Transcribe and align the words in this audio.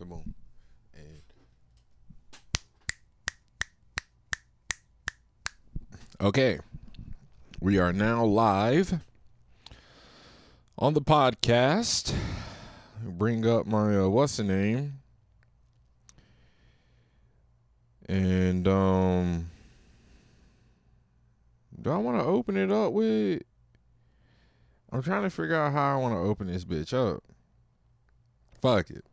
Come 0.00 0.12
on. 0.14 0.34
And 0.94 1.20
Okay. 6.18 6.58
We 7.60 7.78
are 7.78 7.92
now 7.92 8.24
live 8.24 8.94
on 10.78 10.94
the 10.94 11.02
podcast. 11.02 12.14
Bring 13.04 13.46
up 13.46 13.66
my 13.66 13.98
uh, 13.98 14.08
what's 14.08 14.38
the 14.38 14.44
name? 14.44 15.00
And 18.08 18.66
um 18.66 19.50
do 21.82 21.90
I 21.90 21.98
want 21.98 22.18
to 22.18 22.24
open 22.24 22.56
it 22.56 22.72
up 22.72 22.92
with 22.92 23.42
I'm 24.90 25.02
trying 25.02 25.24
to 25.24 25.30
figure 25.30 25.56
out 25.56 25.74
how 25.74 25.92
I 25.92 26.00
want 26.00 26.14
to 26.14 26.20
open 26.20 26.46
this 26.46 26.64
bitch 26.64 26.94
up. 26.94 27.22
Fuck 28.62 28.88
it. 28.88 29.04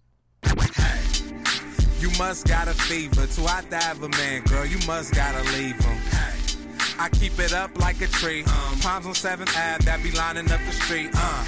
You 2.00 2.12
must 2.20 2.48
got 2.48 2.68
a 2.68 2.74
fever 2.74 3.26
to 3.26 3.48
out 3.48 3.70
to 3.72 3.78
have 3.78 4.04
a 4.04 4.10
man, 4.10 4.44
girl. 4.44 4.66
You 4.66 4.78
must 4.86 5.16
gotta 5.16 5.44
leave 5.58 5.80
him. 5.84 5.98
I 7.00 7.10
keep 7.10 7.40
it 7.40 7.54
up 7.54 7.78
like 7.80 8.02
a 8.02 8.08
tree. 8.08 8.44
Palms 8.82 9.06
on 9.06 9.14
7th 9.14 9.50
Ave 9.50 9.84
that 9.86 10.02
be 10.04 10.12
lining 10.12 10.52
up 10.52 10.60
the 10.66 10.74
street. 10.74 11.10
Uh. 11.14 11.44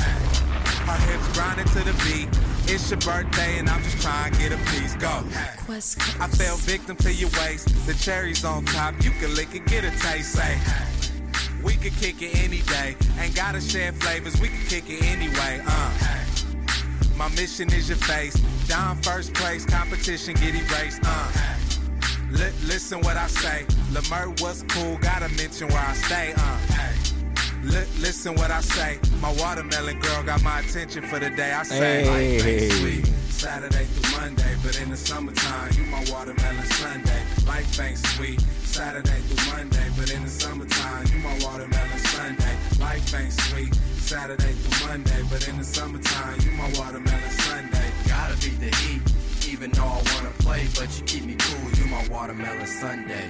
Her 0.89 1.11
hips 1.11 1.37
grinding 1.37 1.67
to 1.67 1.83
the 1.85 1.93
beat. 2.03 2.29
It's 2.71 2.89
your 2.89 2.99
birthday 2.99 3.59
and 3.59 3.69
I'm 3.69 3.83
just 3.83 4.01
trying 4.01 4.31
to 4.31 4.39
get 4.39 4.51
a 4.51 4.57
piece. 4.71 4.95
Go. 4.95 5.23
West 5.67 5.99
I 6.19 6.27
fell 6.27 6.57
victim 6.57 6.95
to 6.97 7.13
your 7.13 7.29
waist. 7.41 7.67
The 7.85 7.93
cherries 7.93 8.43
on 8.43 8.65
top, 8.65 8.95
you 9.03 9.11
can 9.11 9.35
lick 9.35 9.53
it, 9.53 9.65
get 9.67 9.83
a 9.83 9.91
taste. 10.01 10.33
Say, 10.33 10.57
we 11.63 11.73
could 11.73 11.93
kick 11.97 12.23
it 12.23 12.35
any 12.43 12.61
day. 12.61 12.95
Ain't 13.19 13.35
gotta 13.35 13.61
share 13.61 13.91
flavors, 13.93 14.39
we 14.41 14.47
could 14.47 14.67
kick 14.67 14.89
it 14.89 15.03
anyway. 15.03 15.61
Uh. 15.65 16.48
My 17.19 17.27
mission 17.31 17.67
is 17.73 17.89
your 17.89 17.97
face. 17.97 18.33
Down 18.69 18.95
first 19.01 19.33
place, 19.33 19.65
competition 19.65 20.35
get 20.35 20.55
erased. 20.55 21.01
Uh. 21.03 21.31
Li- 22.31 22.55
listen 22.63 23.01
what 23.01 23.17
I 23.17 23.27
say. 23.27 23.65
Lemur 23.91 24.29
was 24.39 24.63
cool, 24.69 24.97
gotta 24.99 25.27
mention 25.35 25.67
where 25.67 25.85
I 25.85 25.93
stay. 25.95 26.33
Uh. 26.37 26.57
Li- 27.63 27.91
listen 27.99 28.35
what 28.35 28.51
I 28.51 28.61
say. 28.61 28.99
My 29.19 29.33
watermelon 29.33 29.99
girl 29.99 30.23
got 30.23 30.41
my 30.43 30.61
attention 30.61 31.03
for 31.03 31.19
the 31.19 31.29
day. 31.29 31.51
I 31.51 31.63
say, 31.63 32.07
life 32.07 32.45
ain't 32.45 32.71
sweet. 32.71 33.05
Saturday 33.29 33.83
through 33.83 34.17
Monday, 34.17 34.55
but 34.63 34.79
in 34.79 34.89
the 34.89 34.97
summertime, 34.97 35.73
you 35.75 35.83
my 35.91 36.05
watermelon 36.09 36.65
Sunday. 36.67 37.21
Life 37.45 37.81
ain't 37.81 37.97
sweet. 37.97 38.39
Saturday 38.63 39.19
through 39.27 39.57
Monday, 39.57 39.89
but 39.97 40.09
in 40.09 40.23
the 40.23 40.29
summertime, 40.29 41.05
you 41.07 41.19
my 41.19 41.37
watermelon 41.43 41.99
Sunday. 41.99 42.48
Life 42.79 43.13
ain't 43.13 43.33
sweet. 43.33 43.75
Saturday 43.75 44.53
through 44.53 44.87
Monday, 44.87 45.21
but 45.29 45.47
in 45.47 45.57
the 45.57 45.63
summertime, 45.63 46.39
you 46.41 46.51
my 46.51 46.71
watermelon 46.79 47.29
Sunday. 47.29 47.91
Gotta 48.07 48.35
beat 48.37 48.59
the 48.59 48.75
heat, 48.77 49.01
even 49.51 49.71
though 49.71 49.83
I 49.83 50.01
wanna 50.15 50.31
play, 50.39 50.67
but 50.75 50.89
you 50.97 51.05
keep 51.05 51.25
me 51.25 51.35
cool. 51.37 51.71
You 51.71 51.85
my 51.85 52.07
watermelon 52.07 52.65
Sunday. 52.65 53.29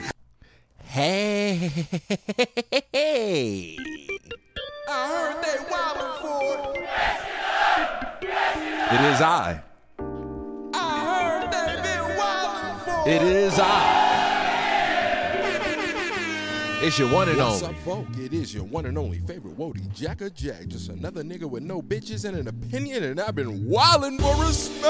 Hey. 0.83 1.71
I 4.87 5.07
heard 5.07 5.43
they 5.43 5.57
wildin' 5.69 6.13
for 6.21 6.41
it. 6.75 6.89
It 8.91 9.01
is 9.13 9.21
I. 9.21 9.61
I 10.73 10.83
heard 11.11 11.51
they 11.51 11.75
been 11.81 12.05
wildin' 12.17 12.77
for 12.85 13.09
It 13.09 13.21
is 13.21 13.59
I. 13.59 14.08
It's 16.81 16.97
your 16.97 17.11
one 17.11 17.27
and 17.27 17.37
What's 17.39 17.61
only. 17.61 17.75
up, 17.75 17.81
folk? 17.83 18.07
It 18.17 18.33
is 18.33 18.53
your 18.53 18.63
one 18.63 18.85
and 18.85 18.97
only 18.97 19.19
favorite 19.19 19.57
Wody 19.57 19.85
Jacka 19.93 20.29
Jack. 20.33 20.67
Just 20.67 20.87
another 20.89 21.23
nigga 21.23 21.43
with 21.43 21.61
no 21.61 21.81
bitches 21.81 22.23
and 22.23 22.37
an 22.37 22.47
opinion, 22.47 23.03
and 23.03 23.19
I've 23.19 23.35
been 23.35 23.65
wildin' 23.69 24.17
for 24.21 24.43
a 24.45 24.53
snow. 24.53 24.87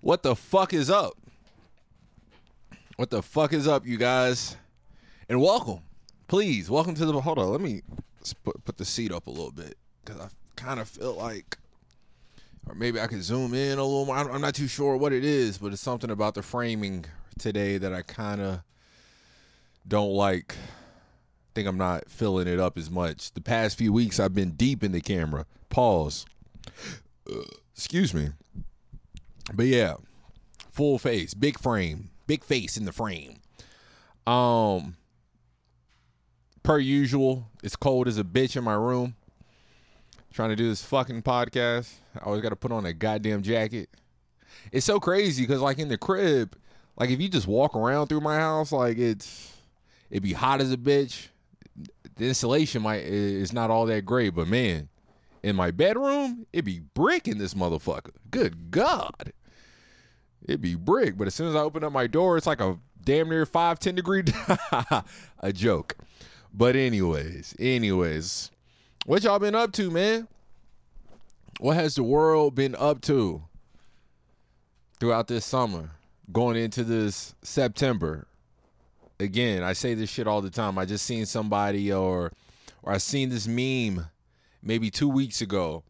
What 0.00 0.22
the 0.22 0.36
fuck 0.36 0.72
is 0.72 0.90
up? 0.90 1.14
What 2.96 3.10
the 3.10 3.20
fuck 3.22 3.52
is 3.52 3.66
up, 3.66 3.84
you 3.84 3.96
guys? 3.96 4.56
And 5.28 5.40
welcome, 5.40 5.80
please, 6.28 6.70
welcome 6.70 6.94
to 6.94 7.04
the. 7.04 7.20
Hold 7.20 7.38
on, 7.38 7.50
let 7.50 7.60
me 7.60 7.82
put 8.44 8.64
put 8.64 8.76
the 8.76 8.84
seat 8.84 9.10
up 9.10 9.26
a 9.26 9.30
little 9.30 9.50
bit 9.50 9.76
because 10.04 10.20
I 10.20 10.28
kind 10.54 10.78
of 10.78 10.88
feel 10.88 11.14
like, 11.14 11.58
or 12.68 12.74
maybe 12.76 13.00
I 13.00 13.08
could 13.08 13.22
zoom 13.22 13.52
in 13.52 13.78
a 13.78 13.82
little 13.82 14.06
more. 14.06 14.16
I'm, 14.16 14.30
I'm 14.30 14.40
not 14.40 14.54
too 14.54 14.68
sure 14.68 14.96
what 14.96 15.12
it 15.12 15.24
is, 15.24 15.58
but 15.58 15.72
it's 15.72 15.82
something 15.82 16.10
about 16.10 16.34
the 16.34 16.42
framing 16.42 17.06
today 17.38 17.76
that 17.78 17.92
I 17.92 18.02
kind 18.02 18.40
of 18.40 18.60
don't 19.88 20.12
like. 20.12 20.54
Think 21.54 21.66
I'm 21.66 21.78
not 21.78 22.08
filling 22.08 22.46
it 22.46 22.60
up 22.60 22.78
as 22.78 22.90
much. 22.90 23.32
The 23.32 23.40
past 23.40 23.76
few 23.76 23.92
weeks, 23.92 24.20
I've 24.20 24.34
been 24.34 24.52
deep 24.52 24.84
in 24.84 24.92
the 24.92 25.00
camera. 25.00 25.46
Pause. 25.68 26.26
Excuse 27.74 28.14
me. 28.14 28.30
But 29.52 29.66
yeah, 29.66 29.94
full 30.70 30.98
face, 30.98 31.34
big 31.34 31.58
frame, 31.58 32.10
big 32.26 32.44
face 32.44 32.76
in 32.76 32.84
the 32.84 32.92
frame. 32.92 33.40
Um, 34.26 34.96
per 36.62 36.78
usual, 36.78 37.48
it's 37.62 37.74
cold 37.74 38.06
as 38.06 38.18
a 38.18 38.24
bitch 38.24 38.56
in 38.56 38.62
my 38.62 38.74
room. 38.74 39.16
Trying 40.32 40.50
to 40.50 40.56
do 40.56 40.68
this 40.68 40.84
fucking 40.84 41.22
podcast. 41.22 41.92
I 42.14 42.24
always 42.24 42.42
got 42.42 42.50
to 42.50 42.56
put 42.56 42.70
on 42.70 42.86
a 42.86 42.92
goddamn 42.92 43.42
jacket. 43.42 43.88
It's 44.70 44.86
so 44.86 45.00
crazy 45.00 45.42
because, 45.42 45.60
like, 45.60 45.78
in 45.78 45.88
the 45.88 45.98
crib, 45.98 46.56
like, 46.96 47.10
if 47.10 47.20
you 47.20 47.28
just 47.28 47.48
walk 47.48 47.74
around 47.74 48.06
through 48.06 48.20
my 48.20 48.36
house, 48.36 48.70
like, 48.70 48.98
it's, 48.98 49.52
it'd 50.10 50.22
be 50.22 50.32
hot 50.32 50.60
as 50.60 50.72
a 50.72 50.76
bitch. 50.76 51.28
The 52.20 52.28
insulation 52.28 52.82
might 52.82 53.00
is 53.00 53.50
not 53.50 53.70
all 53.70 53.86
that 53.86 54.04
great, 54.04 54.34
but 54.34 54.46
man, 54.46 54.90
in 55.42 55.56
my 55.56 55.70
bedroom, 55.70 56.46
it'd 56.52 56.66
be 56.66 56.80
brick 56.92 57.26
in 57.26 57.38
this 57.38 57.54
motherfucker. 57.54 58.10
Good 58.30 58.70
God. 58.70 59.32
It'd 60.44 60.60
be 60.60 60.74
brick, 60.74 61.16
but 61.16 61.26
as 61.26 61.34
soon 61.34 61.48
as 61.48 61.56
I 61.56 61.60
open 61.60 61.82
up 61.82 61.94
my 61.94 62.06
door, 62.06 62.36
it's 62.36 62.46
like 62.46 62.60
a 62.60 62.78
damn 63.02 63.30
near 63.30 63.46
five, 63.46 63.78
10 63.78 63.94
degree 63.94 64.22
a 65.38 65.50
joke. 65.54 65.96
But 66.52 66.76
anyways, 66.76 67.54
anyways, 67.58 68.50
what 69.06 69.22
y'all 69.22 69.38
been 69.38 69.54
up 69.54 69.72
to, 69.72 69.90
man? 69.90 70.28
What 71.58 71.76
has 71.76 71.94
the 71.94 72.02
world 72.02 72.54
been 72.54 72.74
up 72.74 73.00
to 73.02 73.44
throughout 74.98 75.28
this 75.28 75.46
summer, 75.46 75.92
going 76.30 76.58
into 76.58 76.84
this 76.84 77.34
September? 77.40 78.26
Again, 79.20 79.62
I 79.62 79.74
say 79.74 79.94
this 79.94 80.10
shit 80.10 80.26
all 80.26 80.40
the 80.40 80.50
time. 80.50 80.78
I 80.78 80.84
just 80.84 81.04
seen 81.04 81.26
somebody 81.26 81.92
or 81.92 82.32
or 82.82 82.92
I 82.92 82.98
seen 82.98 83.28
this 83.28 83.46
meme 83.46 84.06
maybe 84.62 84.90
two 84.90 85.08
weeks 85.08 85.40
ago, 85.40 85.82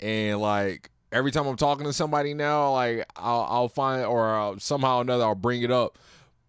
and 0.00 0.40
like 0.40 0.90
every 1.12 1.30
time 1.30 1.46
I'm 1.46 1.56
talking 1.56 1.84
to 1.84 1.92
somebody 1.92 2.34
now, 2.34 2.72
like 2.72 3.06
I'll, 3.16 3.46
I'll 3.48 3.68
find 3.68 4.04
or 4.04 4.34
I'll, 4.34 4.58
somehow 4.58 4.98
or 4.98 5.02
another 5.02 5.24
I'll 5.24 5.34
bring 5.34 5.62
it 5.62 5.70
up. 5.70 5.98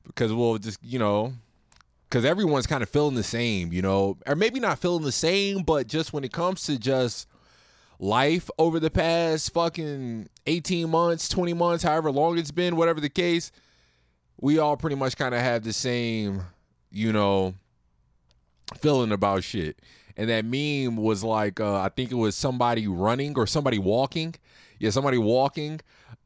Because 0.06 0.34
we'll 0.34 0.58
just 0.58 0.80
you 0.84 1.00
know 1.00 1.34
because 2.14 2.26
everyone's 2.26 2.68
kind 2.68 2.84
of 2.84 2.90
feeling 2.90 3.16
the 3.16 3.24
same, 3.24 3.74
you 3.74 3.82
know, 3.82 4.18
or 4.28 4.36
maybe 4.36 4.60
not 4.60 4.78
feeling 4.78 5.02
the 5.02 5.12
same, 5.12 5.64
but 5.64 5.88
just 5.88 6.14
when 6.14 6.24
it 6.24 6.32
comes 6.32 6.64
to 6.64 6.78
just 6.78 7.28
life 7.98 8.52
over 8.60 8.80
the 8.80 8.92
past 8.92 9.52
fucking 9.52 10.30
18 10.46 10.92
months, 10.92 11.28
20 11.28 11.54
months, 11.54 11.84
however 11.84 12.12
long 12.12 12.38
it's 12.38 12.52
been, 12.52 12.76
whatever 12.76 13.02
the 13.02 13.10
case, 13.10 13.52
we 14.44 14.60
all 14.60 14.76
pretty 14.76 14.98
much 14.98 15.16
kind 15.16 15.34
of 15.34 15.40
have 15.40 15.64
the 15.64 15.72
same, 15.72 16.44
you 16.92 17.14
know, 17.14 17.54
feeling 18.82 19.14
about 19.14 19.42
shit. 19.42 19.82
And 20.18 20.30
that 20.30 20.44
meme 20.44 20.98
was 20.98 21.24
like, 21.24 21.62
uh, 21.62 21.80
I 21.80 21.88
think 21.88 22.12
it 22.12 22.16
was 22.16 22.36
somebody 22.36 22.86
running 22.86 23.38
or 23.38 23.48
somebody 23.48 23.80
walking. 23.80 24.36
Yeah, 24.80 24.90
somebody 24.90 25.18
walking. 25.18 25.80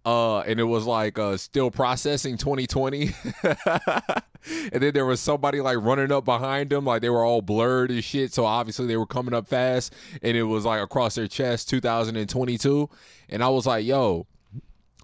Uh, 0.04 0.40
and 0.40 0.60
it 0.60 0.64
was 0.64 0.86
like 0.86 1.20
uh, 1.20 1.38
still 1.38 1.70
processing 1.70 2.38
2020. 2.38 3.12
and 3.44 4.82
then 4.82 4.94
there 4.96 5.06
was 5.06 5.20
somebody 5.20 5.62
like 5.62 5.78
running 5.80 6.12
up 6.12 6.26
behind 6.26 6.72
them, 6.72 6.86
like 6.86 7.04
they 7.04 7.12
were 7.12 7.24
all 7.24 7.44
blurred 7.44 7.92
and 7.92 8.04
shit. 8.04 8.34
So 8.34 8.46
obviously 8.46 8.88
they 8.88 8.98
were 8.98 9.06
coming 9.06 9.36
up 9.36 9.48
fast, 9.48 9.94
and 10.24 10.36
it 10.36 10.44
was 10.44 10.66
like 10.66 10.82
across 10.82 11.14
their 11.14 11.28
chest 11.28 11.70
2022. 11.70 12.90
And 13.30 13.44
I 13.44 13.50
was 13.50 13.68
like, 13.68 13.86
yo, 13.86 14.26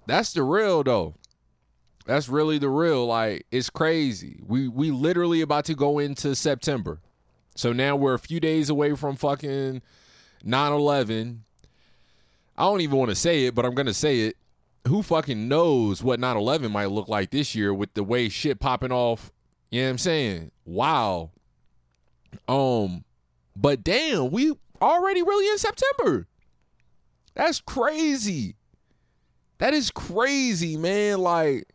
that's 0.04 0.32
the 0.32 0.42
real 0.42 0.82
though. 0.82 1.14
That's 2.04 2.28
really 2.28 2.58
the 2.58 2.68
real. 2.68 3.06
Like 3.06 3.46
it's 3.50 3.70
crazy. 3.70 4.40
We 4.46 4.68
we 4.68 4.90
literally 4.90 5.40
about 5.40 5.64
to 5.66 5.74
go 5.74 5.98
into 5.98 6.34
September. 6.34 7.00
So 7.56 7.72
now 7.72 7.96
we're 7.96 8.14
a 8.14 8.18
few 8.18 8.40
days 8.40 8.68
away 8.68 8.94
from 8.94 9.16
fucking 9.16 9.80
9/11. 10.44 11.38
I 12.56 12.62
don't 12.62 12.80
even 12.82 12.98
want 12.98 13.10
to 13.10 13.16
say 13.16 13.46
it, 13.46 13.54
but 13.54 13.64
I'm 13.64 13.74
going 13.74 13.86
to 13.86 13.94
say 13.94 14.20
it. 14.20 14.36
Who 14.86 15.02
fucking 15.02 15.48
knows 15.48 16.02
what 16.02 16.20
9/11 16.20 16.70
might 16.70 16.90
look 16.90 17.08
like 17.08 17.30
this 17.30 17.54
year 17.54 17.72
with 17.72 17.94
the 17.94 18.04
way 18.04 18.28
shit 18.28 18.60
popping 18.60 18.92
off 18.92 19.32
You 19.70 19.80
know 19.80 19.86
what 19.86 19.90
I'm 19.92 19.98
saying? 19.98 20.50
Wow. 20.64 21.30
Um, 22.48 23.04
but 23.56 23.82
damn, 23.82 24.30
we 24.30 24.52
already 24.82 25.22
really 25.22 25.48
in 25.50 25.58
September. 25.58 26.26
That's 27.34 27.60
crazy. 27.60 28.56
That 29.58 29.72
is 29.72 29.90
crazy, 29.90 30.76
man. 30.76 31.20
Like 31.20 31.66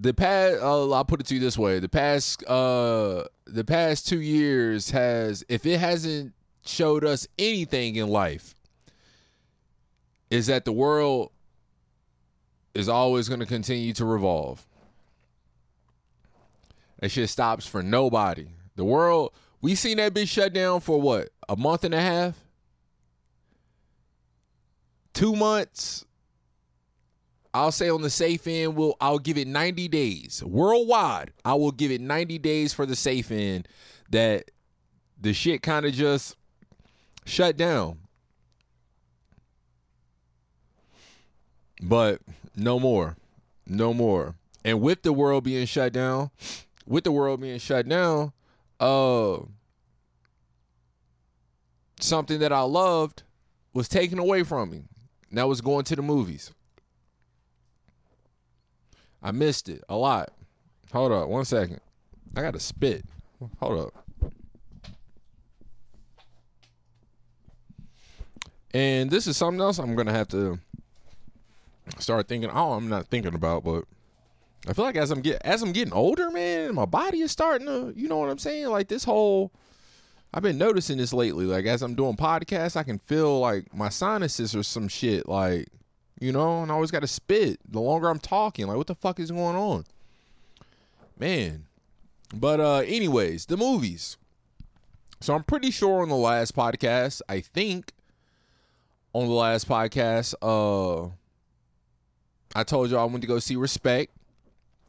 the 0.00 0.14
past 0.14 0.62
uh, 0.62 0.90
I'll 0.90 1.04
put 1.04 1.20
it 1.20 1.26
to 1.26 1.34
you 1.34 1.40
this 1.40 1.58
way. 1.58 1.78
The 1.78 1.88
past 1.88 2.42
uh 2.48 3.24
the 3.46 3.64
past 3.64 4.08
2 4.08 4.20
years 4.20 4.90
has 4.90 5.44
if 5.48 5.66
it 5.66 5.78
hasn't 5.78 6.32
showed 6.64 7.04
us 7.04 7.26
anything 7.38 7.96
in 7.96 8.08
life 8.08 8.54
is 10.30 10.46
that 10.46 10.64
the 10.64 10.72
world 10.72 11.32
is 12.74 12.88
always 12.88 13.28
going 13.28 13.40
to 13.40 13.46
continue 13.46 13.92
to 13.94 14.04
revolve. 14.04 14.64
That 17.00 17.10
shit 17.10 17.28
stops 17.28 17.66
for 17.66 17.82
nobody. 17.82 18.46
The 18.76 18.84
world, 18.84 19.32
we 19.60 19.74
seen 19.74 19.96
that 19.96 20.14
bitch 20.14 20.28
shut 20.28 20.52
down 20.52 20.80
for 20.80 21.00
what? 21.00 21.30
A 21.48 21.56
month 21.56 21.84
and 21.84 21.94
a 21.94 22.00
half? 22.00 22.38
Two 25.12 25.34
months? 25.34 26.06
I'll 27.52 27.72
say 27.72 27.88
on 27.90 28.02
the 28.02 28.10
safe 28.10 28.46
end, 28.46 28.76
will 28.76 28.96
I'll 29.00 29.18
give 29.18 29.36
it 29.36 29.48
90 29.48 29.88
days. 29.88 30.42
Worldwide, 30.44 31.32
I 31.44 31.54
will 31.54 31.72
give 31.72 31.90
it 31.90 32.00
90 32.00 32.38
days 32.38 32.72
for 32.72 32.86
the 32.86 32.94
safe 32.94 33.30
end 33.30 33.66
that 34.10 34.50
the 35.20 35.32
shit 35.32 35.62
kind 35.62 35.84
of 35.84 35.92
just 35.92 36.36
shut 37.24 37.56
down. 37.56 37.98
But 41.82 42.20
no 42.54 42.78
more. 42.78 43.16
No 43.66 43.94
more. 43.94 44.34
And 44.64 44.80
with 44.80 45.02
the 45.02 45.12
world 45.12 45.44
being 45.44 45.66
shut 45.66 45.92
down, 45.92 46.30
with 46.86 47.04
the 47.04 47.12
world 47.12 47.40
being 47.40 47.58
shut 47.58 47.88
down, 47.88 48.32
uh 48.78 49.38
something 52.00 52.38
that 52.38 52.52
I 52.52 52.62
loved 52.62 53.22
was 53.72 53.88
taken 53.88 54.18
away 54.18 54.42
from 54.42 54.70
me. 54.70 54.82
That 55.32 55.48
was 55.48 55.60
going 55.60 55.84
to 55.84 55.96
the 55.96 56.02
movies. 56.02 56.52
I 59.22 59.32
missed 59.32 59.68
it 59.68 59.82
a 59.88 59.96
lot. 59.96 60.30
Hold 60.92 61.12
up, 61.12 61.28
one 61.28 61.44
second. 61.44 61.80
I 62.36 62.42
gotta 62.42 62.60
spit. 62.60 63.04
Hold 63.58 63.86
up. 63.86 64.32
And 68.72 69.10
this 69.10 69.26
is 69.26 69.36
something 69.36 69.60
else 69.60 69.78
I'm 69.78 69.96
gonna 69.96 70.12
have 70.12 70.28
to 70.28 70.58
start 71.98 72.28
thinking. 72.28 72.50
Oh, 72.52 72.72
I'm 72.72 72.88
not 72.88 73.08
thinking 73.08 73.34
about, 73.34 73.64
but 73.64 73.84
I 74.68 74.72
feel 74.72 74.84
like 74.84 74.96
as 74.96 75.10
I'm 75.10 75.20
get 75.20 75.42
as 75.42 75.62
I'm 75.62 75.72
getting 75.72 75.92
older, 75.92 76.30
man, 76.30 76.74
my 76.74 76.84
body 76.84 77.20
is 77.20 77.32
starting 77.32 77.66
to, 77.66 77.92
you 77.96 78.08
know 78.08 78.18
what 78.18 78.30
I'm 78.30 78.38
saying? 78.38 78.68
Like 78.68 78.88
this 78.88 79.04
whole 79.04 79.52
I've 80.32 80.42
been 80.42 80.58
noticing 80.58 80.98
this 80.98 81.12
lately. 81.12 81.44
Like 81.44 81.66
as 81.66 81.82
I'm 81.82 81.94
doing 81.94 82.16
podcasts, 82.16 82.76
I 82.76 82.84
can 82.84 82.98
feel 83.00 83.40
like 83.40 83.74
my 83.74 83.88
sinuses 83.88 84.54
or 84.54 84.62
some 84.62 84.88
shit. 84.88 85.28
Like, 85.28 85.68
you 86.20 86.32
know, 86.32 86.62
and 86.62 86.70
I 86.70 86.74
always 86.74 86.90
got 86.90 87.00
to 87.00 87.06
spit 87.08 87.58
the 87.68 87.80
longer 87.80 88.08
I'm 88.08 88.18
talking. 88.18 88.66
Like, 88.66 88.76
what 88.76 88.86
the 88.86 88.94
fuck 88.94 89.18
is 89.18 89.30
going 89.30 89.56
on, 89.56 89.84
man? 91.18 91.66
But 92.32 92.60
uh, 92.60 92.78
anyways, 92.86 93.46
the 93.46 93.56
movies. 93.56 94.16
So 95.20 95.34
I'm 95.34 95.42
pretty 95.42 95.70
sure 95.70 96.02
on 96.02 96.08
the 96.08 96.16
last 96.16 96.54
podcast, 96.54 97.20
I 97.28 97.40
think 97.40 97.92
on 99.12 99.26
the 99.26 99.34
last 99.34 99.68
podcast, 99.68 100.34
uh, 100.40 101.10
I 102.54 102.64
told 102.64 102.90
y'all 102.90 103.00
I 103.00 103.04
went 103.04 103.22
to 103.22 103.28
go 103.28 103.38
see 103.38 103.56
Respect. 103.56 104.12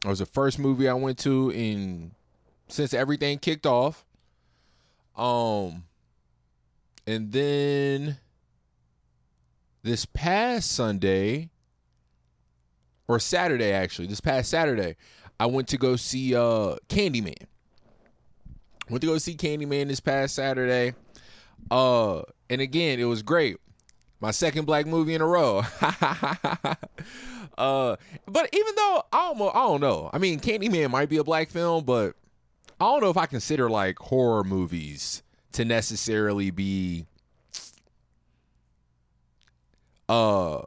It 0.04 0.08
was 0.08 0.20
the 0.20 0.26
first 0.26 0.58
movie 0.58 0.88
I 0.88 0.94
went 0.94 1.18
to 1.20 1.50
in 1.50 2.12
since 2.68 2.94
everything 2.94 3.38
kicked 3.38 3.66
off. 3.66 4.04
Um, 5.16 5.84
and 7.06 7.30
then 7.32 8.18
this 9.82 10.06
past 10.06 10.72
Sunday 10.72 11.50
or 13.08 13.18
Saturday, 13.18 13.72
actually, 13.72 14.06
this 14.06 14.20
past 14.20 14.50
Saturday, 14.50 14.96
I 15.38 15.46
went 15.46 15.68
to 15.68 15.76
go 15.76 15.96
see 15.96 16.34
uh 16.34 16.76
Candyman. 16.88 17.46
Went 18.88 19.00
to 19.00 19.06
go 19.06 19.18
see 19.18 19.34
Candyman 19.34 19.88
this 19.88 20.00
past 20.00 20.34
Saturday. 20.34 20.94
Uh, 21.70 22.22
and 22.50 22.60
again, 22.60 22.98
it 22.98 23.04
was 23.04 23.22
great. 23.22 23.56
My 24.20 24.30
second 24.30 24.66
black 24.66 24.86
movie 24.86 25.14
in 25.14 25.20
a 25.20 25.26
row. 25.26 25.62
uh, 27.58 27.96
but 28.26 28.48
even 28.52 28.74
though 28.76 29.02
I 29.12 29.32
don't, 29.32 29.56
I 29.56 29.62
don't 29.66 29.80
know. 29.80 30.10
I 30.12 30.18
mean, 30.18 30.40
Candyman 30.40 30.90
might 30.90 31.08
be 31.08 31.16
a 31.16 31.24
black 31.24 31.50
film, 31.50 31.84
but 31.84 32.14
I 32.80 32.84
don't 32.84 33.00
know 33.00 33.10
if 33.10 33.16
I 33.16 33.26
consider 33.26 33.70
like 33.70 33.98
horror 33.98 34.44
movies 34.44 35.22
to 35.52 35.64
necessarily 35.64 36.50
be 36.50 37.06
uh 40.08 40.60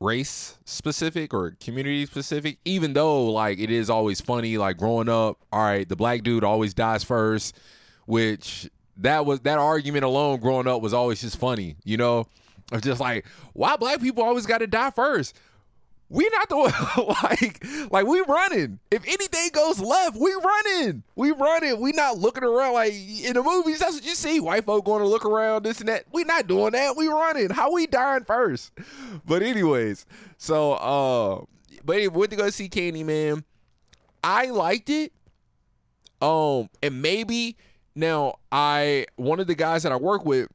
race 0.00 0.58
specific 0.64 1.34
or 1.34 1.56
community 1.60 2.06
specific 2.06 2.58
even 2.64 2.92
though 2.92 3.26
like 3.26 3.58
it 3.58 3.70
is 3.70 3.90
always 3.90 4.20
funny 4.20 4.56
like 4.56 4.76
growing 4.76 5.08
up 5.08 5.38
all 5.52 5.62
right 5.62 5.88
the 5.88 5.96
black 5.96 6.22
dude 6.22 6.44
always 6.44 6.72
dies 6.72 7.02
first 7.02 7.58
which 8.06 8.70
that 8.96 9.26
was 9.26 9.40
that 9.40 9.58
argument 9.58 10.04
alone 10.04 10.38
growing 10.38 10.68
up 10.68 10.80
was 10.82 10.94
always 10.94 11.20
just 11.20 11.36
funny 11.38 11.76
you 11.84 11.96
know? 11.96 12.26
Just 12.80 13.00
like 13.00 13.26
why 13.54 13.76
black 13.76 14.00
people 14.00 14.22
always 14.22 14.44
got 14.44 14.58
to 14.58 14.66
die 14.66 14.90
first 14.90 15.34
we 16.10 16.28
not 16.30 16.48
the 16.48 16.56
like 17.22 17.64
like 17.90 18.06
we 18.06 18.20
running. 18.20 18.78
If 18.90 19.06
anything 19.06 19.50
goes 19.52 19.78
left, 19.78 20.16
we 20.16 20.32
running. 20.32 21.02
We 21.16 21.32
running. 21.32 21.80
We 21.80 21.92
not 21.92 22.18
looking 22.18 22.44
around 22.44 22.74
like 22.74 22.92
in 22.92 23.34
the 23.34 23.42
movies. 23.42 23.80
That's 23.80 23.94
what 23.94 24.04
you 24.04 24.14
see. 24.14 24.40
White 24.40 24.64
folk 24.64 24.84
going 24.84 25.02
to 25.02 25.08
look 25.08 25.26
around 25.26 25.64
this 25.64 25.80
and 25.80 25.88
that. 25.88 26.04
We 26.12 26.24
not 26.24 26.46
doing 26.46 26.72
that. 26.72 26.96
We 26.96 27.08
running. 27.08 27.50
How 27.50 27.72
we 27.72 27.86
dying 27.86 28.24
first? 28.24 28.72
But 29.26 29.42
anyways, 29.42 30.06
so 30.38 30.72
uh, 30.74 31.44
but 31.84 31.96
anyway, 31.96 32.16
went 32.16 32.30
to 32.30 32.36
go 32.36 32.48
see 32.50 32.68
Candyman. 32.68 33.44
I 34.24 34.46
liked 34.46 34.90
it. 34.90 35.12
Um, 36.20 36.68
and 36.82 37.00
maybe 37.00 37.56
now 37.94 38.38
I 38.50 39.06
one 39.16 39.40
of 39.40 39.46
the 39.46 39.54
guys 39.54 39.82
that 39.82 39.92
I 39.92 39.96
work 39.96 40.24
with, 40.24 40.48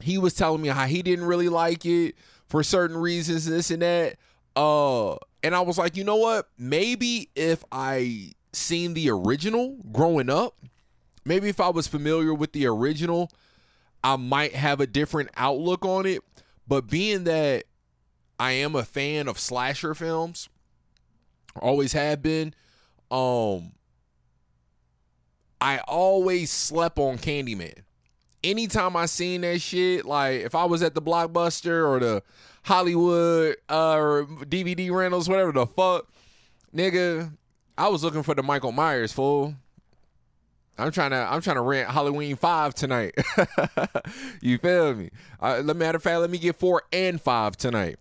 he 0.00 0.18
was 0.18 0.34
telling 0.34 0.62
me 0.62 0.68
how 0.68 0.86
he 0.86 1.02
didn't 1.02 1.24
really 1.24 1.48
like 1.48 1.84
it 1.84 2.14
for 2.46 2.62
certain 2.62 2.96
reasons, 2.96 3.46
this 3.46 3.70
and 3.70 3.82
that. 3.82 4.16
Uh, 4.54 5.14
and 5.42 5.54
I 5.54 5.60
was 5.60 5.78
like, 5.78 5.96
you 5.96 6.04
know 6.04 6.16
what? 6.16 6.48
Maybe 6.58 7.30
if 7.34 7.64
I 7.72 8.32
seen 8.52 8.94
the 8.94 9.10
original 9.10 9.76
growing 9.90 10.30
up, 10.30 10.54
maybe 11.24 11.48
if 11.48 11.60
I 11.60 11.70
was 11.70 11.86
familiar 11.86 12.34
with 12.34 12.52
the 12.52 12.66
original, 12.66 13.30
I 14.04 14.16
might 14.16 14.54
have 14.54 14.80
a 14.80 14.86
different 14.86 15.30
outlook 15.36 15.84
on 15.84 16.06
it. 16.06 16.22
But 16.66 16.88
being 16.88 17.24
that 17.24 17.64
I 18.38 18.52
am 18.52 18.74
a 18.74 18.84
fan 18.84 19.28
of 19.28 19.38
slasher 19.38 19.94
films, 19.94 20.48
always 21.60 21.92
have 21.92 22.22
been, 22.22 22.54
um, 23.10 23.72
I 25.60 25.78
always 25.86 26.50
slept 26.50 26.98
on 26.98 27.18
Candyman. 27.18 27.82
Anytime 28.42 28.96
I 28.96 29.06
seen 29.06 29.42
that 29.42 29.60
shit, 29.60 30.04
like 30.04 30.40
if 30.40 30.54
I 30.54 30.64
was 30.64 30.82
at 30.82 30.94
the 30.94 31.02
Blockbuster 31.02 31.88
or 31.88 32.00
the 32.00 32.22
Hollywood 32.64 33.56
uh, 33.68 34.22
DVD 34.44 34.90
rentals, 34.92 35.28
whatever 35.28 35.52
the 35.52 35.66
fuck, 35.66 36.08
nigga, 36.74 37.32
I 37.76 37.88
was 37.88 38.04
looking 38.04 38.22
for 38.22 38.34
the 38.34 38.42
Michael 38.42 38.72
Myers 38.72 39.12
fool. 39.12 39.54
I'm 40.78 40.90
trying 40.90 41.10
to 41.10 41.16
I'm 41.16 41.40
trying 41.42 41.56
to 41.56 41.62
rent 41.62 41.90
Halloween 41.90 42.36
five 42.36 42.74
tonight. 42.74 43.14
you 44.40 44.58
feel 44.58 44.94
me? 44.94 45.10
Uh, 45.40 45.62
matter 45.74 45.96
of 45.96 46.02
fact, 46.02 46.20
let 46.20 46.30
me 46.30 46.38
get 46.38 46.56
four 46.56 46.82
and 46.92 47.20
five 47.20 47.56
tonight. 47.56 47.96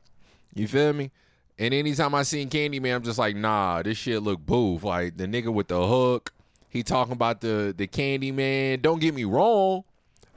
You 0.53 0.67
feel 0.67 0.93
me? 0.93 1.11
And 1.59 1.73
anytime 1.73 2.15
I 2.15 2.23
seen 2.23 2.49
Candyman, 2.49 2.95
I'm 2.95 3.03
just 3.03 3.19
like, 3.19 3.35
nah, 3.35 3.83
this 3.83 3.97
shit 3.97 4.23
look 4.23 4.39
boof. 4.45 4.83
Like 4.83 5.17
the 5.17 5.27
nigga 5.27 5.53
with 5.53 5.67
the 5.67 5.85
hook, 5.85 6.33
he 6.69 6.81
talking 6.81 7.13
about 7.13 7.41
the 7.41 7.73
the 7.75 7.87
Candyman. 7.87 8.81
Don't 8.81 8.99
get 8.99 9.13
me 9.13 9.25
wrong, 9.25 9.83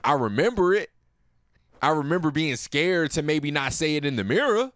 I 0.03 0.15
remember 0.15 0.75
it. 0.75 0.91
I 1.85 1.91
remember 1.91 2.31
being 2.31 2.57
scared 2.57 3.11
to 3.11 3.23
maybe 3.23 3.51
not 3.51 3.75
say 3.75 3.97
it 3.97 4.07
in 4.07 4.17
the 4.17 4.25
mirror. 4.25 4.73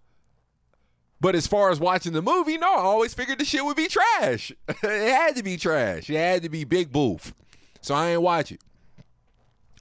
But 1.23 1.35
as 1.35 1.47
far 1.47 1.71
as 1.71 1.81
watching 1.81 2.13
the 2.13 2.21
movie, 2.21 2.59
no, 2.59 2.71
I 2.71 2.81
always 2.81 3.15
figured 3.15 3.39
the 3.39 3.47
shit 3.47 3.65
would 3.65 3.79
be 3.79 3.89
trash. 3.89 4.53
it 4.69 5.11
had 5.11 5.35
to 5.37 5.43
be 5.43 5.57
trash. 5.57 6.11
It 6.11 6.17
had 6.17 6.43
to 6.43 6.51
be 6.51 6.65
big 6.65 6.93
boof. 6.93 7.33
So 7.81 7.95
I 7.95 8.11
ain't 8.11 8.21
watch 8.21 8.53
it. 8.53 8.61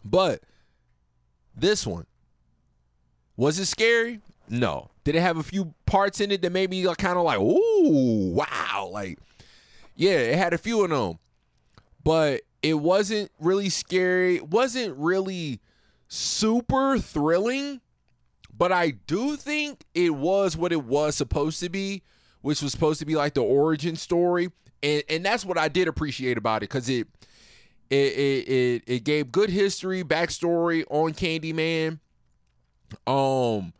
But 0.06 0.42
this 1.54 1.86
one, 1.86 2.06
was 3.36 3.60
it 3.60 3.66
scary? 3.66 4.22
No. 4.48 4.90
Did 5.04 5.16
it 5.16 5.22
have 5.22 5.36
a 5.36 5.44
few 5.44 5.74
parts 5.86 6.22
in 6.22 6.32
it 6.32 6.42
that 6.44 6.54
made 6.54 6.70
me 6.70 6.84
kind 6.96 7.18
of 7.18 7.26
like, 7.26 7.40
ooh, 7.40 8.32
wow. 8.32 8.90
Like, 8.90 9.20
yeah, 9.98 10.12
it 10.12 10.38
had 10.38 10.54
a 10.54 10.58
few 10.58 10.82
of 10.82 10.92
them. 10.92 11.20
But 12.06 12.44
it 12.64 12.76
wasn't 12.76 13.32
really 13.38 13.68
scary. 13.68 14.38
It 14.38 14.48
wasn't 14.48 14.96
really 14.98 15.60
super 16.08 16.98
thrilling, 17.00 17.82
but 18.56 18.72
I 18.72 18.92
do 18.92 19.36
think 19.36 19.86
it 19.94 20.16
was 20.16 20.58
what 20.58 20.72
it 20.72 20.84
was 20.84 21.16
supposed 21.16 21.60
to 21.62 21.70
be, 21.70 22.04
which 22.42 22.62
was 22.62 22.72
supposed 22.72 23.00
to 23.00 23.06
be 23.06 23.16
like 23.16 23.34
the 23.34 23.44
origin 23.44 23.96
story, 23.96 24.50
and 24.82 25.04
and 25.10 25.26
that's 25.26 25.46
what 25.46 25.58
I 25.58 25.68
did 25.68 25.88
appreciate 25.88 26.38
about 26.38 26.64
it 26.64 26.70
because 26.70 26.90
it 26.90 27.08
it, 27.90 27.96
it 27.96 28.48
it 28.48 28.84
it 28.88 29.04
gave 29.04 29.32
good 29.32 29.50
history, 29.50 30.04
backstory 30.04 30.84
on 30.90 31.14
Candyman. 31.14 32.00
Um, 33.06 33.74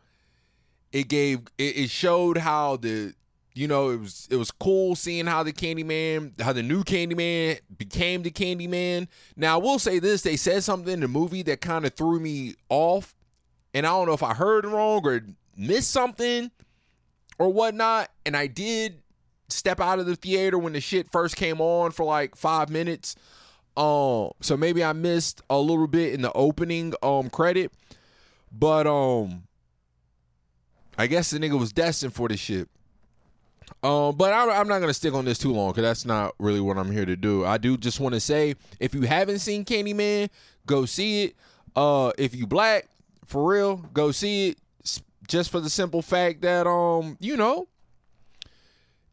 it 0.92 1.08
gave 1.08 1.40
it, 1.58 1.76
it 1.76 1.90
showed 1.90 2.38
how 2.38 2.76
the 2.76 3.14
you 3.58 3.66
know 3.66 3.90
it 3.90 3.98
was 3.98 4.28
it 4.30 4.36
was 4.36 4.52
cool 4.52 4.94
seeing 4.94 5.26
how 5.26 5.42
the 5.42 5.52
Candyman, 5.52 6.40
how 6.40 6.52
the 6.52 6.62
new 6.62 6.84
Candyman 6.84 7.58
became 7.76 8.22
the 8.22 8.30
Candyman. 8.30 9.08
Now 9.36 9.58
I 9.58 9.62
will 9.62 9.80
say 9.80 9.98
this: 9.98 10.22
they 10.22 10.36
said 10.36 10.62
something 10.62 10.92
in 10.92 11.00
the 11.00 11.08
movie 11.08 11.42
that 11.42 11.60
kind 11.60 11.84
of 11.84 11.92
threw 11.94 12.20
me 12.20 12.54
off, 12.68 13.16
and 13.74 13.84
I 13.84 13.90
don't 13.90 14.06
know 14.06 14.12
if 14.12 14.22
I 14.22 14.32
heard 14.32 14.64
wrong 14.64 15.04
or 15.04 15.22
missed 15.56 15.90
something 15.90 16.52
or 17.40 17.52
whatnot. 17.52 18.10
And 18.24 18.36
I 18.36 18.46
did 18.46 19.02
step 19.48 19.80
out 19.80 19.98
of 19.98 20.06
the 20.06 20.14
theater 20.14 20.56
when 20.56 20.74
the 20.74 20.80
shit 20.80 21.10
first 21.10 21.34
came 21.34 21.60
on 21.60 21.90
for 21.90 22.06
like 22.06 22.36
five 22.36 22.70
minutes. 22.70 23.16
Um, 23.76 24.30
so 24.40 24.56
maybe 24.56 24.84
I 24.84 24.92
missed 24.92 25.42
a 25.50 25.58
little 25.58 25.88
bit 25.88 26.14
in 26.14 26.22
the 26.22 26.32
opening 26.32 26.94
um 27.02 27.28
credit, 27.28 27.72
but 28.52 28.86
um, 28.86 29.48
I 30.96 31.08
guess 31.08 31.30
the 31.30 31.40
nigga 31.40 31.58
was 31.58 31.72
destined 31.72 32.14
for 32.14 32.28
this 32.28 32.38
shit. 32.38 32.68
Um, 33.82 34.16
but 34.16 34.32
I, 34.32 34.58
I'm 34.58 34.66
not 34.66 34.80
gonna 34.80 34.94
stick 34.94 35.14
on 35.14 35.24
this 35.24 35.38
too 35.38 35.52
long 35.52 35.70
because 35.70 35.82
that's 35.82 36.04
not 36.04 36.34
really 36.38 36.60
what 36.60 36.78
I'm 36.78 36.90
here 36.90 37.06
to 37.06 37.16
do. 37.16 37.44
I 37.44 37.58
do 37.58 37.76
just 37.76 38.00
want 38.00 38.14
to 38.14 38.20
say 38.20 38.56
if 38.80 38.94
you 38.94 39.02
haven't 39.02 39.38
seen 39.38 39.64
Candyman, 39.64 40.30
go 40.66 40.84
see 40.84 41.24
it. 41.24 41.36
Uh, 41.76 42.10
if 42.18 42.34
you 42.34 42.46
black, 42.46 42.88
for 43.26 43.52
real, 43.52 43.76
go 43.76 44.10
see 44.10 44.50
it. 44.50 44.58
Just 45.28 45.50
for 45.50 45.60
the 45.60 45.68
simple 45.68 46.00
fact 46.00 46.40
that 46.40 46.66
um, 46.66 47.18
you 47.20 47.36
know, 47.36 47.68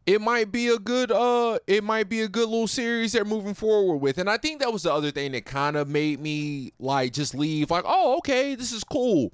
it 0.05 0.21
might 0.21 0.51
be 0.51 0.67
a 0.67 0.77
good 0.77 1.11
uh 1.11 1.57
it 1.67 1.83
might 1.83 2.07
be 2.07 2.21
a 2.21 2.27
good 2.27 2.47
little 2.47 2.67
series 2.67 3.11
they're 3.11 3.25
moving 3.25 3.53
forward 3.53 3.97
with 3.97 4.17
and 4.17 4.29
i 4.29 4.37
think 4.37 4.59
that 4.59 4.71
was 4.71 4.83
the 4.83 4.93
other 4.93 5.11
thing 5.11 5.31
that 5.31 5.45
kind 5.45 5.75
of 5.75 5.87
made 5.87 6.19
me 6.19 6.71
like 6.79 7.11
just 7.11 7.33
leave 7.33 7.71
like 7.71 7.83
oh 7.87 8.17
okay 8.17 8.55
this 8.55 8.71
is 8.71 8.83
cool 8.83 9.31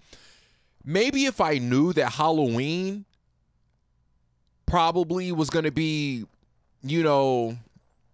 maybe 0.85 1.25
if 1.25 1.41
i 1.41 1.57
knew 1.57 1.91
that 1.93 2.11
halloween 2.13 3.05
probably 4.71 5.31
was 5.31 5.49
going 5.49 5.65
to 5.65 5.71
be 5.71 6.25
you 6.81 7.03
know 7.03 7.57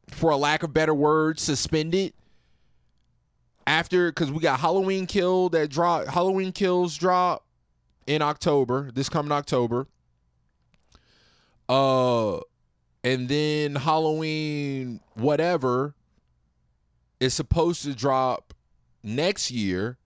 for 0.09 0.31
a 0.31 0.37
lack 0.37 0.63
of 0.63 0.73
better 0.73 0.93
words 0.93 1.41
suspended 1.41 2.13
after 3.65 4.11
because 4.11 4.31
we 4.31 4.39
got 4.39 4.59
halloween 4.59 5.05
kill 5.05 5.49
that 5.49 5.69
drop 5.69 6.07
halloween 6.07 6.51
kills 6.51 6.97
drop 6.97 7.45
in 8.07 8.21
october 8.21 8.89
this 8.91 9.07
coming 9.07 9.31
october 9.31 9.87
uh 11.69 12.37
and 13.07 13.29
then 13.29 13.75
Halloween 13.75 14.99
whatever 15.13 15.95
is 17.21 17.33
supposed 17.33 17.83
to 17.83 17.95
drop 17.95 18.53
next 19.01 19.49
year. 19.49 19.97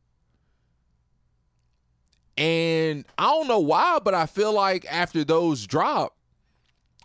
And 2.38 3.06
I 3.18 3.24
don't 3.24 3.48
know 3.48 3.60
why, 3.60 3.98
but 4.04 4.14
I 4.14 4.28
feel 4.28 4.54
like 4.54 4.86
after 4.88 5.24
those 5.24 5.66
drop, 5.66 6.16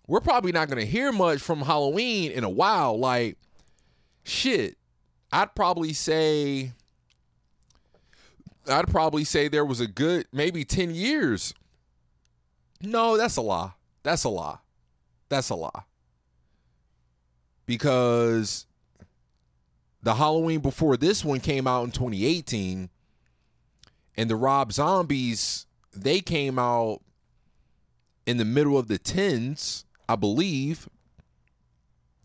we're 0.06 0.20
probably 0.20 0.52
not 0.52 0.68
going 0.68 0.78
to 0.78 0.86
hear 0.86 1.12
much 1.12 1.40
from 1.40 1.62
Halloween 1.62 2.30
in 2.30 2.44
a 2.44 2.50
while. 2.50 2.98
Like, 2.98 3.38
shit, 4.24 4.76
I'd 5.32 5.54
probably 5.54 5.92
say, 5.92 6.72
I'd 8.68 8.88
probably 8.88 9.24
say 9.24 9.48
there 9.48 9.64
was 9.64 9.80
a 9.80 9.86
good 9.86 10.26
maybe 10.32 10.64
10 10.64 10.94
years. 10.94 11.54
No, 12.80 13.16
that's 13.16 13.36
a 13.36 13.42
lie. 13.42 13.72
That's 14.02 14.24
a 14.24 14.28
lie. 14.28 14.58
That's 15.28 15.50
a 15.50 15.54
lie. 15.54 15.82
Because 17.64 18.66
the 20.02 20.14
Halloween 20.14 20.60
before 20.60 20.96
this 20.96 21.24
one 21.24 21.40
came 21.40 21.66
out 21.66 21.84
in 21.84 21.90
2018 21.90 22.90
and 24.16 24.30
the 24.30 24.36
Rob 24.36 24.72
Zombies 24.72 25.66
they 25.96 26.20
came 26.20 26.58
out 26.58 27.00
in 28.26 28.36
the 28.36 28.44
middle 28.44 28.76
of 28.76 28.88
the 28.88 28.98
10s, 28.98 29.84
I 30.08 30.16
believe. 30.16 30.88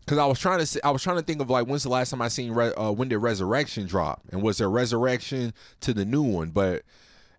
Cuz 0.06 0.18
I 0.18 0.26
was 0.26 0.38
trying 0.38 0.58
to 0.58 0.66
say, 0.66 0.80
I 0.82 0.90
was 0.90 1.02
trying 1.02 1.16
to 1.16 1.22
think 1.22 1.40
of 1.40 1.48
like 1.48 1.66
when's 1.66 1.84
the 1.84 1.88
last 1.88 2.10
time 2.10 2.22
I 2.22 2.28
seen 2.28 2.52
Re- 2.52 2.74
uh, 2.74 2.90
when 2.90 3.08
did 3.08 3.18
Resurrection 3.18 3.86
drop 3.86 4.22
and 4.30 4.42
was 4.42 4.58
there 4.58 4.68
Resurrection 4.70 5.52
to 5.80 5.94
the 5.94 6.04
new 6.04 6.22
one, 6.22 6.50
but 6.50 6.82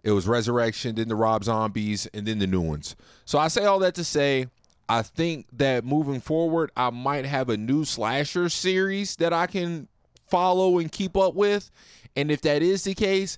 it 0.04 0.12
was 0.12 0.28
Resurrection, 0.28 0.96
then 0.96 1.08
the 1.08 1.16
Rob 1.16 1.44
Zombies, 1.44 2.08
and 2.14 2.26
then 2.26 2.40
the 2.40 2.48
new 2.48 2.62
ones. 2.62 2.96
So 3.26 3.40
I 3.40 3.48
say 3.48 3.66
all 3.66 3.80
that 3.80 3.96
to 3.96 4.04
say, 4.04 4.48
I 4.90 5.02
think 5.02 5.48
that 5.54 5.86
moving 5.86 6.20
forward, 6.20 6.72
I 6.76 6.90
might 6.90 7.26
have 7.26 7.50
a 7.50 7.58
new 7.58 7.86
slasher 7.86 8.50
series 8.50 9.16
that 9.18 9.32
I 9.32 9.48
can 9.48 9.88
follow 10.28 10.78
and 10.78 10.92
keep 10.92 11.16
up 11.16 11.36
with. 11.36 11.72
And 12.16 12.30
if 12.30 12.42
that 12.42 12.62
is 12.62 12.84
the 12.84 12.94
case, 12.94 13.38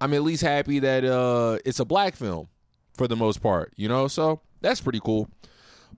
I'm 0.00 0.14
at 0.14 0.22
least 0.22 0.42
happy 0.42 0.78
that 0.78 1.04
uh, 1.04 1.58
it's 1.64 1.80
a 1.80 1.84
black 1.84 2.14
film 2.14 2.48
for 2.94 3.08
the 3.08 3.16
most 3.16 3.42
part, 3.42 3.72
you 3.76 3.88
know? 3.88 4.06
So 4.06 4.40
that's 4.60 4.80
pretty 4.80 5.00
cool. 5.00 5.28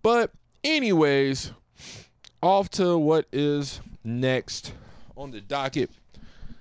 But, 0.02 0.32
anyways, 0.64 1.52
off 2.42 2.68
to 2.70 2.98
what 2.98 3.26
is 3.32 3.80
next 4.04 4.72
on 5.16 5.30
the 5.30 5.40
docket. 5.40 5.90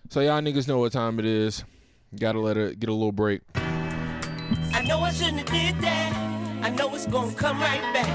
So, 0.10 0.22
y'all 0.22 0.42
niggas 0.42 0.68
know 0.68 0.80
what 0.80 0.92
time 0.92 1.20
it 1.20 1.26
is. 1.26 1.64
Gotta 2.18 2.40
let 2.40 2.58
it 2.58 2.80
get 2.80 2.90
a 2.90 2.94
little 2.94 3.12
break. 3.12 3.42
I 3.56 4.84
know 4.88 5.00
I 5.00 5.12
shouldn't 5.12 5.40
have 5.40 5.46
did 5.48 5.82
that. 5.84 6.14
I 6.64 6.70
know 6.70 6.94
it's 6.96 7.06
gonna 7.06 7.34
come 7.34 7.60
right 7.60 7.82
back. 7.94 8.08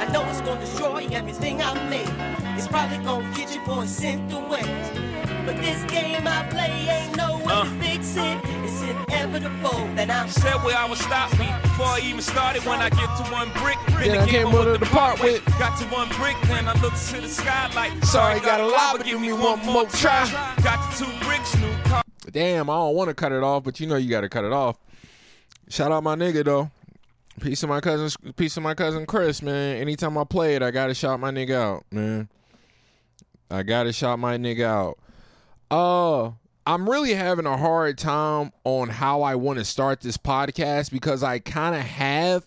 I 0.00 0.10
know 0.12 0.24
it's 0.30 0.40
gonna 0.40 0.60
destroy 0.60 1.08
everything 1.10 1.60
I 1.60 1.74
made. 1.88 2.56
It's 2.56 2.68
probably 2.68 2.98
gonna 2.98 3.34
get 3.36 3.54
your 3.54 3.64
boy 3.66 3.86
sent 3.86 4.32
away. 4.32 5.19
But 5.46 5.56
this 5.56 5.82
game 5.84 6.26
I 6.26 6.46
play 6.50 6.70
ain't 6.88 7.16
no 7.16 7.38
way 7.38 7.44
Uh. 7.52 7.64
to 7.64 7.70
fix 7.80 8.16
it. 8.16 8.38
It's 8.64 8.82
inevitable 8.82 9.88
that 9.96 10.10
I'm 10.10 10.28
Said 10.28 10.54
where 10.62 10.76
I 10.76 10.88
would 10.88 10.98
stop 10.98 11.30
me 11.38 11.48
before 11.62 11.86
I 11.86 12.00
even 12.04 12.20
started. 12.22 12.64
When 12.64 12.80
I 12.80 12.88
get 12.90 13.08
to 13.18 13.22
one 13.32 13.50
brick, 13.60 13.78
Then 13.98 14.18
I 14.18 14.26
came 14.26 14.52
with 14.52 14.64
her 14.66 14.78
to 14.78 14.86
part 14.86 15.20
with. 15.20 15.44
Got 15.58 15.78
to 15.80 15.84
one 15.86 16.08
brick, 16.10 16.36
then 16.46 16.66
I 16.68 16.72
look 16.80 16.94
to 16.94 17.20
the 17.20 17.28
sky 17.28 17.70
like. 17.74 17.92
Sorry, 18.04 18.40
got 18.40 18.60
a 18.60 18.66
lot, 18.66 18.96
but 18.96 19.04
give 19.06 19.20
me 19.20 19.32
one 19.32 19.58
more 19.66 19.86
try. 19.86 20.24
Got 20.62 20.90
the 20.90 21.04
two 21.04 21.26
bricks, 21.26 21.56
new 21.58 21.72
car. 21.84 22.02
Damn, 22.30 22.70
I 22.70 22.74
don't 22.74 22.94
want 22.94 23.08
to 23.08 23.14
cut 23.14 23.32
it 23.32 23.42
off, 23.42 23.64
but 23.64 23.80
you 23.80 23.86
know 23.86 23.96
you 23.96 24.08
got 24.08 24.20
to 24.22 24.28
cut 24.28 24.44
it 24.44 24.52
off. 24.52 24.76
Shout 25.68 25.90
out 25.92 26.02
my 26.02 26.16
nigga 26.16 26.44
though. 26.44 26.70
Piece 27.40 27.62
of 27.62 27.68
my 27.68 27.80
cousin. 27.80 28.32
piece 28.34 28.56
of 28.56 28.62
my 28.62 28.74
cousin 28.74 29.06
Chris, 29.06 29.40
man. 29.42 29.76
Anytime 29.78 30.16
I 30.18 30.24
play 30.24 30.56
it, 30.56 30.62
I 30.62 30.70
gotta 30.70 30.94
shout 30.94 31.18
my 31.20 31.30
nigga 31.30 31.54
out, 31.54 31.84
man. 31.90 32.28
I 33.50 33.62
gotta 33.62 33.92
shout 33.92 34.18
my 34.18 34.36
nigga 34.36 34.64
out. 34.64 34.98
Uh, 35.70 36.32
I'm 36.66 36.88
really 36.88 37.14
having 37.14 37.46
a 37.46 37.56
hard 37.56 37.98
time 37.98 38.52
on 38.64 38.88
how 38.88 39.22
I 39.22 39.36
want 39.36 39.58
to 39.58 39.64
start 39.64 40.00
this 40.00 40.16
podcast 40.16 40.90
because 40.90 41.22
I 41.22 41.38
kind 41.38 41.74
of 41.74 41.82
have. 41.82 42.46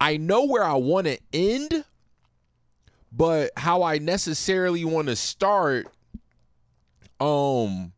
I 0.00 0.16
know 0.16 0.44
where 0.44 0.64
I 0.64 0.74
want 0.74 1.06
to 1.06 1.18
end, 1.32 1.84
but 3.10 3.52
how 3.56 3.82
I 3.82 3.98
necessarily 3.98 4.84
want 4.84 5.08
to 5.08 5.16
start. 5.16 5.86
Um, 7.20 7.92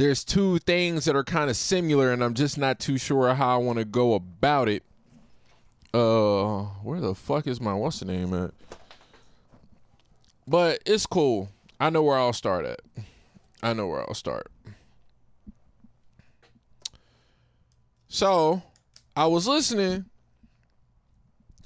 there's 0.00 0.24
two 0.24 0.58
things 0.60 1.04
that 1.04 1.14
are 1.14 1.24
kind 1.24 1.50
of 1.50 1.56
similar 1.56 2.10
and 2.10 2.24
I'm 2.24 2.32
just 2.32 2.56
not 2.56 2.78
too 2.78 2.96
sure 2.96 3.34
how 3.34 3.54
I 3.54 3.58
want 3.58 3.78
to 3.80 3.84
go 3.84 4.14
about 4.14 4.66
it. 4.68 4.82
Uh 5.92 6.62
where 6.84 7.00
the 7.00 7.14
fuck 7.14 7.46
is 7.46 7.60
my 7.60 7.74
what's 7.74 7.98
the 7.98 8.06
name 8.06 8.32
at? 8.32 8.52
But 10.48 10.80
it's 10.86 11.04
cool. 11.04 11.50
I 11.80 11.90
know 11.90 12.02
where 12.02 12.18
I'll 12.18 12.32
start 12.32 12.66
at. 12.66 12.80
I 13.62 13.72
know 13.72 13.88
where 13.88 14.00
I'll 14.00 14.14
start. 14.14 14.52
So, 18.08 18.62
I 19.16 19.26
was 19.26 19.48
listening 19.48 20.04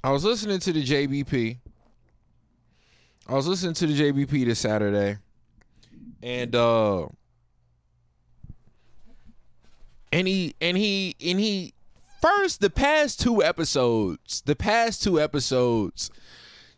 I 0.05 0.11
was 0.11 0.23
listening 0.23 0.59
to 0.59 0.71
the 0.71 0.83
JBP. 0.83 1.57
I 3.27 3.33
was 3.33 3.47
listening 3.47 3.73
to 3.73 3.87
the 3.87 3.99
JBP 3.99 4.45
this 4.45 4.59
Saturday. 4.59 5.17
And 6.21 6.55
uh 6.55 7.07
and 10.11 10.27
he 10.27 10.55
and 10.61 10.77
he 10.77 11.15
and 11.25 11.39
he 11.39 11.73
first 12.21 12.61
the 12.61 12.69
past 12.69 13.19
two 13.19 13.41
episodes 13.43 14.41
the 14.45 14.55
past 14.55 15.03
two 15.03 15.19
episodes 15.19 16.09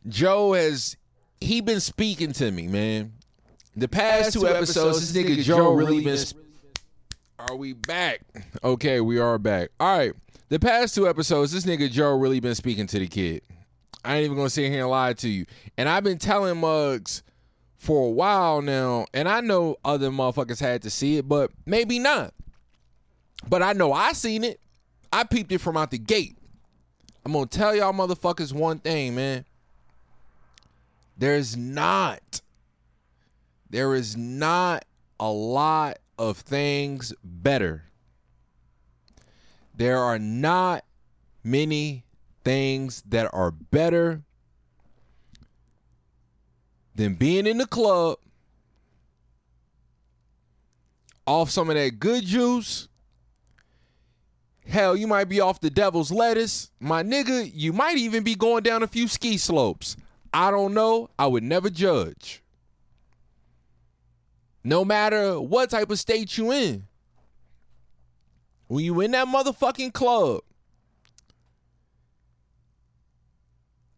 joe 0.08 0.54
has 0.54 0.98
he 1.40 1.62
been 1.62 1.80
speaking 1.80 2.32
to 2.32 2.50
me 2.52 2.68
man 2.68 3.14
the 3.78 3.88
past, 3.88 4.34
two, 4.34 4.48
episodes, 4.48 5.14
this 5.14 5.24
nigga 5.24 5.42
joe 5.42 5.74
really 5.74 6.04
been 6.04 6.18
are 7.40 7.56
we 7.56 7.74
back 7.74 8.22
okay 8.64 9.00
we 9.02 9.20
are 9.20 9.38
back 9.38 9.70
all 9.80 9.98
right 9.98 10.14
the 10.50 10.60
past 10.60 10.96
two 10.96 11.08
episodes 11.08 11.52
this 11.52 11.66
nigga 11.66 11.90
joe 11.90 12.18
really 12.18 12.40
been 12.40 12.56
speaking 12.56 12.88
to 12.88 13.00
the 13.00 13.08
kid 13.08 13.42
i 14.04 14.16
ain't 14.16 14.26
even 14.26 14.36
gonna 14.36 14.50
sit 14.50 14.72
here 14.72 14.82
and 14.82 14.90
lie 14.90 15.14
to 15.14 15.30
you 15.30 15.46
and 15.78 15.88
i've 15.88 16.04
been 16.04 16.18
telling 16.18 16.58
mugs 16.60 17.24
for 17.76 18.08
a 18.08 18.12
while 18.12 18.62
now 18.62 19.06
and 19.14 19.30
i 19.30 19.40
know 19.40 19.78
other 19.86 20.10
motherfuckers 20.10 20.60
had 20.60 20.82
to 20.82 20.90
see 20.90 21.18
it 21.18 21.28
but 21.28 21.52
maybe 21.66 22.00
not 22.00 22.34
but 23.48 23.62
I 23.62 23.74
know 23.74 23.94
I 23.94 24.14
seen 24.14 24.44
it. 24.44 24.60
I 25.12 25.24
peeped 25.24 25.52
it 25.52 25.60
from 25.60 25.78
out 25.78 25.92
the 25.92 25.98
gate. 25.98 26.38
I'm 27.26 27.34
gonna 27.34 27.46
tell 27.46 27.76
y'all 27.76 27.94
motherfuckers 27.94 28.54
one 28.54 28.80
thing, 28.80 29.16
man. 29.16 29.46
There's 31.18 31.58
not, 31.58 32.42
there 33.70 33.96
is 33.96 34.16
not 34.16 34.86
a 35.20 35.30
lot 35.30 36.00
of 36.18 36.38
things 36.38 37.14
better. 37.24 37.84
There 39.76 40.00
are 40.00 40.18
not 40.18 40.86
many 41.44 42.04
things 42.44 43.04
that 43.08 43.30
are 43.34 43.52
better 43.52 44.24
than 46.96 47.16
being 47.16 47.46
in 47.46 47.58
the 47.58 47.68
club 47.68 48.18
off 51.28 51.52
some 51.52 51.70
of 51.70 51.76
that 51.76 52.00
good 52.00 52.26
juice. 52.26 52.88
Hell, 54.66 54.98
you 54.98 55.08
might 55.08 55.30
be 55.30 55.40
off 55.40 55.62
the 55.62 55.70
devil's 55.70 56.12
lettuce. 56.12 56.72
My 56.80 57.04
nigga, 57.04 57.50
you 57.54 57.72
might 57.72 57.98
even 57.98 58.24
be 58.24 58.36
going 58.36 58.64
down 58.64 58.84
a 58.84 58.88
few 58.88 59.08
ski 59.08 59.38
slopes. 59.38 59.96
I 60.34 60.52
don't 60.52 60.74
know. 60.74 61.10
I 61.18 61.28
would 61.28 61.44
never 61.44 61.70
judge. 61.70 62.42
No 64.68 64.84
matter 64.84 65.40
what 65.40 65.70
type 65.70 65.90
of 65.92 65.98
state 65.98 66.38
you 66.38 66.52
in. 66.52 66.88
When 68.68 68.84
you 68.84 69.00
in 69.00 69.12
that 69.12 69.26
motherfucking 69.26 69.94
club 69.94 70.42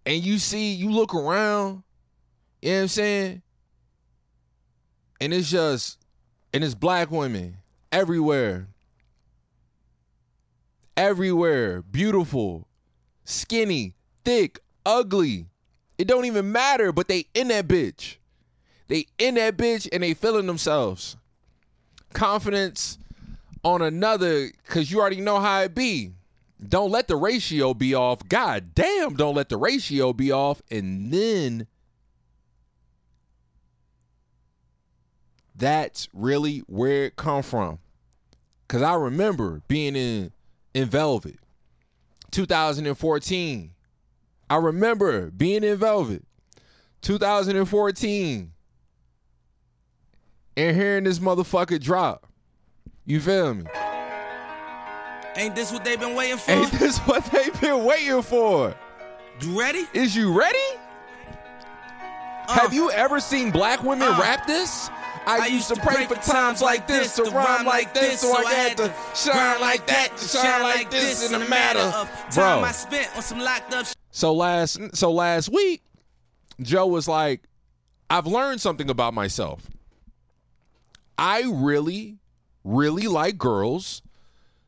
and 0.06 0.24
you 0.24 0.38
see, 0.38 0.74
you 0.74 0.92
look 0.92 1.16
around, 1.16 1.82
you 2.62 2.70
know 2.70 2.76
what 2.76 2.82
I'm 2.82 2.88
saying? 2.88 3.42
And 5.20 5.34
it's 5.34 5.50
just, 5.50 5.98
and 6.54 6.64
it's 6.64 6.76
black 6.76 7.10
women 7.10 7.58
everywhere. 7.92 8.68
Everywhere. 10.96 11.82
Beautiful, 11.82 12.68
skinny, 13.24 13.96
thick, 14.24 14.60
ugly. 14.86 15.48
It 15.98 16.08
don't 16.08 16.26
even 16.26 16.52
matter, 16.52 16.92
but 16.92 17.08
they 17.08 17.26
in 17.34 17.48
that 17.48 17.68
bitch. 17.68 18.19
They 18.90 19.06
in 19.18 19.36
that 19.36 19.56
bitch 19.56 19.88
and 19.94 20.04
they 20.04 20.14
feeling 20.14 20.48
themselves. 20.48 21.16
Confidence 22.12 22.98
on 23.64 23.82
another, 23.82 24.50
cause 24.68 24.92
you 24.92 25.00
already 25.00 25.22
know 25.22 25.40
how 25.40 25.62
it 25.62 25.76
be. 25.76 26.12
Don't 26.68 26.92
let 26.92 27.08
the 27.08 27.16
ratio 27.16 27.74
be 27.74 27.96
off. 27.96 28.28
God 28.28 28.76
damn, 28.76 29.14
don't 29.14 29.36
let 29.36 29.48
the 29.48 29.58
ratio 29.58 30.12
be 30.12 30.32
off. 30.32 30.62
And 30.70 31.14
then 31.14 31.68
that's 35.56 36.10
really 36.12 36.60
where 36.68 37.06
it 37.06 37.16
come 37.16 37.44
from. 37.44 37.80
Cause 38.68 38.82
I 38.82 38.96
remember 38.96 39.62
being 39.68 39.96
in 39.96 40.32
in 40.74 40.90
Velvet, 40.90 41.38
2014. 42.32 43.72
I 44.50 44.56
remember 44.56 45.30
being 45.30 45.64
in 45.64 45.78
Velvet, 45.78 46.24
2014, 47.02 48.52
and 50.60 50.76
hearing 50.76 51.04
this 51.06 51.20
motherfucker 51.20 51.80
drop. 51.80 52.28
You 53.06 53.20
feel 53.22 53.54
me? 53.54 53.66
Ain't 55.36 55.56
this 55.56 55.72
what 55.72 55.86
they've 55.86 56.00
been 56.00 56.16
waiting 56.16 56.38
for? 56.38 56.52
Ain't 56.52 56.72
this 56.74 56.98
what 57.00 57.24
they've 57.26 57.62
been 57.62 57.86
waiting 57.86 58.22
for? 58.22 58.76
you 59.42 59.58
ready? 59.58 59.86
Is 59.94 60.16
you 60.16 60.38
ready? 60.38 60.58
Have 62.50 62.74
you 62.74 62.92
ever 62.92 63.20
seen 63.22 63.52
black 63.52 63.84
women 63.84 64.10
Uh. 64.10 64.20
rap 64.20 64.46
this? 64.48 64.90
I, 65.26 65.46
used 65.46 65.68
to 65.68 65.76
pray 65.76 66.08
for 66.08 66.16
times 66.16 66.60
like 66.60 66.88
this, 66.88 67.16
to 67.18 67.24
rhyme 67.24 67.66
like 67.66 67.94
this, 67.94 68.22
so 68.22 68.36
I 68.36 68.52
had 68.52 68.78
to 68.78 68.92
shine 69.14 69.62
like 69.62 69.86
that, 69.86 70.18
to 70.18 70.28
shine 70.28 70.64
like 70.64 70.90
this 70.90 71.30
in 71.32 71.40
a 71.40 71.48
matter 71.48 71.80
of 71.80 72.10
time 72.32 72.62
bro. 72.62 72.68
I 72.68 72.72
spent 72.72 73.16
on 73.16 73.22
some 73.22 73.40
locked 73.40 73.74
up 73.76 73.86
So 74.10 74.34
last 74.34 74.80
so 74.96 75.12
last 75.12 75.50
week, 75.50 75.84
Joe 76.62 76.88
was 76.88 77.08
like, 77.08 77.44
I've 78.10 78.26
learned 78.26 78.60
something 78.60 78.90
about 78.90 79.14
myself. 79.14 79.62
I 81.20 81.44
really, 81.52 82.18
really 82.64 83.08
like 83.08 83.38
girls 83.38 84.02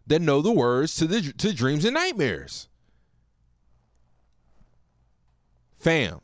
that 0.07 0.21
know 0.21 0.41
the 0.41 0.51
words 0.51 0.95
to 0.97 1.07
the 1.07 1.21
to 1.21 1.53
dreams 1.53 1.85
and 1.85 1.93
nightmares. 1.93 2.67
Fam. 5.79 6.19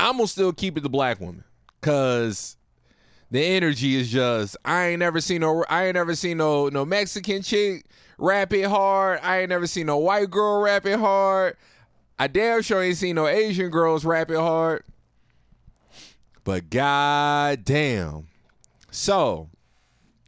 I'm 0.00 0.16
gonna 0.16 0.26
still 0.26 0.52
keep 0.52 0.76
it 0.76 0.80
the 0.80 0.88
black 0.88 1.20
woman. 1.20 1.44
Cause 1.80 2.56
the 3.30 3.40
energy 3.40 3.94
is 3.94 4.10
just 4.10 4.56
I 4.64 4.88
ain't 4.88 4.98
never 4.98 5.20
seen 5.20 5.42
no 5.42 5.64
I 5.70 5.86
ain't 5.86 5.94
never 5.94 6.16
seen 6.16 6.38
no 6.38 6.68
no 6.68 6.84
Mexican 6.84 7.42
chick 7.42 7.86
rap 8.18 8.52
it 8.52 8.64
hard. 8.64 9.20
I 9.22 9.42
ain't 9.42 9.50
never 9.50 9.68
seen 9.68 9.86
no 9.86 9.98
white 9.98 10.28
girl 10.28 10.60
rap 10.60 10.86
it 10.86 10.98
hard. 10.98 11.56
I 12.18 12.26
damn 12.26 12.62
sure 12.62 12.82
ain't 12.82 12.96
seen 12.96 13.14
no 13.14 13.28
Asian 13.28 13.70
girls 13.70 14.04
rap 14.04 14.28
it 14.28 14.38
hard. 14.38 14.82
But 16.42 16.68
god 16.68 17.64
damn. 17.64 18.26
So 18.90 19.48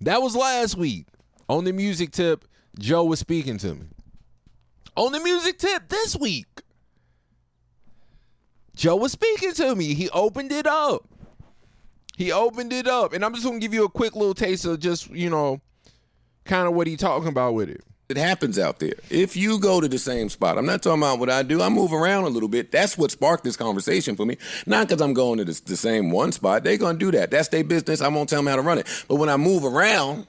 that 0.00 0.22
was 0.22 0.36
last 0.36 0.76
week. 0.76 1.06
On 1.48 1.64
the 1.64 1.72
music 1.72 2.12
tip, 2.12 2.44
Joe 2.78 3.04
was 3.04 3.18
speaking 3.18 3.58
to 3.58 3.74
me. 3.74 3.86
On 4.96 5.12
the 5.12 5.20
music 5.20 5.58
tip 5.58 5.88
this 5.88 6.16
week, 6.16 6.46
Joe 8.74 8.96
was 8.96 9.12
speaking 9.12 9.52
to 9.54 9.74
me. 9.74 9.94
He 9.94 10.08
opened 10.10 10.52
it 10.52 10.66
up. 10.66 11.06
He 12.16 12.32
opened 12.32 12.72
it 12.72 12.86
up. 12.86 13.12
And 13.12 13.24
I'm 13.24 13.34
just 13.34 13.44
gonna 13.44 13.58
give 13.58 13.74
you 13.74 13.84
a 13.84 13.90
quick 13.90 14.14
little 14.14 14.34
taste 14.34 14.64
of 14.64 14.80
just, 14.80 15.10
you 15.10 15.28
know, 15.28 15.60
kind 16.44 16.66
of 16.66 16.74
what 16.74 16.86
he 16.86 16.96
talking 16.96 17.28
about 17.28 17.54
with 17.54 17.68
it. 17.68 17.84
It 18.12 18.18
happens 18.18 18.58
out 18.58 18.78
there. 18.78 18.92
If 19.08 19.38
you 19.38 19.58
go 19.58 19.80
to 19.80 19.88
the 19.88 19.98
same 19.98 20.28
spot, 20.28 20.58
I'm 20.58 20.66
not 20.66 20.82
talking 20.82 21.00
about 21.00 21.18
what 21.18 21.30
I 21.30 21.42
do. 21.42 21.62
I 21.62 21.70
move 21.70 21.94
around 21.94 22.24
a 22.24 22.28
little 22.28 22.48
bit. 22.50 22.70
That's 22.70 22.98
what 22.98 23.10
sparked 23.10 23.42
this 23.42 23.56
conversation 23.56 24.16
for 24.16 24.26
me. 24.26 24.36
Not 24.66 24.86
because 24.86 25.00
I'm 25.00 25.14
going 25.14 25.38
to 25.38 25.46
the, 25.46 25.58
the 25.64 25.78
same 25.78 26.10
one 26.10 26.30
spot. 26.30 26.62
They're 26.62 26.76
going 26.76 26.98
to 26.98 27.04
do 27.06 27.10
that. 27.12 27.30
That's 27.30 27.48
their 27.48 27.64
business. 27.64 28.02
I 28.02 28.08
won't 28.08 28.28
tell 28.28 28.40
them 28.40 28.48
how 28.48 28.56
to 28.56 28.60
run 28.60 28.76
it. 28.76 29.04
But 29.08 29.14
when 29.14 29.30
I 29.30 29.38
move 29.38 29.64
around 29.64 30.26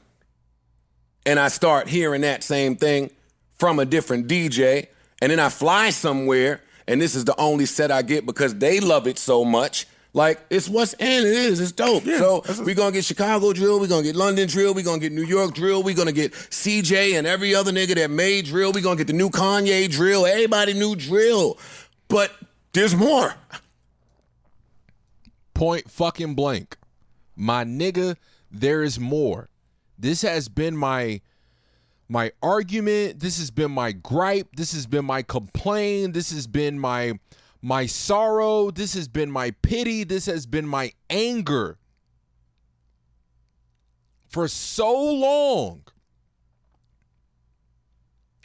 and 1.26 1.38
I 1.41 1.50
start 1.50 1.89
hearing 1.89 2.22
that 2.22 2.41
same 2.41 2.78
thing 2.78 3.12
from 3.58 3.80
a 3.80 3.86
different 3.86 4.30
DJ, 4.30 4.88
and 5.22 5.30
then 5.30 5.41
I 5.41 5.50
fly 5.50 5.89
somewhere, 5.89 6.62
and 6.88 7.02
this 7.02 7.15
is 7.15 7.26
the 7.26 7.38
only 7.38 7.65
set 7.65 7.91
I 7.91 8.02
get 8.02 8.26
because 8.26 8.56
they 8.56 8.80
love 8.80 9.08
it 9.08 9.19
so 9.19 9.43
much. 9.43 9.88
Like 10.13 10.39
it's 10.52 10.69
what's 10.69 10.93
in. 10.93 11.26
it 11.26 11.34
is. 11.34 11.60
It's 11.60 11.71
dope. 11.71 12.04
so 12.04 12.43
we're 12.60 12.76
gonna 12.76 12.91
get 12.91 13.04
Chicago 13.04 13.52
drill. 13.52 13.80
We're 13.80 13.88
gonna 13.88 14.04
get 14.04 14.15
London 14.15 14.47
drill. 14.47 14.76
We're 14.76 14.84
gonna 14.84 14.99
get 14.99 15.12
New 15.12 15.26
York 15.26 15.56
drill. 15.56 15.82
We're 15.82 15.95
gonna 15.95 16.12
get 16.12 16.34
CJ 16.34 17.17
and 17.17 17.26
every 17.26 17.56
other 17.56 17.71
nigga 17.71 17.95
that 17.95 18.12
made 18.12 18.45
drill. 18.45 18.71
We're 18.71 18.84
gonna 18.84 18.97
get 18.97 19.08
the 19.08 19.13
new 19.13 19.32
Kanye 19.32 19.89
drill. 19.89 20.28
Everybody 20.28 20.73
new 20.73 20.95
drill. 20.95 21.58
But 22.08 22.32
there's 22.73 22.95
more. 22.95 23.34
Point 25.56 25.89
fucking 25.89 26.36
blank. 26.36 26.78
My 27.36 27.63
nigga, 27.63 28.15
there 28.52 28.84
is 28.84 28.99
more. 28.99 29.49
This 29.97 30.21
has 30.21 30.47
been 30.47 30.78
my 30.78 31.21
my 32.08 32.32
argument. 32.43 33.19
This 33.19 33.39
has 33.39 33.49
been 33.49 33.71
my 33.71 33.93
gripe. 33.93 34.49
This 34.56 34.73
has 34.73 34.86
been 34.86 35.06
my 35.06 35.23
complaint. 35.23 36.13
This 36.13 36.32
has 36.32 36.45
been 36.45 36.78
my 36.78 37.13
my 37.63 37.86
sorrow. 37.86 38.69
This 38.69 38.93
has 38.93 39.08
been 39.08 39.32
my 39.32 39.52
pity. 39.62 40.04
This 40.04 40.28
has 40.28 40.45
been 40.45 40.67
my 40.67 40.91
anger. 41.10 41.80
For 44.28 44.47
so 44.47 44.93
long. 44.93 45.84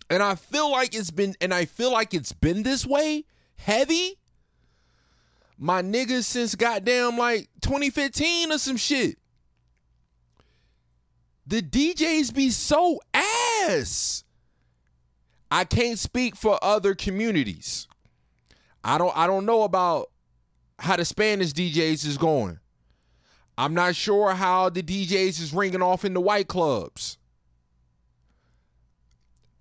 And 0.09 0.23
I 0.23 0.37
feel 0.37 0.71
like 0.71 0.95
it's 0.95 1.11
been 1.11 1.35
and 1.41 1.53
I 1.53 1.67
feel 1.67 1.93
like 1.93 2.15
it's 2.15 2.33
been 2.33 2.63
this 2.63 2.87
way 2.87 3.25
heavy 3.57 4.19
my 5.59 5.83
niggas 5.83 6.25
since 6.25 6.55
goddamn 6.55 7.19
like 7.19 7.49
2015 7.61 8.53
or 8.53 8.59
some 8.59 8.77
shit. 8.77 9.19
The 11.47 11.61
DJs 11.61 12.33
be 12.33 12.51
so 12.51 13.01
ass. 13.13 14.23
I 15.51 15.65
can't 15.65 15.99
speak 15.99 16.37
for 16.37 16.63
other 16.63 16.95
communities. 16.95 17.89
I 18.89 18.97
don't 18.97 19.15
I 19.15 19.27
don't 19.27 19.45
know 19.45 19.65
about 19.65 20.09
how 20.79 20.97
the 20.97 21.05
Spanish 21.05 21.53
DJs 21.53 22.07
is 22.07 22.17
going. 22.17 22.59
I'm 23.59 23.75
not 23.75 23.95
sure 23.95 24.33
how 24.33 24.71
the 24.71 24.83
DJs 24.83 25.43
is 25.43 25.53
ringing 25.53 25.83
off 25.83 26.07
in 26.07 26.15
the 26.15 26.23
white 26.23 26.49
clubs. 26.49 27.19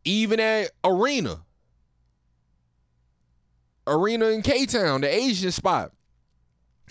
Even 0.05 0.39
at 0.39 0.71
Arena. 0.81 1.41
Arena 3.85 4.27
in 4.27 4.43
K 4.43 4.65
Town, 4.65 5.01
the 5.01 5.13
Asian 5.13 5.51
spot. 5.51 5.91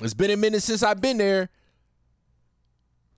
It's 0.02 0.12
been 0.12 0.30
a 0.30 0.36
minute 0.36 0.62
since 0.62 0.82
I've 0.82 1.00
been 1.00 1.16
there. 1.16 1.48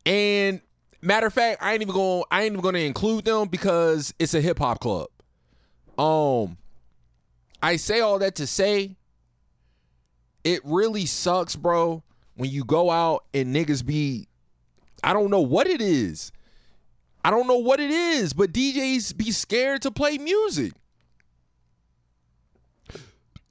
And 0.06 0.60
matter 1.02 1.26
of 1.26 1.34
fact, 1.34 1.60
I 1.60 1.72
ain't 1.72 1.82
even 1.82 1.92
going 1.92 2.22
I 2.30 2.44
ain't 2.44 2.52
even 2.52 2.60
gonna 2.60 2.78
include 2.78 3.24
them 3.24 3.48
because 3.48 4.14
it's 4.20 4.34
a 4.34 4.40
hip 4.40 4.60
hop 4.60 4.78
club. 4.78 5.08
Um 5.98 6.56
I 7.60 7.74
say 7.74 7.98
all 7.98 8.20
that 8.20 8.36
to 8.36 8.46
say 8.46 8.94
it 10.48 10.62
really 10.64 11.04
sucks, 11.04 11.56
bro, 11.56 12.02
when 12.34 12.50
you 12.50 12.64
go 12.64 12.90
out 12.90 13.24
and 13.34 13.54
niggas 13.54 13.84
be 13.84 14.28
I 15.04 15.12
don't 15.12 15.30
know 15.30 15.42
what 15.42 15.66
it 15.66 15.80
is. 15.80 16.32
I 17.22 17.30
don't 17.30 17.46
know 17.46 17.58
what 17.58 17.80
it 17.80 17.90
is, 17.90 18.32
but 18.32 18.52
DJs 18.52 19.16
be 19.16 19.30
scared 19.30 19.82
to 19.82 19.90
play 19.90 20.16
music. 20.16 20.72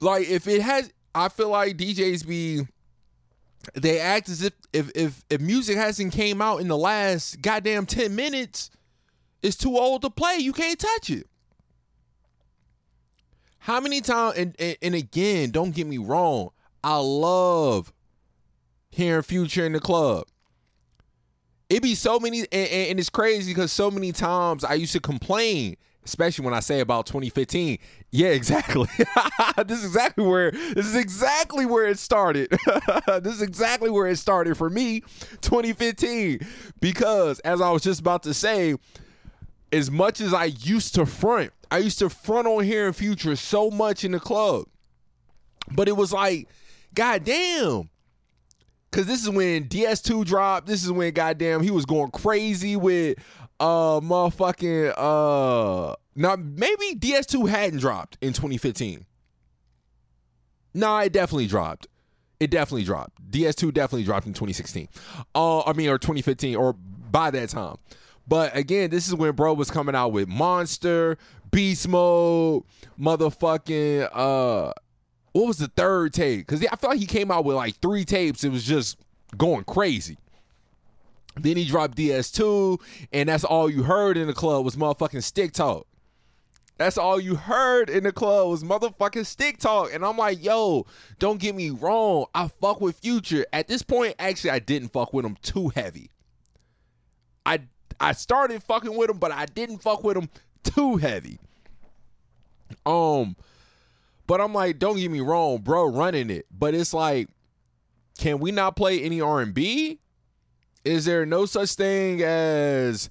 like 0.00 0.28
if 0.28 0.48
it 0.48 0.60
has 0.60 0.92
I 1.14 1.28
feel 1.28 1.50
like 1.50 1.76
DJs 1.76 2.26
be 2.26 2.66
they 3.74 4.00
act 4.00 4.28
as 4.28 4.42
if 4.42 4.52
if 4.72 4.90
if, 4.96 5.24
if 5.30 5.40
music 5.40 5.76
hasn't 5.76 6.12
came 6.12 6.42
out 6.42 6.60
in 6.60 6.66
the 6.66 6.76
last 6.76 7.40
goddamn 7.40 7.86
10 7.86 8.14
minutes, 8.14 8.70
it's 9.42 9.56
too 9.56 9.78
old 9.78 10.02
to 10.02 10.10
play. 10.10 10.38
You 10.38 10.52
can't 10.52 10.78
touch 10.78 11.10
it. 11.10 11.26
How 13.60 13.78
many 13.80 14.00
times 14.00 14.36
and, 14.36 14.56
and 14.58 14.76
and 14.82 14.94
again, 14.96 15.50
don't 15.50 15.72
get 15.72 15.86
me 15.86 15.98
wrong, 15.98 16.50
I 16.84 16.96
love 16.98 17.92
hearing 18.90 19.22
Future 19.22 19.66
in 19.66 19.72
the 19.72 19.80
club. 19.80 20.26
It 21.68 21.82
be 21.82 21.94
so 21.94 22.18
many, 22.18 22.40
and, 22.40 22.48
and- 22.52 22.90
and 22.90 22.98
it's 23.00 23.10
crazy 23.10 23.52
because 23.52 23.70
so 23.72 23.90
many 23.90 24.12
times 24.12 24.64
I 24.64 24.74
used 24.74 24.92
to 24.94 25.00
complain, 25.00 25.76
especially 26.04 26.44
when 26.46 26.54
I 26.54 26.60
say 26.60 26.80
about 26.80 27.06
2015. 27.06 27.78
Yeah, 28.10 28.28
exactly. 28.28 28.88
this 29.66 29.78
is 29.80 29.84
exactly 29.84 30.24
where 30.26 30.50
this 30.50 30.86
is 30.86 30.96
exactly 30.96 31.66
where 31.66 31.86
it 31.86 31.98
started. 31.98 32.48
this 33.22 33.34
is 33.34 33.42
exactly 33.42 33.90
where 33.90 34.06
it 34.06 34.16
started 34.16 34.56
for 34.56 34.70
me, 34.70 35.00
2015. 35.42 36.40
Because 36.80 37.38
as 37.40 37.60
I 37.60 37.70
was 37.70 37.82
just 37.82 38.00
about 38.00 38.22
to 38.22 38.32
say, 38.32 38.76
as 39.70 39.90
much 39.90 40.22
as 40.22 40.32
I 40.32 40.46
used 40.46 40.94
to 40.94 41.04
front, 41.04 41.52
I 41.70 41.78
used 41.78 41.98
to 41.98 42.08
front 42.08 42.46
on 42.46 42.64
hearing 42.64 42.94
Future 42.94 43.36
so 43.36 43.70
much 43.70 44.04
in 44.04 44.12
the 44.12 44.20
club. 44.20 44.64
But 45.70 45.86
it 45.86 45.92
was 45.98 46.14
like, 46.14 46.48
goddamn. 46.98 47.88
Cause 48.90 49.06
this 49.06 49.22
is 49.22 49.30
when 49.30 49.68
DS2 49.68 50.24
dropped. 50.24 50.66
This 50.66 50.82
is 50.84 50.90
when 50.90 51.12
goddamn 51.12 51.62
he 51.62 51.70
was 51.70 51.86
going 51.86 52.10
crazy 52.10 52.74
with 52.74 53.18
uh 53.60 54.00
motherfucking 54.00 54.94
uh 54.96 55.94
now 56.16 56.36
maybe 56.36 56.96
DS2 56.96 57.48
hadn't 57.48 57.78
dropped 57.78 58.18
in 58.20 58.32
2015. 58.32 59.06
Nah, 60.74 61.00
it 61.00 61.12
definitely 61.12 61.46
dropped. 61.46 61.86
It 62.40 62.50
definitely 62.50 62.84
dropped. 62.84 63.30
DS2 63.30 63.72
definitely 63.72 64.04
dropped 64.04 64.26
in 64.26 64.32
2016. 64.32 64.88
Uh 65.34 65.60
I 65.60 65.74
mean 65.74 65.90
or 65.90 65.98
2015 65.98 66.56
or 66.56 66.72
by 66.72 67.30
that 67.30 67.50
time. 67.50 67.76
But 68.26 68.56
again, 68.56 68.90
this 68.90 69.06
is 69.06 69.14
when 69.14 69.32
bro 69.36 69.52
was 69.54 69.70
coming 69.70 69.94
out 69.94 70.08
with 70.08 70.28
Monster, 70.28 71.16
Beast 71.52 71.86
Mode, 71.86 72.64
motherfucking 72.98 74.08
uh 74.12 74.72
what 75.38 75.46
was 75.46 75.58
the 75.58 75.68
third 75.68 76.12
tape? 76.12 76.46
Because 76.46 76.66
I 76.66 76.74
feel 76.74 76.90
like 76.90 76.98
he 76.98 77.06
came 77.06 77.30
out 77.30 77.44
with 77.44 77.54
like 77.54 77.76
three 77.76 78.04
tapes. 78.04 78.42
It 78.42 78.50
was 78.50 78.64
just 78.64 78.98
going 79.36 79.62
crazy. 79.62 80.18
Then 81.36 81.56
he 81.56 81.64
dropped 81.64 81.96
DS2, 81.96 82.80
and 83.12 83.28
that's 83.28 83.44
all 83.44 83.70
you 83.70 83.84
heard 83.84 84.16
in 84.16 84.26
the 84.26 84.34
club 84.34 84.64
was 84.64 84.74
motherfucking 84.74 85.22
stick 85.22 85.52
talk. 85.52 85.86
That's 86.76 86.98
all 86.98 87.20
you 87.20 87.36
heard 87.36 87.88
in 87.88 88.02
the 88.02 88.10
club 88.10 88.48
was 88.48 88.64
motherfucking 88.64 89.26
stick 89.26 89.58
talk. 89.58 89.94
And 89.94 90.04
I'm 90.04 90.16
like, 90.16 90.42
yo, 90.42 90.86
don't 91.20 91.38
get 91.38 91.54
me 91.54 91.70
wrong. 91.70 92.26
I 92.34 92.48
fuck 92.48 92.80
with 92.80 92.98
Future. 92.98 93.46
At 93.52 93.68
this 93.68 93.82
point, 93.82 94.16
actually, 94.18 94.50
I 94.50 94.58
didn't 94.58 94.88
fuck 94.88 95.12
with 95.12 95.24
him 95.24 95.36
too 95.42 95.68
heavy. 95.68 96.10
I 97.46 97.60
I 98.00 98.10
started 98.12 98.60
fucking 98.64 98.96
with 98.96 99.10
him, 99.10 99.18
but 99.18 99.30
I 99.30 99.46
didn't 99.46 99.78
fuck 99.78 100.02
with 100.02 100.16
him 100.16 100.30
too 100.64 100.96
heavy. 100.96 101.38
Um, 102.84 103.36
but 104.28 104.42
I'm 104.42 104.52
like, 104.52 104.78
don't 104.78 104.98
get 104.98 105.10
me 105.10 105.20
wrong, 105.20 105.62
bro, 105.62 105.86
running 105.86 106.28
it. 106.28 106.46
But 106.50 106.74
it's 106.74 106.92
like, 106.92 107.28
can 108.18 108.38
we 108.38 108.52
not 108.52 108.76
play 108.76 109.00
any 109.02 109.22
R&B? 109.22 109.98
Is 110.84 111.06
there 111.06 111.24
no 111.24 111.46
such 111.46 111.72
thing 111.72 112.22
as 112.22 113.08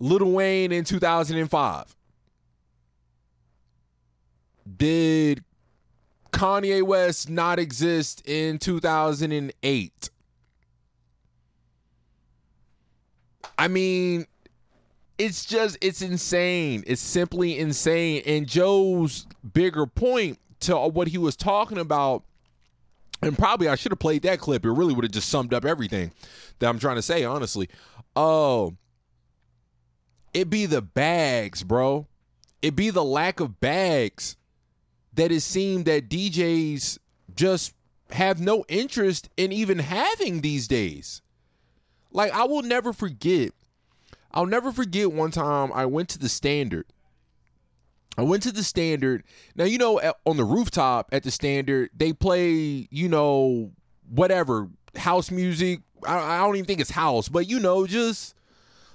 Lil 0.00 0.32
Wayne 0.32 0.72
in 0.72 0.84
2005? 0.84 1.96
Did 4.76 5.44
Kanye 6.32 6.82
West 6.82 7.28
not 7.28 7.58
exist 7.58 8.26
in 8.26 8.58
2008? 8.58 10.10
I 13.58 13.68
mean, 13.68 14.26
it's 15.18 15.44
just 15.44 15.76
it's 15.80 16.00
insane. 16.00 16.84
It's 16.86 17.02
simply 17.02 17.58
insane. 17.58 18.22
And 18.24 18.46
Joe's 18.46 19.26
bigger 19.52 19.86
point 19.86 20.38
to 20.60 20.76
what 20.76 21.08
he 21.08 21.18
was 21.18 21.36
talking 21.36 21.78
about, 21.78 22.22
and 23.22 23.36
probably 23.36 23.68
I 23.68 23.74
should 23.74 23.92
have 23.92 23.98
played 23.98 24.22
that 24.22 24.38
clip. 24.38 24.64
It 24.64 24.70
really 24.70 24.94
would 24.94 25.04
have 25.04 25.12
just 25.12 25.28
summed 25.28 25.52
up 25.52 25.64
everything 25.64 26.12
that 26.60 26.68
I'm 26.68 26.78
trying 26.78 26.96
to 26.96 27.02
say, 27.02 27.24
honestly. 27.24 27.68
Oh, 28.14 28.76
it 30.32 30.48
be 30.48 30.66
the 30.66 30.82
bags, 30.82 31.62
bro. 31.62 32.06
It 32.62 32.74
be 32.74 32.90
the 32.90 33.04
lack 33.04 33.40
of 33.40 33.60
bags 33.60 34.36
that 35.14 35.32
it 35.32 35.40
seemed 35.40 35.84
that 35.86 36.08
DJs 36.08 36.98
just 37.34 37.74
have 38.10 38.40
no 38.40 38.64
interest 38.68 39.28
in 39.36 39.52
even 39.52 39.80
having 39.80 40.40
these 40.40 40.66
days. 40.68 41.22
Like 42.10 42.32
I 42.32 42.44
will 42.44 42.62
never 42.62 42.92
forget. 42.92 43.52
I'll 44.32 44.46
never 44.46 44.72
forget 44.72 45.12
one 45.12 45.30
time 45.30 45.72
I 45.72 45.86
went 45.86 46.08
to 46.10 46.18
the 46.18 46.28
standard. 46.28 46.86
I 48.16 48.22
went 48.22 48.42
to 48.42 48.52
the 48.52 48.64
standard. 48.64 49.22
Now 49.54 49.64
you 49.64 49.78
know 49.78 50.00
at- 50.00 50.16
on 50.26 50.36
the 50.36 50.44
rooftop 50.44 51.08
at 51.12 51.22
the 51.22 51.30
standard 51.30 51.90
they 51.96 52.12
play 52.12 52.88
you 52.90 53.08
know 53.08 53.72
whatever 54.08 54.68
house 54.96 55.30
music. 55.30 55.80
I, 56.06 56.18
I 56.18 56.38
don't 56.38 56.56
even 56.56 56.66
think 56.66 56.80
it's 56.80 56.90
house, 56.90 57.28
but 57.28 57.48
you 57.48 57.60
know 57.60 57.86
just 57.86 58.34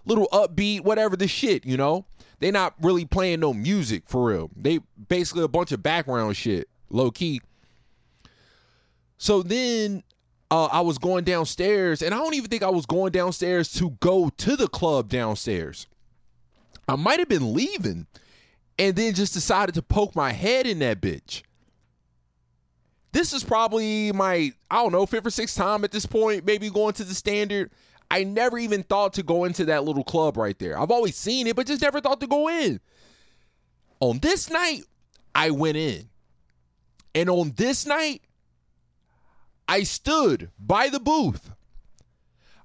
little 0.05 0.27
upbeat 0.33 0.81
whatever 0.81 1.15
the 1.15 1.27
shit. 1.27 1.65
You 1.65 1.77
know 1.77 2.05
they 2.39 2.51
not 2.51 2.75
really 2.81 3.05
playing 3.05 3.39
no 3.39 3.53
music 3.53 4.03
for 4.05 4.25
real. 4.25 4.51
They 4.55 4.79
basically 5.07 5.43
a 5.43 5.47
bunch 5.47 5.71
of 5.71 5.81
background 5.81 6.35
shit, 6.35 6.67
low 6.89 7.09
key. 7.09 7.39
So 9.17 9.41
then 9.41 10.03
uh, 10.53 10.65
I 10.71 10.81
was 10.81 10.99
going 10.99 11.23
downstairs, 11.23 12.03
and 12.03 12.13
I 12.13 12.19
don't 12.19 12.35
even 12.35 12.47
think 12.47 12.61
I 12.61 12.69
was 12.69 12.85
going 12.85 13.11
downstairs 13.11 13.73
to 13.73 13.89
go 13.99 14.29
to 14.29 14.55
the 14.55 14.67
club 14.67 15.09
downstairs. 15.09 15.87
I 16.87 16.95
might 16.95 17.17
have 17.17 17.27
been 17.27 17.55
leaving, 17.55 18.05
and 18.77 18.95
then 18.95 19.15
just 19.15 19.33
decided 19.33 19.73
to 19.73 19.81
poke 19.81 20.15
my 20.15 20.31
head 20.31 20.67
in 20.67 20.77
that 20.77 21.01
bitch. 21.01 21.41
This 23.13 23.33
is 23.33 23.43
probably 23.43 24.11
my, 24.11 24.51
I 24.69 24.83
don't 24.83 24.91
know, 24.91 25.07
fifth 25.07 25.25
or 25.25 25.31
sixth 25.31 25.57
time 25.57 25.83
at 25.83 25.91
this 25.91 26.05
point, 26.05 26.45
maybe 26.45 26.69
going 26.69 26.93
to 26.93 27.03
the 27.03 27.15
standard. 27.15 27.71
I 28.11 28.23
never 28.23 28.59
even 28.59 28.83
thought 28.83 29.13
to 29.13 29.23
go 29.23 29.45
into 29.45 29.65
that 29.65 29.85
little 29.85 30.03
club 30.03 30.37
right 30.37 30.59
there. 30.59 30.79
I've 30.79 30.91
always 30.91 31.15
seen 31.15 31.47
it, 31.47 31.55
but 31.55 31.65
just 31.65 31.81
never 31.81 31.99
thought 31.99 32.21
to 32.21 32.27
go 32.27 32.47
in. 32.47 32.79
On 34.01 34.19
this 34.19 34.51
night, 34.51 34.83
I 35.33 35.49
went 35.49 35.77
in. 35.77 36.09
And 37.15 37.27
on 37.27 37.53
this 37.55 37.87
night, 37.87 38.21
I 39.73 39.81
stood 39.81 40.51
by 40.59 40.89
the 40.89 40.99
booth. 40.99 41.49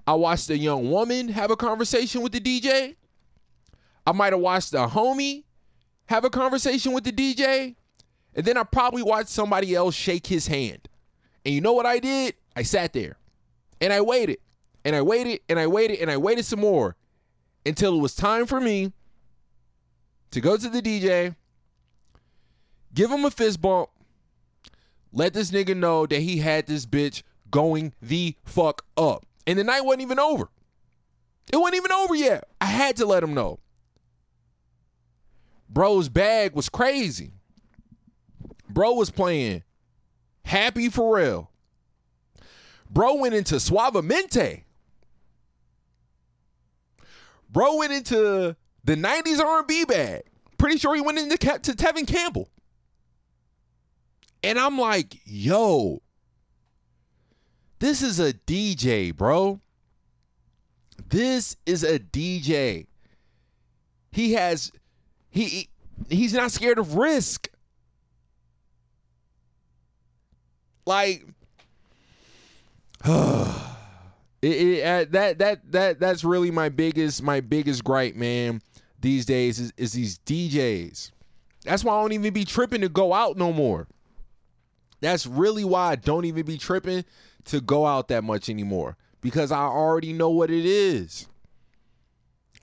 I 0.07 0.13
watched 0.13 0.51
a 0.51 0.59
young 0.59 0.91
woman 0.91 1.29
have 1.29 1.51
a 1.51 1.57
conversation 1.57 2.21
with 2.21 2.33
the 2.33 2.41
DJ. 2.41 2.97
I 4.07 4.13
might 4.13 4.35
have 4.35 4.43
watched 4.43 4.75
a 4.75 4.87
homie 4.87 5.45
have 6.09 6.27
a 6.27 6.29
conversation 6.29 6.93
with 6.93 7.05
the 7.05 7.13
DJ. 7.13 7.77
And 8.35 8.45
then 8.45 8.59
I 8.59 8.63
probably 8.63 9.03
watched 9.03 9.31
somebody 9.31 9.75
else 9.75 9.95
shake 9.95 10.27
his 10.27 10.49
hand. 10.49 10.87
And 11.47 11.55
you 11.55 11.63
know 11.63 11.73
what 11.73 11.87
I 11.87 11.99
did? 11.99 12.35
I 12.55 12.63
sat 12.63 12.93
there 12.93 13.17
and 13.81 13.91
I 13.91 14.03
waited 14.03 14.37
and 14.85 14.95
I 14.95 15.01
waited 15.01 15.41
and 15.49 15.59
I 15.59 15.67
waited 15.67 16.01
and 16.01 16.11
I 16.11 16.19
waited 16.19 16.45
some 16.45 16.61
more 16.61 16.95
until 17.65 17.97
it 17.97 18.03
was 18.03 18.15
time 18.15 18.45
for 18.45 18.61
me 18.61 18.93
to 20.33 20.43
go 20.43 20.59
to 20.59 20.69
the 20.69 20.83
DJ, 20.83 21.37
give 22.93 23.11
him 23.11 23.25
a 23.25 23.31
fist 23.31 23.63
bump, 23.63 23.89
let 25.13 25.35
this 25.35 25.51
nigga 25.51 25.77
know 25.77 26.07
that 26.07 26.21
he 26.21 26.39
had 26.39 26.67
this 26.67 26.87
bitch 26.87 27.23
going 27.51 27.93
the 28.03 28.37
fuck 28.45 28.85
up. 28.97 29.25
And 29.47 29.59
the 29.59 29.65
night 29.65 29.85
wasn't 29.85 30.03
even 30.03 30.19
over. 30.19 30.49
It 31.53 31.57
wasn't 31.57 31.77
even 31.77 31.93
over 31.93 32.15
yet. 32.15 32.45
I 32.61 32.67
had 32.67 32.97
to 32.97 33.07
let 33.07 33.23
him 33.23 33.35
know. 33.35 33.61
Bro's 35.69 36.09
bag 36.09 36.55
was 36.55 36.69
crazy. 36.69 37.33
Bro 38.69 38.95
was 38.95 39.11
playing 39.11 39.63
Happy 40.45 40.89
Pharrell. 40.89 41.49
Bro 42.91 43.17
went 43.17 43.35
into 43.35 43.57
Suavemente. 43.57 44.63
Bro 47.51 47.77
went 47.77 47.93
into 47.93 48.57
the 48.85 48.95
90s 48.95 49.41
R&B 49.41 49.85
bag. 49.85 50.23
Pretty 50.59 50.79
sure 50.79 50.95
he 50.95 51.01
went 51.01 51.19
into 51.19 51.37
to 51.37 51.73
Tevin 51.73 52.07
Campbell. 52.07 52.49
And 54.43 54.59
I'm 54.59 54.79
like, 54.79 55.19
yo, 55.25 56.01
this 57.79 58.03
is 58.03 58.21
a 58.21 58.33
DJ, 58.33 59.15
bro. 59.15 59.61
This 61.09 61.57
is 61.67 61.85
a 61.85 61.99
DJ. 61.99 62.87
He 64.13 64.33
has 64.33 64.73
he 65.31 65.69
he's 66.09 66.35
not 66.35 66.51
scared 66.51 66.79
of 66.79 66.97
risk. 66.97 67.49
Like 70.87 71.25
it, 73.05 73.63
it, 74.43 74.85
uh, 74.85 75.05
that 75.11 75.39
that 75.39 75.73
that 75.73 76.01
that's 76.01 76.25
really 76.25 76.51
my 76.51 76.69
biggest 76.69 77.23
my 77.23 77.41
biggest 77.41 77.85
gripe, 77.85 78.17
man. 78.17 78.61
These 79.01 79.27
days 79.27 79.61
is, 79.61 79.73
is 79.77 79.93
these 79.93 80.19
DJs. 80.19 81.13
That's 81.65 81.85
why 81.85 81.95
I 81.95 82.01
don't 82.01 82.13
even 82.13 82.33
be 82.33 82.45
tripping 82.45 82.81
to 82.81 82.89
go 82.89 83.15
out 83.15 83.37
no 83.37 83.53
more. 83.53 83.87
That's 85.01 85.27
really 85.27 85.65
why 85.65 85.93
I 85.93 85.97
don't 85.97 86.25
even 86.25 86.45
be 86.45 86.59
tripping 86.59 87.05
to 87.45 87.61
go 87.61 87.87
out 87.87 88.09
that 88.09 88.25
much 88.25 88.49
anymore 88.49 88.97
because 89.21 89.53
I 89.53 89.63
already 89.63 90.13
know 90.13 90.31
what 90.31 90.51
it 90.51 90.65
is. 90.65 91.27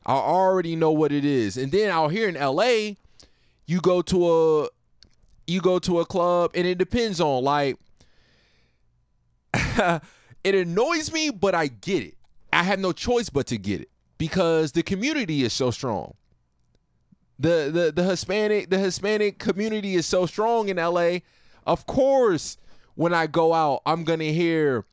I 0.06 0.14
already 0.14 0.76
know 0.76 0.92
what 0.92 1.12
it 1.12 1.26
is. 1.26 1.58
And 1.58 1.72
then 1.72 1.90
out 1.90 2.10
here 2.10 2.28
in 2.28 2.36
LA, 2.36 2.96
you 3.66 3.82
go 3.82 4.02
to 4.04 4.30
a 4.30 4.68
you 5.48 5.62
go 5.62 5.80
to 5.80 6.00
a 6.00 6.06
club 6.06 6.52
and 6.54 6.68
it 6.68 6.78
depends 6.78 7.20
on 7.20 7.44
like 7.44 7.78
it 10.44 10.56
annoys 10.56 11.12
me, 11.12 11.30
but 11.30 11.56
I 11.56 11.68
get 11.68 12.04
it. 12.04 12.16
I 12.54 12.64
have 12.64 12.80
no 12.80 12.92
choice 12.92 13.30
but 13.30 13.48
to 13.48 13.58
get 13.58 13.82
it 13.82 13.90
because 14.18 14.72
the 14.74 14.84
community 14.84 15.44
is 15.44 15.54
so 15.54 15.72
strong. 15.72 16.14
The 17.40 17.70
the 17.74 17.92
the 17.94 18.04
Hispanic 18.04 18.70
the 18.70 18.78
Hispanic 18.78 19.40
community 19.40 19.96
is 19.96 20.06
so 20.06 20.26
strong 20.26 20.70
in 20.70 20.78
LA. 20.78 21.20
Of 21.66 21.86
course, 21.86 22.58
when 22.96 23.14
I 23.14 23.28
go 23.28 23.54
out, 23.54 23.82
I'm 23.86 24.04
gonna 24.04 24.26
hear, 24.26 24.86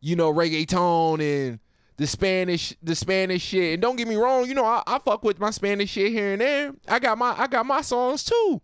you 0.00 0.16
know, 0.16 0.32
reggaeton 0.32 1.20
and 1.20 1.58
the 1.96 2.06
Spanish 2.06 2.74
the 2.82 2.94
Spanish 2.94 3.42
shit. 3.42 3.74
And 3.74 3.82
don't 3.82 3.96
get 3.96 4.08
me 4.08 4.16
wrong, 4.16 4.46
you 4.46 4.54
know, 4.54 4.64
I, 4.64 4.82
I 4.86 4.98
fuck 4.98 5.22
with 5.22 5.38
my 5.38 5.50
Spanish 5.50 5.90
shit 5.90 6.12
here 6.12 6.32
and 6.32 6.40
there. 6.40 6.72
I 6.88 6.98
got 6.98 7.18
my 7.18 7.34
I 7.38 7.46
got 7.46 7.66
my 7.66 7.80
songs 7.80 8.24
too. 8.24 8.60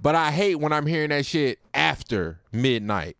But 0.00 0.14
I 0.14 0.30
hate 0.30 0.56
when 0.56 0.72
I'm 0.72 0.86
hearing 0.86 1.10
that 1.10 1.24
shit 1.24 1.58
after 1.72 2.40
midnight. 2.52 3.16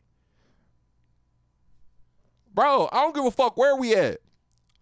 Bro, 2.52 2.88
I 2.92 3.00
don't 3.00 3.14
give 3.14 3.24
a 3.24 3.30
fuck 3.30 3.56
where 3.56 3.74
we 3.74 3.94
at. 3.94 4.18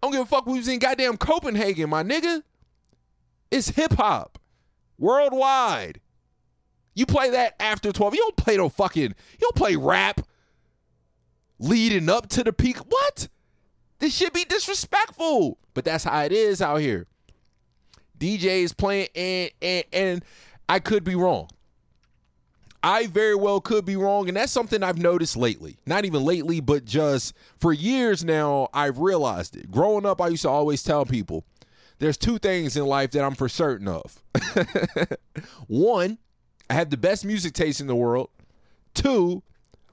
I 0.01 0.07
don't 0.07 0.11
give 0.11 0.21
a 0.21 0.25
fuck 0.25 0.45
we 0.45 0.57
was 0.57 0.67
in 0.67 0.79
goddamn 0.79 1.17
Copenhagen, 1.17 1.89
my 1.89 2.03
nigga. 2.03 2.43
It's 3.49 3.69
hip 3.69 3.93
hop. 3.93 4.37
Worldwide. 4.99 6.01
You 6.95 7.05
play 7.05 7.31
that 7.31 7.55
after 7.59 7.91
12. 7.91 8.13
You 8.13 8.21
don't 8.21 8.37
play 8.37 8.57
no 8.57 8.69
fucking, 8.69 9.03
you 9.03 9.39
don't 9.39 9.55
play 9.55 9.75
rap 9.75 10.21
leading 11.59 12.09
up 12.09 12.29
to 12.29 12.43
the 12.43 12.53
peak. 12.53 12.77
What? 12.77 13.27
This 13.99 14.15
should 14.15 14.33
be 14.33 14.45
disrespectful. 14.45 15.57
But 15.73 15.85
that's 15.85 16.03
how 16.03 16.21
it 16.23 16.31
is 16.31 16.61
out 16.61 16.81
here. 16.81 17.07
DJs 18.19 18.77
playing 18.77 19.07
and 19.15 19.51
and 19.61 19.83
and 19.91 20.25
I 20.69 20.79
could 20.79 21.03
be 21.03 21.15
wrong. 21.15 21.49
I 22.85 23.07
very 23.07 23.35
well 23.35 23.61
could 23.61 23.85
be 23.85 23.95
wrong, 23.95 24.27
and 24.27 24.35
that's 24.35 24.51
something 24.51 24.83
I've 24.83 24.97
noticed 24.97 25.37
lately. 25.37 25.77
Not 25.85 26.03
even 26.03 26.23
lately, 26.23 26.59
but 26.59 26.83
just 26.83 27.33
for 27.57 27.71
years 27.71 28.25
now, 28.25 28.67
I've 28.73 28.99
realized 28.99 29.55
it. 29.55 29.71
Growing 29.71 30.05
up, 30.05 30.19
I 30.19 30.27
used 30.27 30.41
to 30.41 30.49
always 30.49 30.83
tell 30.83 31.05
people 31.05 31.45
there's 31.99 32.17
two 32.17 32.39
things 32.39 32.75
in 32.75 32.85
life 32.85 33.11
that 33.11 33.23
I'm 33.23 33.35
for 33.35 33.47
certain 33.47 33.87
of. 33.87 34.21
One, 35.67 36.17
I 36.73 36.77
have 36.77 36.89
the 36.89 36.97
best 36.97 37.23
music 37.23 37.53
taste 37.53 37.81
in 37.81 37.85
the 37.85 37.95
world. 37.95 38.31
Two, 38.95 39.43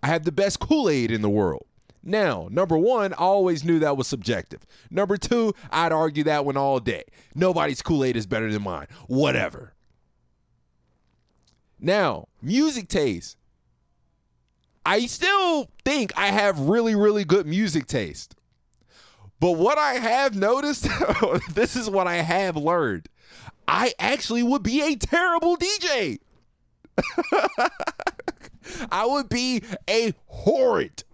I 0.02 0.06
have 0.06 0.24
the 0.24 0.32
best 0.32 0.60
Kool 0.60 0.88
Aid 0.88 1.10
in 1.10 1.20
the 1.20 1.28
world. 1.28 1.66
Now, 2.02 2.48
number 2.50 2.78
one, 2.78 3.12
I 3.12 3.16
always 3.16 3.62
knew 3.62 3.78
that 3.80 3.98
was 3.98 4.06
subjective. 4.06 4.66
Number 4.90 5.18
two, 5.18 5.52
I'd 5.70 5.92
argue 5.92 6.24
that 6.24 6.46
one 6.46 6.56
all 6.56 6.80
day. 6.80 7.04
Nobody's 7.34 7.82
Kool 7.82 8.02
Aid 8.02 8.16
is 8.16 8.24
better 8.24 8.50
than 8.50 8.62
mine. 8.62 8.86
Whatever. 9.08 9.74
Now, 11.78 12.28
music 12.40 12.88
taste. 12.88 13.36
I 14.86 15.04
still 15.04 15.68
think 15.84 16.14
I 16.16 16.28
have 16.28 16.60
really, 16.60 16.94
really 16.94 17.26
good 17.26 17.46
music 17.46 17.88
taste. 17.88 18.36
But 19.38 19.58
what 19.58 19.76
I 19.76 19.96
have 19.96 20.34
noticed, 20.34 20.88
this 21.52 21.76
is 21.76 21.90
what 21.90 22.06
I 22.06 22.22
have 22.22 22.56
learned. 22.56 23.10
I 23.68 23.92
actually 23.98 24.42
would 24.42 24.62
be 24.62 24.80
a 24.80 24.96
terrible 24.96 25.58
DJ. 25.58 26.20
I 28.90 29.06
would 29.06 29.28
be 29.28 29.62
a 29.88 30.14
horrid, 30.26 31.04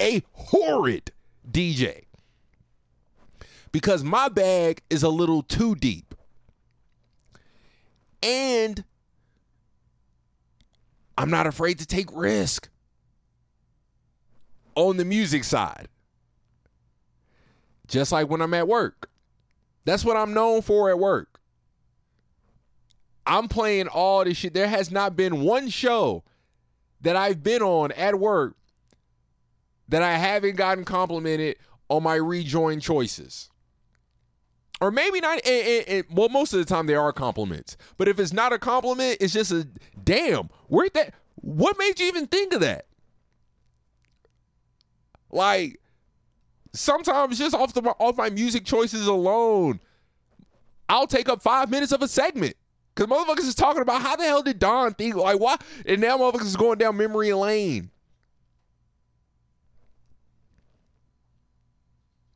a 0.00 0.22
horrid 0.32 1.12
DJ. 1.50 2.04
Because 3.70 4.04
my 4.04 4.28
bag 4.28 4.82
is 4.90 5.02
a 5.02 5.08
little 5.08 5.42
too 5.42 5.74
deep. 5.74 6.14
And 8.22 8.84
I'm 11.16 11.30
not 11.30 11.46
afraid 11.46 11.78
to 11.78 11.86
take 11.86 12.08
risk 12.12 12.68
on 14.74 14.96
the 14.96 15.04
music 15.04 15.44
side. 15.44 15.88
Just 17.86 18.12
like 18.12 18.28
when 18.28 18.40
I'm 18.40 18.54
at 18.54 18.68
work. 18.68 19.10
That's 19.84 20.04
what 20.04 20.16
I'm 20.16 20.32
known 20.32 20.62
for 20.62 20.90
at 20.90 20.98
work. 20.98 21.31
I'm 23.26 23.48
playing 23.48 23.88
all 23.88 24.24
this 24.24 24.36
shit. 24.38 24.54
There 24.54 24.68
has 24.68 24.90
not 24.90 25.16
been 25.16 25.42
one 25.42 25.68
show 25.68 26.24
that 27.02 27.16
I've 27.16 27.42
been 27.42 27.62
on 27.62 27.92
at 27.92 28.18
work 28.18 28.56
that 29.88 30.02
I 30.02 30.14
haven't 30.14 30.56
gotten 30.56 30.84
complimented 30.84 31.56
on 31.88 32.02
my 32.02 32.14
rejoin 32.14 32.80
choices. 32.80 33.48
Or 34.80 34.90
maybe 34.90 35.20
not. 35.20 35.40
And, 35.46 35.66
and- 35.66 35.88
and- 35.88 36.04
well, 36.16 36.28
most 36.28 36.52
of 36.52 36.58
the 36.58 36.64
time 36.64 36.86
they 36.86 36.94
are 36.94 37.12
compliments. 37.12 37.76
But 37.96 38.08
if 38.08 38.18
it's 38.18 38.32
not 38.32 38.52
a 38.52 38.58
compliment, 38.58 39.18
it's 39.20 39.32
just 39.32 39.52
a 39.52 39.68
damn. 40.02 40.48
Where 40.68 40.88
that? 40.94 41.14
What 41.36 41.78
made 41.78 42.00
you 42.00 42.06
even 42.06 42.26
think 42.26 42.52
of 42.54 42.60
that? 42.60 42.86
Like 45.30 45.80
sometimes 46.72 47.38
just 47.38 47.54
off 47.54 47.74
the 47.74 47.82
off 47.82 48.16
my 48.16 48.30
music 48.30 48.64
choices 48.64 49.06
alone, 49.06 49.80
I'll 50.88 51.06
take 51.06 51.28
up 51.28 51.42
five 51.42 51.70
minutes 51.70 51.92
of 51.92 52.02
a 52.02 52.08
segment. 52.08 52.54
Cause 52.94 53.06
motherfuckers 53.06 53.46
is 53.46 53.54
talking 53.54 53.80
about 53.80 54.02
how 54.02 54.16
the 54.16 54.24
hell 54.24 54.42
did 54.42 54.58
Don 54.58 54.92
think 54.94 55.14
like 55.14 55.40
why 55.40 55.56
and 55.86 56.00
now 56.00 56.18
motherfuckers 56.18 56.42
is 56.46 56.56
going 56.56 56.78
down 56.78 56.96
memory 56.96 57.32
lane. 57.32 57.90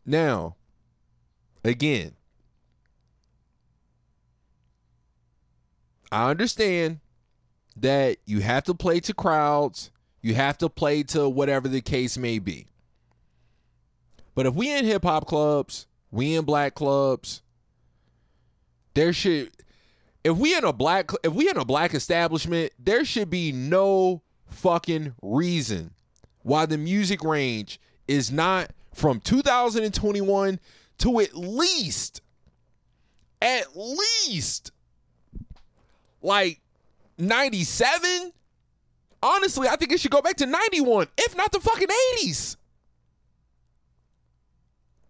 Now, 0.06 0.56
again, 1.64 2.12
I 6.12 6.30
understand 6.30 7.00
that 7.76 8.18
you 8.24 8.40
have 8.40 8.64
to 8.64 8.74
play 8.74 9.00
to 9.00 9.12
crowds, 9.12 9.90
you 10.22 10.34
have 10.34 10.56
to 10.58 10.68
play 10.68 11.02
to 11.02 11.28
whatever 11.28 11.68
the 11.68 11.80
case 11.80 12.16
may 12.16 12.38
be. 12.38 12.68
But 14.34 14.46
if 14.46 14.54
we 14.54 14.72
in 14.74 14.84
hip 14.84 15.02
hop 15.02 15.26
clubs, 15.26 15.86
we 16.10 16.34
in 16.34 16.44
black 16.44 16.74
clubs, 16.74 17.42
there 18.94 19.12
should 19.12 19.50
if 20.26 20.36
we 20.36 20.56
in 20.56 20.64
a 20.64 20.72
black 20.72 21.12
if 21.22 21.32
we 21.32 21.48
in 21.48 21.56
a 21.56 21.64
black 21.64 21.94
establishment, 21.94 22.72
there 22.80 23.04
should 23.04 23.30
be 23.30 23.52
no 23.52 24.22
fucking 24.48 25.14
reason 25.22 25.94
why 26.42 26.66
the 26.66 26.76
music 26.76 27.22
range 27.22 27.80
is 28.08 28.32
not 28.32 28.72
from 28.92 29.20
2021 29.20 30.58
to 30.98 31.20
at 31.20 31.36
least 31.36 32.22
at 33.40 33.66
least 33.76 34.72
like 36.22 36.60
97 37.18 38.32
honestly 39.22 39.68
i 39.68 39.76
think 39.76 39.92
it 39.92 40.00
should 40.00 40.10
go 40.10 40.22
back 40.22 40.36
to 40.36 40.46
91 40.46 41.08
if 41.18 41.36
not 41.36 41.52
the 41.52 41.60
fucking 41.60 41.88
80s 42.18 42.56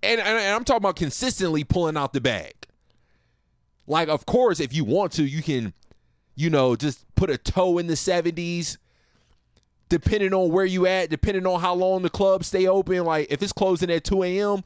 and, 0.02 0.20
and, 0.20 0.28
and 0.28 0.54
i'm 0.54 0.64
talking 0.64 0.78
about 0.78 0.96
consistently 0.96 1.62
pulling 1.62 1.96
out 1.96 2.12
the 2.12 2.20
bag 2.20 2.55
like 3.86 4.08
of 4.08 4.26
course 4.26 4.60
if 4.60 4.74
you 4.74 4.84
want 4.84 5.12
to 5.12 5.24
you 5.24 5.42
can 5.42 5.72
you 6.34 6.50
know 6.50 6.76
just 6.76 7.04
put 7.14 7.30
a 7.30 7.38
toe 7.38 7.78
in 7.78 7.86
the 7.86 7.94
70s 7.94 8.78
depending 9.88 10.34
on 10.34 10.50
where 10.50 10.64
you 10.64 10.86
at 10.86 11.10
depending 11.10 11.46
on 11.46 11.60
how 11.60 11.74
long 11.74 12.02
the 12.02 12.10
clubs 12.10 12.48
stay 12.48 12.66
open. 12.66 13.04
Like 13.04 13.28
if 13.30 13.42
it's 13.42 13.52
closing 13.52 13.90
at 13.90 14.04
2 14.04 14.22
a.m 14.22 14.64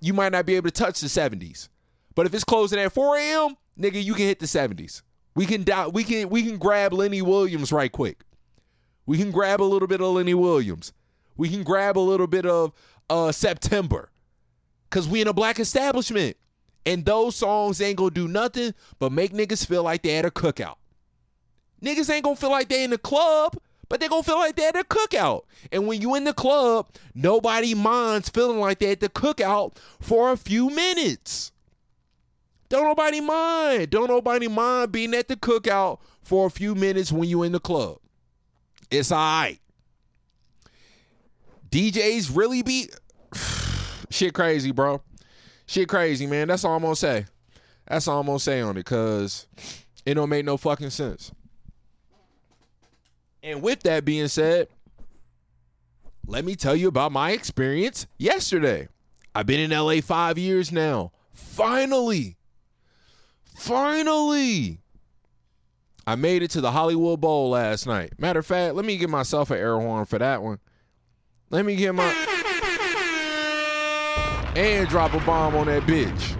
you 0.00 0.12
might 0.12 0.32
not 0.32 0.46
be 0.46 0.56
able 0.56 0.68
to 0.68 0.74
touch 0.74 1.00
the 1.00 1.06
70s 1.06 1.68
but 2.14 2.26
if 2.26 2.34
it's 2.34 2.44
closing 2.44 2.78
at 2.78 2.92
4 2.92 3.16
a.m 3.16 3.56
nigga 3.78 4.02
you 4.02 4.14
can 4.14 4.26
hit 4.26 4.38
the 4.38 4.46
70s 4.46 5.02
we 5.36 5.44
can 5.44 5.64
die, 5.64 5.86
we 5.86 6.02
can 6.02 6.30
we 6.30 6.42
can 6.42 6.56
grab 6.56 6.94
lenny 6.94 7.20
williams 7.20 7.70
right 7.70 7.92
quick. 7.92 8.24
We 9.04 9.18
can 9.18 9.30
grab 9.30 9.60
a 9.60 9.64
little 9.64 9.86
bit 9.86 10.00
of 10.00 10.14
lenny 10.14 10.34
williams. 10.34 10.94
We 11.36 11.50
can 11.50 11.62
grab 11.62 11.98
a 11.98 12.00
little 12.00 12.26
bit 12.26 12.46
of 12.46 12.72
uh 13.10 13.30
september. 13.30 14.10
Because 14.88 15.06
we 15.06 15.20
in 15.20 15.28
a 15.28 15.34
black 15.34 15.60
establishment 15.60 16.38
and 16.86 17.04
those 17.04 17.34
songs 17.34 17.80
ain't 17.80 17.98
gonna 17.98 18.10
do 18.12 18.28
nothing 18.28 18.72
but 18.98 19.12
make 19.12 19.32
niggas 19.32 19.66
feel 19.66 19.82
like 19.82 20.02
they 20.02 20.16
at 20.16 20.24
a 20.24 20.30
cookout. 20.30 20.76
Niggas 21.82 22.08
ain't 22.08 22.24
gonna 22.24 22.36
feel 22.36 22.50
like 22.50 22.68
they 22.68 22.84
in 22.84 22.90
the 22.90 22.98
club, 22.98 23.58
but 23.88 24.00
they 24.00 24.08
gonna 24.08 24.22
feel 24.22 24.38
like 24.38 24.56
they 24.56 24.66
at 24.66 24.76
a 24.76 24.84
cookout. 24.84 25.42
And 25.72 25.86
when 25.86 26.00
you 26.00 26.14
in 26.14 26.24
the 26.24 26.32
club, 26.32 26.88
nobody 27.14 27.74
minds 27.74 28.28
feeling 28.28 28.60
like 28.60 28.78
they 28.78 28.92
at 28.92 29.00
the 29.00 29.08
cookout 29.08 29.76
for 30.00 30.30
a 30.30 30.36
few 30.36 30.70
minutes. 30.70 31.52
Don't 32.68 32.84
nobody 32.84 33.20
mind. 33.20 33.90
Don't 33.90 34.08
nobody 34.08 34.48
mind 34.48 34.92
being 34.92 35.14
at 35.14 35.28
the 35.28 35.36
cookout 35.36 35.98
for 36.22 36.46
a 36.46 36.50
few 36.50 36.74
minutes 36.74 37.12
when 37.12 37.28
you 37.28 37.42
in 37.42 37.52
the 37.52 37.60
club. 37.60 37.98
It's 38.90 39.12
alright. 39.12 39.60
DJs 41.70 42.34
really 42.34 42.62
be 42.62 42.90
shit 44.10 44.34
crazy, 44.34 44.70
bro. 44.70 45.02
Shit 45.66 45.88
crazy, 45.88 46.26
man. 46.26 46.48
That's 46.48 46.64
all 46.64 46.76
I'm 46.76 46.82
gonna 46.82 46.96
say. 46.96 47.26
That's 47.86 48.08
all 48.08 48.20
I'm 48.20 48.26
gonna 48.26 48.38
say 48.38 48.60
on 48.60 48.76
it, 48.76 48.86
cause 48.86 49.46
it 50.04 50.14
don't 50.14 50.28
make 50.28 50.44
no 50.44 50.56
fucking 50.56 50.90
sense. 50.90 51.32
And 53.42 53.62
with 53.62 53.82
that 53.82 54.04
being 54.04 54.28
said, 54.28 54.68
let 56.26 56.44
me 56.44 56.56
tell 56.56 56.74
you 56.74 56.88
about 56.88 57.12
my 57.12 57.30
experience 57.30 58.06
yesterday. 58.18 58.88
I've 59.34 59.46
been 59.46 59.60
in 59.60 59.70
LA 59.70 60.00
five 60.00 60.38
years 60.38 60.72
now. 60.72 61.12
Finally, 61.32 62.36
finally, 63.54 64.80
I 66.06 66.14
made 66.14 66.42
it 66.42 66.50
to 66.52 66.60
the 66.60 66.72
Hollywood 66.72 67.20
Bowl 67.20 67.50
last 67.50 67.86
night. 67.86 68.14
Matter 68.18 68.40
of 68.40 68.46
fact, 68.46 68.74
let 68.74 68.84
me 68.84 68.96
give 68.96 69.10
myself 69.10 69.50
an 69.50 69.58
air 69.58 69.78
horn 69.78 70.06
for 70.06 70.18
that 70.18 70.42
one. 70.42 70.58
Let 71.50 71.64
me 71.64 71.76
get 71.76 71.94
my 71.94 72.10
and 74.56 74.88
drop 74.88 75.12
a 75.12 75.20
bomb 75.20 75.54
on 75.54 75.66
that 75.66 75.82
bitch. 75.82 76.36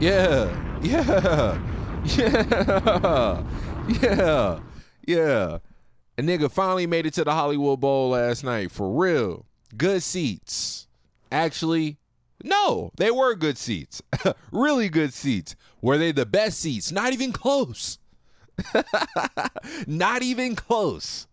Yeah, 0.00 0.48
yeah, 0.82 1.58
yeah, 3.90 4.00
yeah, 4.00 4.60
yeah. 5.06 5.58
A 6.18 6.22
nigga 6.22 6.50
finally 6.50 6.86
made 6.86 7.06
it 7.06 7.14
to 7.14 7.24
the 7.24 7.32
Hollywood 7.32 7.80
Bowl 7.80 8.10
last 8.10 8.44
night 8.44 8.70
for 8.70 8.90
real. 8.90 9.46
Good 9.76 10.02
seats. 10.02 10.86
Actually, 11.32 11.98
no, 12.44 12.92
they 12.96 13.10
were 13.10 13.34
good 13.34 13.58
seats. 13.58 14.00
really 14.52 14.88
good 14.88 15.12
seats. 15.12 15.56
Were 15.82 15.98
they 15.98 16.12
the 16.12 16.24
best 16.24 16.60
seats? 16.60 16.92
Not 16.92 17.12
even 17.12 17.32
close. 17.32 17.98
Not 19.88 20.22
even 20.22 20.54
close. 20.54 21.26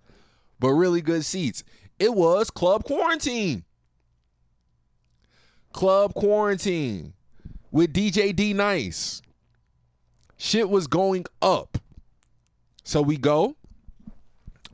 But 0.60 0.72
really 0.72 1.02
good 1.02 1.26
seats. 1.26 1.64
It 2.00 2.16
was 2.16 2.50
Club 2.50 2.86
Quarantine. 2.86 3.64
Club 5.74 6.14
Quarantine 6.14 7.14
with 7.72 7.94
DJ 7.94 8.34
D 8.36 8.54
Nice. 8.54 9.22
Shit 10.38 10.70
was 10.70 10.88
going 10.88 11.26
up. 11.42 11.78
So 12.84 13.02
we 13.02 13.18
go. 13.18 13.56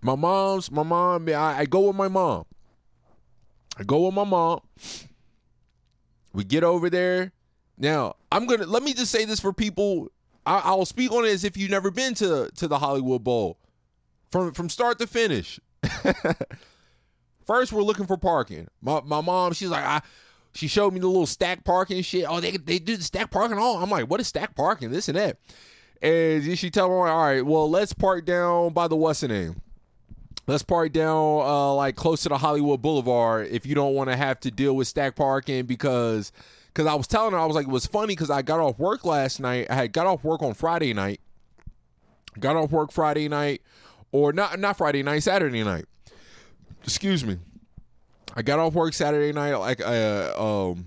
My 0.01 0.15
mom's, 0.15 0.71
my 0.71 0.83
mom, 0.83 1.27
I, 1.29 1.59
I 1.59 1.65
go 1.65 1.88
with 1.88 1.95
my 1.95 2.07
mom. 2.07 2.45
I 3.77 3.83
go 3.83 4.05
with 4.05 4.13
my 4.13 4.23
mom. 4.23 4.62
We 6.33 6.43
get 6.43 6.63
over 6.63 6.89
there. 6.89 7.31
Now, 7.77 8.15
I'm 8.31 8.45
gonna 8.45 8.65
let 8.65 8.83
me 8.83 8.93
just 8.93 9.12
say 9.12 9.25
this 9.25 9.39
for 9.39 9.53
people. 9.53 10.09
I, 10.45 10.62
I'll 10.65 10.85
speak 10.85 11.12
on 11.12 11.25
it 11.25 11.29
as 11.29 11.43
if 11.43 11.57
you've 11.57 11.71
never 11.71 11.91
been 11.91 12.13
to 12.15 12.49
to 12.55 12.67
the 12.67 12.79
Hollywood 12.79 13.23
Bowl. 13.23 13.57
From 14.31 14.53
from 14.53 14.69
start 14.69 14.99
to 14.99 15.07
finish. 15.07 15.59
First, 17.45 17.73
we're 17.73 17.83
looking 17.83 18.05
for 18.05 18.17
parking. 18.17 18.67
My 18.81 19.01
my 19.01 19.21
mom, 19.21 19.53
she's 19.53 19.69
like, 19.69 19.83
I 19.83 20.01
she 20.53 20.67
showed 20.67 20.93
me 20.93 20.99
the 20.99 21.07
little 21.07 21.25
stack 21.25 21.63
parking 21.63 22.01
shit. 22.01 22.25
Oh, 22.27 22.39
they 22.39 22.57
they 22.57 22.79
do 22.79 22.97
the 22.97 23.03
stack 23.03 23.31
parking 23.31 23.57
all. 23.57 23.77
I'm 23.77 23.89
like, 23.89 24.09
what 24.09 24.19
is 24.19 24.27
stack 24.27 24.55
parking? 24.55 24.91
This 24.91 25.07
and 25.07 25.17
that. 25.17 25.38
And 26.01 26.57
she 26.57 26.69
tell 26.69 26.88
me, 26.88 26.95
all 26.95 27.21
right, 27.21 27.45
well, 27.45 27.69
let's 27.69 27.93
park 27.93 28.25
down 28.25 28.71
by 28.73 28.88
the 28.88 28.95
what's 28.95 29.19
the 29.19 29.27
name? 29.27 29.62
Let's 30.47 30.63
park 30.63 30.93
down 30.93 31.41
uh, 31.41 31.73
like 31.73 31.95
close 31.95 32.23
to 32.23 32.29
the 32.29 32.38
Hollywood 32.38 32.81
Boulevard 32.81 33.49
if 33.51 33.65
you 33.65 33.75
don't 33.75 33.93
want 33.93 34.09
to 34.09 34.15
have 34.15 34.39
to 34.41 34.51
deal 34.51 34.75
with 34.75 34.88
stack 34.88 35.15
parking 35.15 35.65
because 35.65 36.31
because 36.67 36.88
I 36.88 36.95
was 36.95 37.05
telling 37.05 37.33
her 37.33 37.38
I 37.39 37.45
was 37.45 37.55
like 37.55 37.67
it 37.67 37.71
was 37.71 37.85
funny 37.85 38.13
because 38.13 38.31
I 38.31 38.41
got 38.41 38.59
off 38.59 38.79
work 38.79 39.05
last 39.05 39.39
night. 39.39 39.67
I 39.69 39.75
had 39.75 39.93
got 39.93 40.07
off 40.07 40.23
work 40.23 40.41
on 40.41 40.55
Friday 40.55 40.93
night. 40.93 41.21
Got 42.39 42.55
off 42.55 42.71
work 42.71 42.91
Friday 42.91 43.27
night, 43.27 43.62
or 44.12 44.33
not 44.33 44.59
not 44.59 44.77
Friday 44.77 45.03
night, 45.03 45.19
Saturday 45.19 45.63
night. 45.63 45.85
Excuse 46.83 47.23
me. 47.23 47.38
I 48.39 48.41
got 48.41 48.58
off 48.58 48.73
work 48.73 48.93
Saturday 48.93 49.34
night 49.34 49.54
like 49.56 49.82
uh, 49.82 50.32
um 50.71 50.86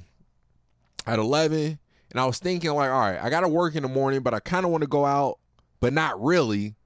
at 1.07 1.19
eleven, 1.19 1.79
and 2.11 2.19
I 2.19 2.25
was 2.25 2.39
thinking 2.39 2.71
like, 2.71 2.89
all 2.89 2.99
right, 2.99 3.23
I 3.23 3.29
got 3.29 3.41
to 3.41 3.49
work 3.49 3.75
in 3.75 3.83
the 3.83 3.91
morning, 3.91 4.21
but 4.21 4.33
I 4.33 4.41
kind 4.41 4.65
of 4.65 4.73
want 4.73 4.81
to 4.81 4.89
go 4.89 5.05
out, 5.05 5.39
but 5.79 5.93
not 5.93 6.19
really. 6.25 6.77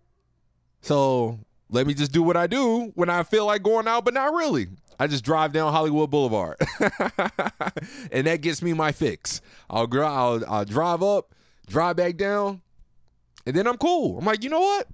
So 0.81 1.39
let 1.71 1.87
me 1.87 1.95
just 1.95 2.11
do 2.11 2.21
what 2.21 2.37
I 2.37 2.49
do 2.49 2.91
when 2.97 3.09
I 3.09 3.23
feel 3.23 3.47
like 3.47 3.63
going 3.63 3.87
out, 3.87 4.05
but 4.05 4.13
not 4.13 4.35
really. 4.35 4.67
I 4.99 5.07
just 5.07 5.23
drive 5.23 5.53
down 5.53 5.73
Hollywood 5.73 6.11
Boulevard, 6.11 6.57
and 8.11 8.27
that 8.27 8.41
gets 8.41 8.61
me 8.61 8.73
my 8.73 8.91
fix. 8.91 9.43
I'll, 9.71 9.89
I'll 10.03 10.45
I'll 10.49 10.65
drive 10.65 11.01
up, 11.01 11.33
drive 11.69 11.95
back 11.95 12.17
down, 12.17 12.61
and 13.47 13.55
then 13.55 13.69
I'm 13.69 13.77
cool. 13.77 14.19
I'm 14.19 14.25
like, 14.25 14.43
you 14.43 14.51
know 14.51 14.63
what? 14.63 14.89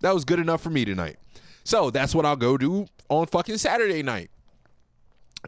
That 0.00 0.12
was 0.12 0.24
good 0.24 0.40
enough 0.40 0.60
for 0.60 0.70
me 0.70 0.84
tonight. 0.84 1.18
So 1.62 1.92
that's 1.92 2.16
what 2.16 2.26
I'll 2.26 2.34
go 2.34 2.58
do 2.58 2.88
on 3.08 3.26
fucking 3.26 3.58
Saturday 3.58 4.02
night. 4.02 4.32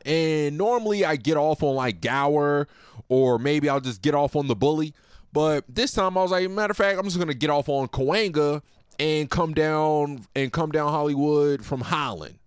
And 0.04 0.56
normally 0.56 1.04
I 1.04 1.16
get 1.16 1.36
off 1.36 1.62
on 1.62 1.74
like 1.74 2.00
Gower 2.00 2.68
or 3.08 3.38
maybe 3.38 3.68
I'll 3.68 3.80
just 3.80 4.02
get 4.02 4.14
off 4.14 4.36
on 4.36 4.46
the 4.46 4.56
bully. 4.56 4.94
But 5.32 5.64
this 5.68 5.92
time 5.92 6.16
I 6.16 6.22
was 6.22 6.30
like, 6.30 6.48
matter 6.50 6.70
of 6.70 6.76
fact, 6.76 6.98
I'm 6.98 7.04
just 7.04 7.18
gonna 7.18 7.34
get 7.34 7.50
off 7.50 7.68
on 7.68 7.88
Cahuenga 7.88 8.62
and 8.98 9.30
come 9.30 9.54
down 9.54 10.26
and 10.34 10.52
come 10.52 10.70
down 10.70 10.90
Hollywood 10.90 11.64
from 11.64 11.80
Holland 11.80 12.38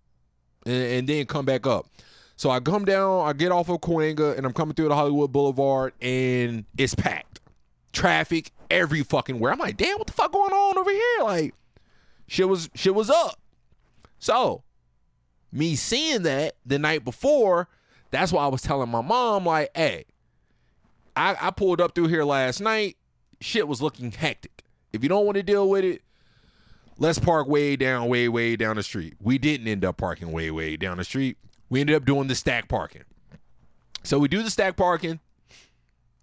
and, 0.65 0.83
and 0.83 1.07
then 1.07 1.25
come 1.25 1.45
back 1.45 1.65
up. 1.65 1.87
So 2.35 2.49
I 2.49 2.59
come 2.59 2.85
down, 2.85 3.27
I 3.27 3.33
get 3.33 3.51
off 3.51 3.69
of 3.69 3.81
Cahuenga 3.81 4.37
and 4.37 4.45
I'm 4.45 4.53
coming 4.53 4.73
through 4.73 4.89
the 4.89 4.95
Hollywood 4.95 5.31
Boulevard 5.31 5.93
and 6.01 6.65
it's 6.77 6.95
packed. 6.95 7.39
Traffic 7.91 8.51
every 8.71 9.03
fucking 9.03 9.39
where. 9.39 9.51
I'm 9.51 9.59
like, 9.59 9.77
damn, 9.77 9.97
what 9.97 10.07
the 10.07 10.13
fuck 10.13 10.31
going 10.31 10.51
on 10.51 10.77
over 10.77 10.89
here? 10.89 11.23
Like, 11.23 11.53
shit 12.27 12.49
was 12.49 12.69
shit 12.73 12.95
was 12.95 13.09
up. 13.09 13.39
So 14.19 14.63
me 15.53 15.75
seeing 15.75 16.23
that 16.23 16.55
the 16.65 16.79
night 16.79 17.05
before, 17.05 17.69
that's 18.11 18.31
why 18.31 18.43
I 18.43 18.47
was 18.47 18.61
telling 18.61 18.89
my 18.89 19.01
mom, 19.01 19.45
like, 19.45 19.69
hey, 19.75 20.05
I, 21.15 21.37
I 21.39 21.51
pulled 21.51 21.79
up 21.79 21.93
through 21.93 22.07
here 22.07 22.23
last 22.23 22.59
night. 22.59 22.97
Shit 23.39 23.67
was 23.67 23.81
looking 23.81 24.11
hectic. 24.11 24.63
If 24.91 25.03
you 25.03 25.09
don't 25.09 25.25
want 25.25 25.37
to 25.37 25.43
deal 25.43 25.69
with 25.69 25.85
it, 25.85 26.01
let's 26.97 27.19
park 27.19 27.47
way 27.47 27.75
down, 27.75 28.07
way, 28.07 28.27
way 28.27 28.55
down 28.55 28.77
the 28.77 28.83
street. 28.83 29.15
We 29.21 29.37
didn't 29.37 29.67
end 29.67 29.85
up 29.85 29.97
parking 29.97 30.31
way, 30.31 30.49
way 30.51 30.75
down 30.75 30.97
the 30.97 31.03
street. 31.03 31.37
We 31.69 31.81
ended 31.81 31.95
up 31.95 32.05
doing 32.05 32.27
the 32.27 32.35
stack 32.35 32.67
parking. 32.67 33.03
So 34.03 34.19
we 34.19 34.27
do 34.27 34.43
the 34.43 34.49
stack 34.49 34.75
parking. 34.75 35.19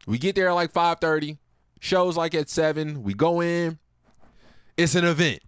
We 0.07 0.19
get 0.19 0.35
there 0.35 0.49
at 0.49 0.55
like 0.55 0.73
5:30. 0.73 1.39
Shows 1.81 2.17
like 2.17 2.35
at 2.35 2.51
7. 2.51 3.03
We 3.03 3.15
go 3.15 3.41
in. 3.41 3.79
It's 4.77 4.95
an 4.95 5.05
event. 5.05 5.41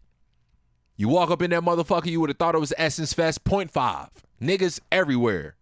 You 0.97 1.09
walk 1.09 1.31
up 1.31 1.43
in 1.43 1.51
that 1.51 1.63
motherfucker, 1.63 2.07
you 2.07 2.21
would 2.21 2.31
have 2.31 2.39
thought 2.39 2.55
it 2.55 2.61
was 2.61 2.73
Essence 2.77 3.13
Fest 3.13 3.45
0.5. 3.45 4.09
Niggas 4.41 4.81
everywhere. 4.91 5.57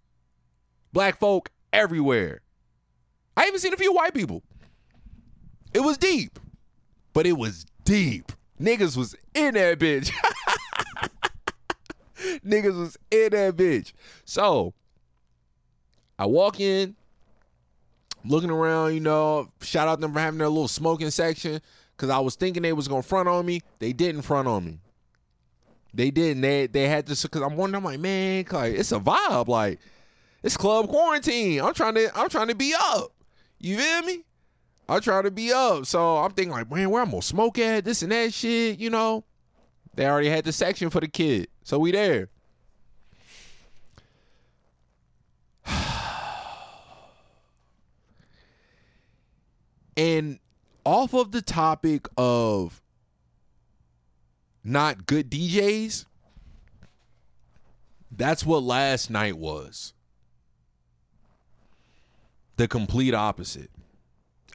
Black 0.92 1.18
folk 1.18 1.50
everywhere. 1.72 2.40
I 3.36 3.46
even 3.46 3.60
seen 3.60 3.72
a 3.72 3.76
few 3.76 3.92
white 3.92 4.14
people. 4.14 4.42
It 5.72 5.80
was 5.80 5.96
deep. 5.96 6.38
But 7.12 7.26
it 7.26 7.36
was 7.38 7.64
deep. 7.84 8.32
Niggas 8.60 8.96
was 8.96 9.14
in 9.34 9.54
that 9.54 9.78
bitch. 9.78 10.12
Niggas 12.44 12.78
was 12.78 12.98
in 13.10 13.30
that 13.30 13.56
bitch. 13.56 13.92
So 14.24 14.74
I 16.18 16.26
walk 16.26 16.60
in, 16.60 16.96
looking 18.24 18.50
around, 18.50 18.94
you 18.94 19.00
know, 19.00 19.50
shout 19.62 19.88
out 19.88 20.00
them 20.00 20.12
for 20.12 20.20
having 20.20 20.38
their 20.38 20.48
little 20.48 20.68
smoking 20.68 21.10
section. 21.10 21.60
Cause 21.96 22.10
I 22.10 22.18
was 22.18 22.34
thinking 22.34 22.62
they 22.62 22.72
was 22.72 22.88
gonna 22.88 23.02
front 23.02 23.28
on 23.28 23.44
me. 23.44 23.62
They 23.78 23.92
didn't 23.92 24.22
front 24.22 24.48
on 24.48 24.64
me. 24.64 24.80
They 25.92 26.10
didn't. 26.10 26.42
They 26.42 26.66
they 26.66 26.88
had 26.88 27.06
to 27.06 27.20
because 27.20 27.42
I'm 27.42 27.56
wondering. 27.56 27.80
I'm 27.80 27.84
like, 27.84 28.00
man, 28.00 28.44
like 28.50 28.74
it's 28.74 28.92
a 28.92 29.00
vibe. 29.00 29.48
Like 29.48 29.80
it's 30.42 30.56
club 30.56 30.88
quarantine. 30.88 31.60
I'm 31.60 31.74
trying 31.74 31.94
to. 31.94 32.10
I'm 32.16 32.28
trying 32.28 32.48
to 32.48 32.54
be 32.54 32.74
up. 32.78 33.12
You 33.58 33.78
feel 33.78 34.02
me? 34.02 34.24
I'm 34.88 35.00
trying 35.00 35.24
to 35.24 35.30
be 35.30 35.52
up. 35.52 35.86
So 35.86 36.18
I'm 36.18 36.32
thinking 36.32 36.52
like, 36.52 36.70
man, 36.70 36.90
where 36.90 37.02
I'm 37.02 37.10
gonna 37.10 37.22
smoke 37.22 37.58
at? 37.58 37.84
This 37.84 38.02
and 38.02 38.12
that 38.12 38.32
shit. 38.32 38.78
You 38.78 38.90
know. 38.90 39.24
They 39.94 40.06
already 40.06 40.28
had 40.28 40.44
the 40.44 40.52
section 40.52 40.88
for 40.88 41.00
the 41.00 41.08
kid, 41.08 41.48
so 41.64 41.78
we 41.78 41.90
there. 41.90 42.28
and 49.96 50.38
off 50.84 51.12
of 51.12 51.32
the 51.32 51.42
topic 51.42 52.06
of 52.16 52.80
not 54.62 55.06
good 55.06 55.30
DJs, 55.30 56.04
that's 58.10 58.44
what 58.44 58.62
last 58.62 59.10
night 59.10 59.36
was. 59.36 59.94
The 62.56 62.68
complete 62.68 63.14
opposite. 63.14 63.70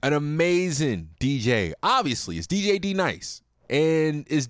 An 0.03 0.13
amazing 0.13 1.09
DJ. 1.19 1.73
Obviously, 1.81 2.37
it's 2.37 2.47
DJ 2.47 2.79
D 2.79 2.93
Nice. 2.93 3.41
And 3.69 4.27
is 4.27 4.49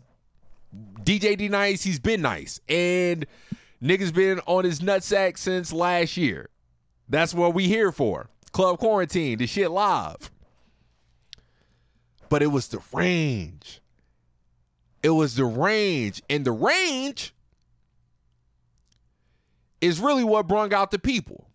DJ 1.01 1.37
D 1.37 1.47
Nice, 1.47 1.83
he's 1.83 1.99
been 1.99 2.21
nice. 2.21 2.59
And 2.67 3.25
niggas 3.81 4.13
been 4.13 4.41
on 4.45 4.65
his 4.65 4.81
nutsack 4.81 5.37
since 5.37 5.71
last 5.71 6.17
year. 6.17 6.49
That's 7.07 7.33
what 7.33 7.53
we 7.53 7.67
here 7.67 7.91
for. 7.91 8.29
Club 8.51 8.79
quarantine, 8.79 9.37
the 9.37 9.47
shit 9.47 9.71
live. 9.71 10.31
But 12.27 12.41
it 12.41 12.47
was 12.47 12.67
the 12.67 12.81
range. 12.91 13.81
It 15.05 15.11
was 15.11 15.35
the 15.35 15.45
range. 15.45 16.23
And 16.31 16.43
the 16.43 16.51
range 16.51 17.31
is 19.79 19.99
really 19.99 20.23
what 20.23 20.47
brung 20.47 20.73
out 20.73 20.89
the 20.89 20.97
people. 20.97 21.47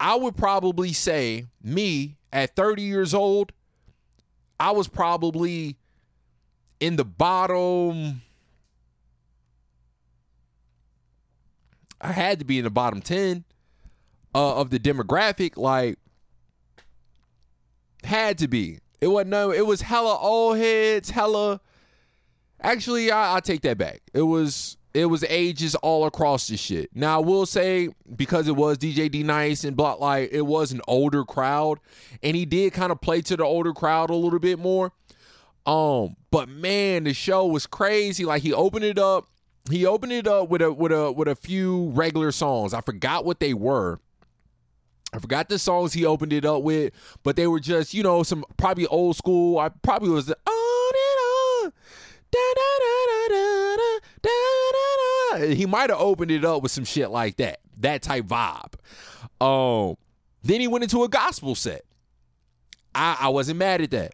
I 0.00 0.14
would 0.14 0.38
probably 0.38 0.94
say, 0.94 1.44
me 1.62 2.16
at 2.32 2.56
30 2.56 2.80
years 2.80 3.12
old, 3.12 3.52
I 4.58 4.70
was 4.70 4.88
probably 4.88 5.76
in 6.80 6.96
the 6.96 7.04
bottom 7.04 8.22
I 12.00 12.12
had 12.12 12.38
to 12.38 12.46
be 12.46 12.56
in 12.56 12.64
the 12.64 12.70
bottom 12.70 13.02
10 13.02 13.44
uh, 14.34 14.56
of 14.56 14.70
the 14.70 14.78
demographic. 14.78 15.58
Like, 15.58 15.98
had 18.02 18.38
to 18.38 18.48
be. 18.48 18.78
It 19.00 19.08
wasn't 19.08 19.30
no, 19.30 19.50
it 19.50 19.66
was 19.66 19.82
hella 19.82 20.18
old 20.18 20.58
heads, 20.58 21.10
hella. 21.10 21.60
Actually, 22.60 23.10
I, 23.10 23.36
I 23.36 23.40
take 23.40 23.60
that 23.62 23.78
back. 23.78 24.00
It 24.14 24.22
was 24.22 24.76
it 24.94 25.06
was 25.06 25.22
ages 25.24 25.74
all 25.76 26.06
across 26.06 26.48
the 26.48 26.56
shit. 26.56 26.88
Now 26.94 27.20
I 27.20 27.24
will 27.24 27.44
say 27.44 27.90
because 28.16 28.48
it 28.48 28.56
was 28.56 28.78
DJ 28.78 29.10
D 29.10 29.22
Nice 29.22 29.64
and 29.64 29.76
Block 29.76 30.00
like 30.00 30.30
it 30.32 30.46
was 30.46 30.72
an 30.72 30.80
older 30.88 31.24
crowd, 31.24 31.80
and 32.22 32.34
he 32.34 32.46
did 32.46 32.72
kind 32.72 32.90
of 32.90 33.00
play 33.00 33.20
to 33.22 33.36
the 33.36 33.44
older 33.44 33.74
crowd 33.74 34.08
a 34.08 34.14
little 34.14 34.38
bit 34.38 34.58
more. 34.58 34.92
Um, 35.66 36.16
but 36.30 36.48
man, 36.48 37.04
the 37.04 37.12
show 37.12 37.44
was 37.46 37.66
crazy. 37.66 38.24
Like 38.24 38.42
he 38.42 38.54
opened 38.54 38.84
it 38.84 38.98
up, 38.98 39.26
he 39.70 39.84
opened 39.84 40.12
it 40.12 40.26
up 40.26 40.48
with 40.48 40.62
a 40.62 40.72
with 40.72 40.92
a 40.92 41.12
with 41.12 41.28
a 41.28 41.34
few 41.34 41.88
regular 41.90 42.32
songs. 42.32 42.72
I 42.72 42.80
forgot 42.80 43.24
what 43.24 43.40
they 43.40 43.52
were. 43.52 44.00
I 45.16 45.18
forgot 45.18 45.48
the 45.48 45.58
songs 45.58 45.94
he 45.94 46.04
opened 46.04 46.34
it 46.34 46.44
up 46.44 46.62
with, 46.62 46.92
but 47.22 47.36
they 47.36 47.46
were 47.46 47.58
just, 47.58 47.94
you 47.94 48.02
know, 48.02 48.22
some 48.22 48.44
probably 48.58 48.86
old 48.86 49.16
school. 49.16 49.58
I 49.58 49.70
probably 49.70 50.10
was 50.10 50.26
the 50.26 50.36
on 50.46 50.52
on. 51.64 51.72
Da, 52.30 52.38
da, 52.54 52.62
da, 52.78 53.28
da, 53.30 53.76
da, 53.76 53.98
da, 54.22 54.30
da, 54.72 55.38
da. 55.38 55.54
He 55.54 55.64
might 55.64 55.88
have 55.88 56.00
opened 56.00 56.30
it 56.30 56.44
up 56.44 56.62
with 56.62 56.70
some 56.70 56.84
shit 56.84 57.10
like 57.10 57.36
that. 57.36 57.60
That 57.78 58.02
type 58.02 58.26
vibe. 58.26 58.74
Um, 59.40 59.96
then 60.42 60.60
he 60.60 60.68
went 60.68 60.82
into 60.84 61.02
a 61.02 61.08
gospel 61.08 61.54
set. 61.54 61.86
I, 62.94 63.16
I 63.20 63.28
wasn't 63.30 63.58
mad 63.58 63.80
at 63.80 63.92
that. 63.92 64.12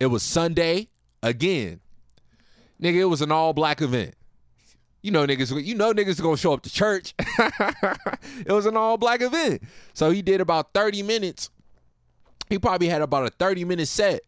It 0.00 0.06
was 0.06 0.22
Sunday 0.22 0.88
again. 1.22 1.80
Nigga, 2.80 2.96
it 2.96 3.04
was 3.04 3.20
an 3.20 3.32
all 3.32 3.52
black 3.52 3.82
event. 3.82 4.14
You 5.06 5.12
know 5.12 5.24
niggas, 5.24 5.64
you 5.64 5.76
know 5.76 5.92
niggas 5.92 6.20
gonna 6.20 6.36
show 6.36 6.52
up 6.52 6.62
to 6.62 6.68
church. 6.72 7.14
it 7.28 8.48
was 8.48 8.66
an 8.66 8.76
all 8.76 8.96
black 8.96 9.22
event. 9.22 9.62
So 9.94 10.10
he 10.10 10.20
did 10.20 10.40
about 10.40 10.74
30 10.74 11.04
minutes. 11.04 11.48
He 12.48 12.58
probably 12.58 12.88
had 12.88 13.02
about 13.02 13.24
a 13.24 13.30
30 13.30 13.64
minute 13.66 13.86
set 13.86 14.22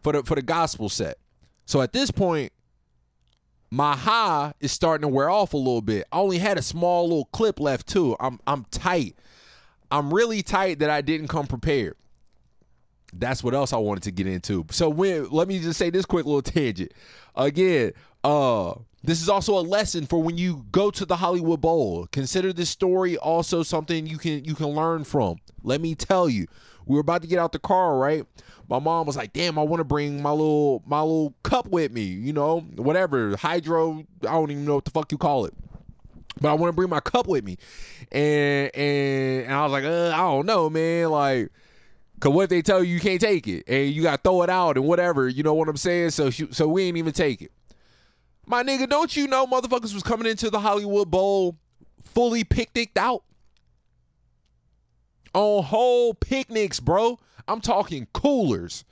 for 0.00 0.14
the 0.14 0.22
for 0.22 0.34
the 0.34 0.40
gospel 0.40 0.88
set. 0.88 1.18
So 1.66 1.82
at 1.82 1.92
this 1.92 2.10
point, 2.10 2.54
my 3.70 3.94
high 3.94 4.54
is 4.60 4.72
starting 4.72 5.02
to 5.02 5.08
wear 5.08 5.28
off 5.28 5.52
a 5.52 5.58
little 5.58 5.82
bit. 5.82 6.06
I 6.10 6.16
only 6.20 6.38
had 6.38 6.56
a 6.56 6.62
small 6.62 7.06
little 7.06 7.26
clip 7.26 7.60
left 7.60 7.86
too. 7.86 8.16
I'm 8.18 8.40
I'm 8.46 8.64
tight. 8.70 9.18
I'm 9.90 10.12
really 10.12 10.42
tight 10.42 10.78
that 10.78 10.88
I 10.88 11.02
didn't 11.02 11.28
come 11.28 11.46
prepared. 11.46 11.96
That's 13.12 13.44
what 13.44 13.52
else 13.52 13.74
I 13.74 13.76
wanted 13.76 14.04
to 14.04 14.10
get 14.10 14.26
into. 14.26 14.64
So 14.70 14.88
when 14.88 15.28
let 15.28 15.48
me 15.48 15.60
just 15.60 15.78
say 15.78 15.90
this 15.90 16.06
quick 16.06 16.24
little 16.24 16.40
tangent. 16.50 16.92
Again, 17.36 17.92
uh 18.24 18.76
this 19.04 19.20
is 19.20 19.28
also 19.28 19.58
a 19.58 19.60
lesson 19.60 20.06
for 20.06 20.22
when 20.22 20.38
you 20.38 20.64
go 20.72 20.90
to 20.90 21.04
the 21.04 21.16
Hollywood 21.16 21.60
Bowl. 21.60 22.06
Consider 22.10 22.54
this 22.54 22.70
story 22.70 23.18
also 23.18 23.62
something 23.62 24.06
you 24.06 24.16
can 24.16 24.44
you 24.44 24.54
can 24.54 24.68
learn 24.68 25.04
from. 25.04 25.36
Let 25.62 25.80
me 25.80 25.94
tell 25.94 26.28
you. 26.28 26.46
We 26.86 26.94
were 26.94 27.00
about 27.00 27.22
to 27.22 27.28
get 27.28 27.38
out 27.38 27.52
the 27.52 27.58
car, 27.58 27.96
right? 27.96 28.24
My 28.68 28.78
mom 28.78 29.06
was 29.06 29.16
like, 29.16 29.32
"Damn, 29.32 29.58
I 29.58 29.62
want 29.62 29.80
to 29.80 29.84
bring 29.84 30.22
my 30.22 30.30
little 30.30 30.82
my 30.86 31.00
little 31.00 31.34
cup 31.42 31.68
with 31.68 31.92
me, 31.92 32.02
you 32.02 32.32
know, 32.32 32.60
whatever, 32.76 33.36
hydro, 33.36 34.04
I 34.22 34.32
don't 34.32 34.50
even 34.50 34.64
know 34.64 34.76
what 34.76 34.84
the 34.84 34.90
fuck 34.90 35.12
you 35.12 35.18
call 35.18 35.46
it." 35.46 35.54
But 36.40 36.50
I 36.50 36.54
want 36.54 36.70
to 36.70 36.76
bring 36.76 36.90
my 36.90 37.00
cup 37.00 37.26
with 37.26 37.44
me. 37.44 37.58
And 38.10 38.70
and, 38.74 39.44
and 39.44 39.52
I 39.52 39.62
was 39.64 39.72
like, 39.72 39.84
uh, 39.84 40.12
I 40.14 40.18
don't 40.18 40.46
know, 40.46 40.68
man, 40.70 41.10
like 41.10 41.50
Cause 42.20 42.32
what 42.32 42.44
if 42.44 42.48
they 42.48 42.62
tell 42.62 42.82
you 42.82 42.94
you 42.94 43.00
can't 43.00 43.20
take 43.20 43.46
it 43.46 43.64
and 43.66 43.92
you 43.92 44.02
got 44.02 44.16
to 44.16 44.30
throw 44.30 44.42
it 44.42 44.50
out 44.50 44.76
and 44.78 44.86
whatever, 44.86 45.28
you 45.28 45.42
know 45.42 45.52
what 45.52 45.68
I'm 45.68 45.76
saying? 45.76 46.10
So 46.10 46.30
she, 46.30 46.46
so 46.52 46.66
we 46.66 46.84
ain't 46.84 46.96
even 46.96 47.12
take 47.12 47.42
it. 47.42 47.52
My 48.46 48.62
nigga, 48.62 48.88
don't 48.88 49.16
you 49.16 49.26
know 49.26 49.46
motherfuckers 49.46 49.94
was 49.94 50.02
coming 50.02 50.26
into 50.26 50.50
the 50.50 50.60
Hollywood 50.60 51.10
Bowl 51.10 51.56
fully 52.04 52.44
picnicked 52.44 52.98
out? 52.98 53.24
On 55.32 55.62
whole 55.62 56.14
picnics, 56.14 56.80
bro. 56.80 57.18
I'm 57.48 57.60
talking 57.60 58.06
coolers. 58.12 58.84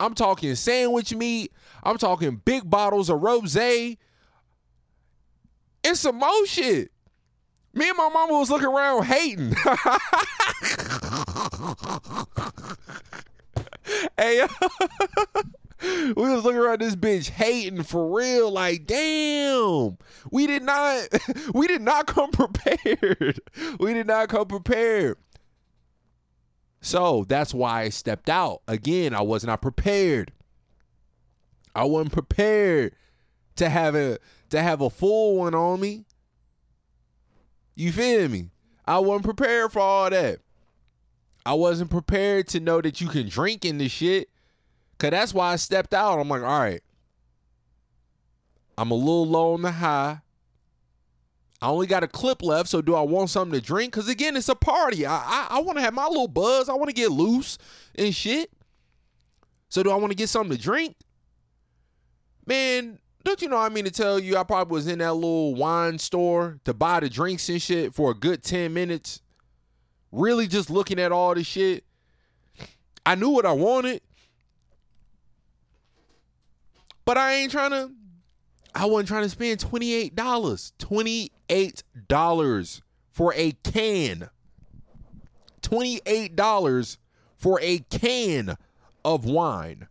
I'm 0.00 0.14
talking 0.14 0.54
sandwich 0.54 1.14
meat. 1.14 1.52
I'm 1.82 1.98
talking 1.98 2.40
big 2.44 2.68
bottles 2.68 3.10
of 3.10 3.22
rose. 3.22 3.56
It's 3.56 3.98
some 6.00 6.16
more 6.16 6.46
shit. 6.46 6.90
Me 7.74 7.88
and 7.88 7.96
my 7.96 8.08
mama 8.08 8.38
was 8.38 8.50
looking 8.50 8.68
around 8.68 9.04
hating. 9.04 9.54
hey, 14.18 14.46
we 15.82 16.14
was 16.14 16.44
looking 16.44 16.60
around 16.60 16.80
this 16.80 16.94
bitch 16.94 17.30
hating 17.30 17.82
for 17.82 18.16
real. 18.16 18.50
Like, 18.50 18.86
damn, 18.86 19.98
we 20.30 20.46
did 20.46 20.62
not, 20.62 21.08
we 21.54 21.66
did 21.66 21.82
not 21.82 22.06
come 22.06 22.30
prepared. 22.32 23.40
We 23.80 23.94
did 23.94 24.06
not 24.06 24.28
come 24.28 24.46
prepared. 24.46 25.18
So 26.80 27.24
that's 27.28 27.52
why 27.54 27.82
I 27.82 27.88
stepped 27.88 28.28
out. 28.28 28.62
Again, 28.68 29.14
I 29.14 29.22
was 29.22 29.44
not 29.44 29.62
prepared. 29.62 30.32
I 31.74 31.84
wasn't 31.84 32.12
prepared 32.12 32.94
to 33.56 33.68
have 33.68 33.94
a 33.94 34.18
to 34.50 34.62
have 34.62 34.80
a 34.80 34.90
full 34.90 35.36
one 35.38 35.54
on 35.54 35.80
me. 35.80 36.04
You 37.74 37.92
feel 37.92 38.28
me? 38.28 38.50
I 38.84 38.98
wasn't 38.98 39.24
prepared 39.24 39.72
for 39.72 39.80
all 39.80 40.10
that. 40.10 40.40
I 41.46 41.54
wasn't 41.54 41.90
prepared 41.90 42.48
to 42.48 42.60
know 42.60 42.80
that 42.80 43.00
you 43.00 43.08
can 43.08 43.28
drink 43.28 43.64
in 43.64 43.78
this 43.78 43.92
shit. 43.92 44.28
Cause 45.02 45.10
that's 45.10 45.34
why 45.34 45.52
I 45.52 45.56
stepped 45.56 45.94
out. 45.94 46.20
I'm 46.20 46.28
like, 46.28 46.42
all 46.42 46.60
right. 46.60 46.80
I'm 48.78 48.92
a 48.92 48.94
little 48.94 49.26
low 49.26 49.54
on 49.54 49.62
the 49.62 49.72
high. 49.72 50.20
I 51.60 51.66
only 51.66 51.88
got 51.88 52.04
a 52.04 52.06
clip 52.06 52.40
left, 52.40 52.68
so 52.68 52.80
do 52.80 52.94
I 52.94 53.00
want 53.00 53.28
something 53.28 53.58
to 53.58 53.66
drink? 53.66 53.92
Cause 53.92 54.06
again, 54.06 54.36
it's 54.36 54.48
a 54.48 54.54
party. 54.54 55.04
I 55.04 55.16
I, 55.16 55.46
I 55.56 55.58
want 55.58 55.78
to 55.78 55.82
have 55.82 55.92
my 55.92 56.06
little 56.06 56.28
buzz. 56.28 56.68
I 56.68 56.74
want 56.74 56.88
to 56.88 56.94
get 56.94 57.10
loose 57.10 57.58
and 57.96 58.14
shit. 58.14 58.52
So 59.70 59.82
do 59.82 59.90
I 59.90 59.96
want 59.96 60.12
to 60.12 60.16
get 60.16 60.28
something 60.28 60.56
to 60.56 60.62
drink? 60.62 60.94
Man, 62.46 63.00
don't 63.24 63.42
you 63.42 63.48
know 63.48 63.58
I 63.58 63.70
mean 63.70 63.86
to 63.86 63.90
tell 63.90 64.20
you 64.20 64.36
I 64.36 64.44
probably 64.44 64.72
was 64.72 64.86
in 64.86 65.00
that 65.00 65.14
little 65.14 65.56
wine 65.56 65.98
store 65.98 66.60
to 66.64 66.72
buy 66.72 67.00
the 67.00 67.08
drinks 67.08 67.48
and 67.48 67.60
shit 67.60 67.92
for 67.92 68.12
a 68.12 68.14
good 68.14 68.44
10 68.44 68.72
minutes. 68.72 69.20
Really 70.12 70.46
just 70.46 70.70
looking 70.70 71.00
at 71.00 71.10
all 71.10 71.34
this 71.34 71.48
shit. 71.48 71.82
I 73.04 73.16
knew 73.16 73.30
what 73.30 73.46
I 73.46 73.52
wanted. 73.52 74.00
But 77.04 77.18
I 77.18 77.34
ain't 77.34 77.50
trying 77.50 77.72
to 77.72 77.90
I 78.74 78.86
wasn't 78.86 79.08
trying 79.08 79.24
to 79.24 79.28
spend 79.28 79.60
$28. 79.60 80.14
$28 80.14 82.80
for 83.10 83.34
a 83.34 83.52
can. 83.52 84.30
$28 85.60 86.96
for 87.36 87.60
a 87.60 87.80
can 87.90 88.56
of 89.04 89.26
wine. 89.26 89.88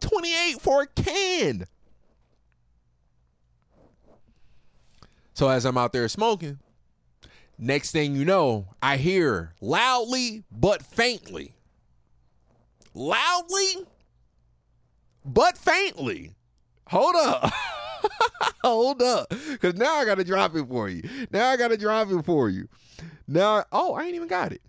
28 0.00 0.60
for 0.60 0.82
a 0.82 0.86
can. 0.86 1.64
So 5.34 5.48
as 5.48 5.64
I'm 5.64 5.78
out 5.78 5.94
there 5.94 6.06
smoking, 6.08 6.58
next 7.56 7.92
thing 7.92 8.14
you 8.14 8.26
know, 8.26 8.66
I 8.82 8.98
hear 8.98 9.54
loudly 9.60 10.44
but 10.50 10.82
faintly. 10.82 11.54
Loudly 12.94 13.86
but 15.24 15.56
faintly. 15.56 16.34
Hold 16.88 17.14
up. 17.16 17.52
Hold 18.64 19.02
up. 19.02 19.32
Cause 19.60 19.74
now 19.74 19.94
I 19.94 20.04
gotta 20.04 20.24
drop 20.24 20.54
it 20.56 20.66
for 20.68 20.88
you. 20.88 21.02
Now 21.30 21.48
I 21.50 21.56
gotta 21.56 21.76
drop 21.76 22.10
it 22.10 22.24
for 22.24 22.50
you. 22.50 22.68
Now 23.26 23.64
oh, 23.72 23.94
I 23.94 24.04
ain't 24.04 24.14
even 24.14 24.28
got 24.28 24.52
it. 24.52 24.62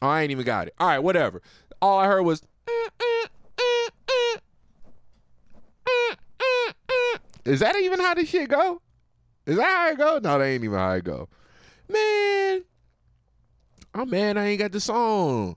Oh, 0.00 0.08
I 0.08 0.22
ain't 0.22 0.32
even 0.32 0.44
got 0.44 0.66
it. 0.66 0.74
All 0.78 0.88
right, 0.88 0.98
whatever. 0.98 1.42
All 1.80 1.98
I 1.98 2.06
heard 2.06 2.22
was 2.22 2.42
Is 7.44 7.60
that 7.60 7.76
even 7.76 7.98
how 7.98 8.14
this 8.14 8.28
shit 8.28 8.48
go? 8.48 8.80
Is 9.46 9.56
that 9.56 9.64
how 9.64 9.90
it 9.90 9.98
go? 9.98 10.20
No, 10.22 10.38
that 10.38 10.44
ain't 10.44 10.64
even 10.64 10.78
how 10.78 10.92
it 10.92 11.04
go. 11.04 11.28
Man, 11.88 12.62
oh, 13.94 14.02
I'm 14.02 14.10
mad 14.10 14.36
I 14.36 14.46
ain't 14.46 14.60
got 14.60 14.72
the 14.72 14.80
song. 14.80 15.56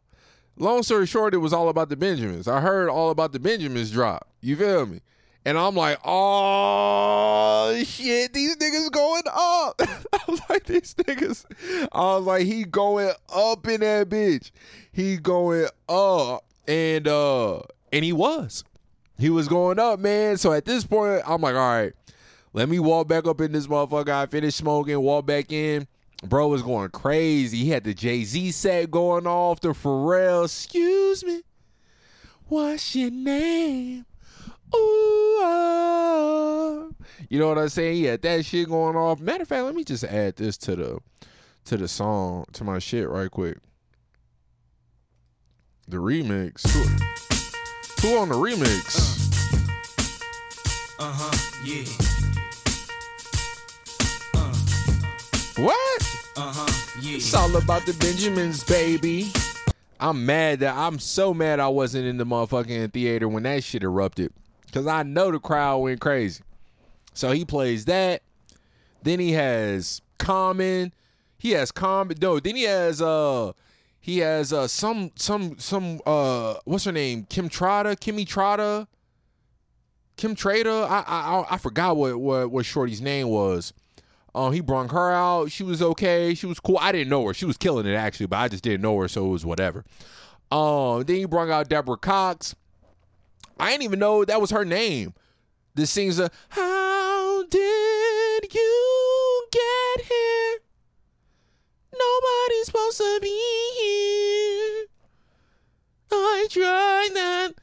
Long 0.58 0.84
story 0.84 1.06
short, 1.06 1.34
it 1.34 1.38
was 1.38 1.54
all 1.54 1.68
about 1.70 1.90
the 1.90 1.98
Benjamins. 1.98 2.48
I 2.48 2.62
heard 2.62 2.90
all 2.90 3.10
about 3.10 3.34
the 3.34 3.40
Benjamins 3.40 3.92
drop. 3.92 4.30
You 4.42 4.56
feel 4.56 4.86
me? 4.86 5.02
And 5.44 5.60
I'm 5.60 5.76
like, 5.76 6.00
oh 6.04 7.82
shit, 7.86 8.34
these 8.34 8.56
niggas 8.56 8.92
going 8.92 9.24
up. 9.28 9.80
I 10.14 10.20
was 10.28 10.42
like, 10.50 10.66
these 10.66 10.96
niggas. 10.96 11.46
I 11.92 12.00
was 12.16 12.24
like, 12.26 12.46
he 12.46 12.64
going 12.64 13.12
up 13.34 13.68
in 13.68 13.82
that 13.82 14.10
bitch. 14.10 14.52
He 14.92 15.18
going 15.18 15.68
up. 15.88 16.46
And 16.68 17.08
uh 17.08 17.60
and 17.94 18.04
he 18.04 18.12
was. 18.12 18.64
He 19.20 19.30
was 19.30 19.48
going 19.48 19.78
up, 19.78 20.00
man. 20.00 20.38
So 20.38 20.52
at 20.52 20.66
this 20.66 20.84
point, 20.84 21.22
I'm 21.28 21.42
like, 21.42 21.56
all 21.56 21.62
right, 21.62 21.94
let 22.54 22.68
me 22.68 22.80
walk 22.80 23.08
back 23.08 23.28
up 23.28 23.40
in 23.40 23.52
this 23.52 23.68
motherfucker. 23.68 24.10
I 24.10 24.26
finished 24.26 24.58
smoking, 24.58 25.00
walk 25.00 25.26
back 25.26 25.52
in. 25.52 25.88
Bro 26.26 26.50
was 26.50 26.62
going 26.62 26.90
crazy. 26.90 27.58
He 27.58 27.70
had 27.70 27.84
the 27.84 27.94
Jay 27.94 28.24
Z 28.24 28.52
set 28.52 28.92
going 28.92 29.28
off, 29.28 29.62
the 29.62 29.70
Pharrell. 29.70 30.46
Excuse 30.46 31.24
me, 31.24 31.42
what's 32.48 32.96
your 32.96 33.12
name? 33.12 34.06
Ooh, 34.76 35.40
ah. 35.42 36.88
you 37.30 37.40
know 37.40 37.48
what 37.48 37.58
I'm 37.58 37.70
saying? 37.70 37.96
He 37.96 38.04
had 38.06 38.22
that 38.24 38.46
shit 38.46 38.68
going 38.68 38.96
off. 38.96 39.20
Matter 39.20 39.44
of 39.44 39.48
fact, 39.48 39.64
let 39.64 39.76
me 39.76 39.84
just 39.84 40.04
add 40.04 40.36
this 40.36 40.58
to 40.58 40.76
the 40.76 41.00
to 41.66 41.78
the 41.78 41.88
song 41.88 42.46
to 42.54 42.64
my 42.64 42.80
shit 42.80 43.08
right 43.10 43.30
quick. 43.30 43.58
The 45.88 45.98
remix. 45.98 46.68
Who, 46.72 48.08
who 48.08 48.18
on 48.18 48.30
the 48.30 48.36
remix? 48.36 49.12
Uh 50.98 51.12
huh, 51.14 51.62
yeah. 51.64 51.86
What? 55.58 56.15
Uh 56.38 56.52
huh, 56.54 57.00
yeah. 57.02 57.16
It's 57.16 57.34
all 57.34 57.56
about 57.56 57.86
the 57.86 57.94
Benjamins, 57.94 58.64
baby. 58.66 59.32
I'm 60.02 60.26
mad 60.26 60.60
that 60.60 60.76
I'm 60.76 61.00
so 61.00 61.34
mad 61.34 61.62
I 61.62 61.70
wasn't 61.70 62.08
in 62.08 62.18
the 62.18 62.26
motherfucking 62.26 62.92
theater 62.92 63.30
when 63.30 63.44
that 63.44 63.64
shit 63.64 63.84
erupted. 63.84 64.34
Cause 64.74 64.86
I 64.86 65.04
know 65.04 65.32
the 65.32 65.40
crowd 65.40 65.78
went 65.78 66.02
crazy. 66.02 66.44
So 67.14 67.32
he 67.32 67.46
plays 67.46 67.86
that. 67.86 68.22
Then 69.04 69.22
he 69.22 69.32
has 69.32 70.02
Common. 70.18 70.92
He 71.38 71.52
has 71.52 71.72
Common. 71.72 72.18
No, 72.22 72.42
then 72.42 72.58
he 72.58 72.64
has 72.64 73.02
uh 73.02 73.54
he 74.02 74.18
has 74.20 74.52
uh 74.52 74.68
some 74.68 75.12
some 75.16 75.58
some 75.58 76.02
uh 76.06 76.56
what's 76.66 76.84
her 76.84 76.92
name? 76.92 77.26
Kim 77.30 77.48
Trotta, 77.48 77.96
Kimmy 77.96 78.28
Trotta. 78.28 78.88
Kim 80.18 80.36
Trader. 80.36 80.70
I 80.90 81.04
I 81.08 81.46
I 81.52 81.58
forgot 81.58 81.96
what 81.96 82.20
what 82.20 82.52
what 82.52 82.66
Shorty's 82.66 83.02
name 83.02 83.30
was. 83.30 83.72
Um, 84.36 84.52
he 84.52 84.60
brought 84.60 84.92
her 84.92 85.12
out. 85.14 85.50
She 85.50 85.64
was 85.64 85.82
okay. 85.82 86.36
She 86.36 86.46
was 86.46 86.60
cool. 86.60 86.78
I 86.78 86.92
didn't 86.92 87.08
know 87.08 87.26
her. 87.26 87.34
She 87.34 87.46
was 87.46 87.56
killing 87.56 87.86
it 87.86 87.96
actually, 87.96 88.26
but 88.26 88.36
I 88.36 88.50
just 88.50 88.64
didn't 88.64 88.82
know 88.82 89.00
her, 89.00 89.08
so 89.08 89.26
it 89.26 89.30
was 89.30 89.46
whatever. 89.46 89.86
Um, 90.52 91.04
then 91.04 91.16
he 91.16 91.26
brought 91.26 91.50
out 91.50 91.70
Deborah 91.70 91.96
Cox. 91.96 92.54
I 93.58 93.72
didn't 93.72 93.84
even 93.84 94.00
know 94.00 94.26
that 94.26 94.42
was 94.42 94.52
her 94.52 94.66
name. 94.66 95.14
This 95.74 95.90
sings 95.90 96.20
a 96.20 96.30
How 96.50 97.44
did 97.44 98.54
you 98.54 99.48
get 99.52 100.06
here? 100.06 100.58
Nobody's 101.98 102.66
supposed 102.66 102.98
to 102.98 103.20
be 103.22 103.72
here. 103.80 104.86
I 106.12 106.48
tried 106.50 107.10
that. 107.14 107.54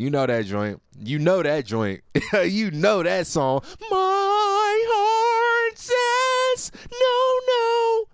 You 0.00 0.08
know 0.08 0.24
that 0.24 0.46
joint. 0.46 0.80
You 0.98 1.18
know 1.18 1.42
that 1.42 1.66
joint. 1.66 2.00
you 2.46 2.70
know 2.70 3.02
that 3.02 3.26
song. 3.26 3.60
My 3.90 4.84
heart 4.88 5.78
says 5.78 6.72
no, 6.90 7.40
no. 7.46 8.08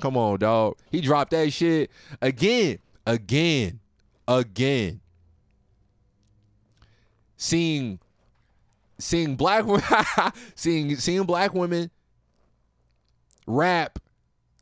Come 0.00 0.16
on, 0.16 0.38
dog. 0.38 0.78
He 0.90 1.02
dropped 1.02 1.32
that 1.32 1.52
shit 1.52 1.90
again, 2.22 2.78
again, 3.06 3.80
again. 4.26 5.02
Seeing, 7.36 7.98
seeing 8.98 9.36
black 9.36 9.66
seeing 10.54 10.96
seeing 10.96 11.24
black 11.24 11.52
women 11.52 11.90
rap 13.46 13.98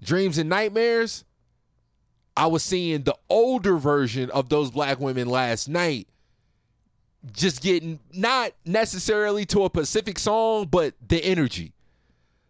dreams 0.02 0.36
and 0.36 0.50
nightmares. 0.50 1.24
I 2.36 2.48
was 2.48 2.64
seeing 2.64 3.04
the 3.04 3.14
older 3.28 3.76
version 3.76 4.30
of 4.30 4.48
those 4.48 4.72
black 4.72 4.98
women 4.98 5.28
last 5.28 5.68
night 5.68 6.08
just 7.32 7.62
getting 7.62 8.00
not 8.12 8.52
necessarily 8.64 9.44
to 9.46 9.64
a 9.64 9.70
Pacific 9.70 10.18
song, 10.18 10.66
but 10.70 10.94
the 11.06 11.22
energy, 11.24 11.72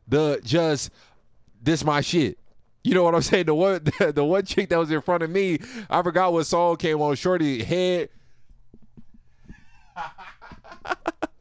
the 0.09 0.41
just 0.45 0.91
this 1.63 1.85
my 1.85 2.01
shit. 2.01 2.39
You 2.83 2.95
know 2.95 3.03
what 3.03 3.15
I'm 3.15 3.23
saying? 3.31 3.47
The 3.47 3.55
one 3.55 3.85
the, 3.85 4.13
the 4.17 4.25
one 4.25 4.45
chick 4.45 4.69
that 4.71 4.79
was 4.79 4.91
in 4.91 5.01
front 5.01 5.23
of 5.23 5.31
me, 5.31 5.59
I 5.89 6.03
forgot 6.03 6.33
what 6.33 6.45
song 6.45 6.77
came 6.77 7.01
on. 7.01 7.17
Shorty 7.17 7.63
head. 7.63 8.09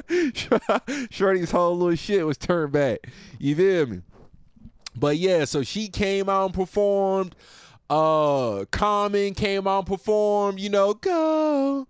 Shorty's 1.11 1.51
whole 1.51 1.77
little 1.77 1.95
shit 1.95 2.25
was 2.25 2.37
turned 2.37 2.71
back. 2.71 3.07
You 3.37 3.55
feel 3.55 3.85
me? 3.85 4.01
But 4.95 5.17
yeah, 5.17 5.45
so 5.45 5.61
she 5.63 5.87
came 5.87 6.29
out 6.29 6.45
and 6.45 6.53
performed. 6.53 7.35
Uh 7.89 8.65
Common 8.71 9.33
came 9.33 9.67
out 9.67 9.79
and 9.79 9.87
performed, 9.87 10.59
you 10.59 10.69
know, 10.69 10.93
go. 10.95 11.87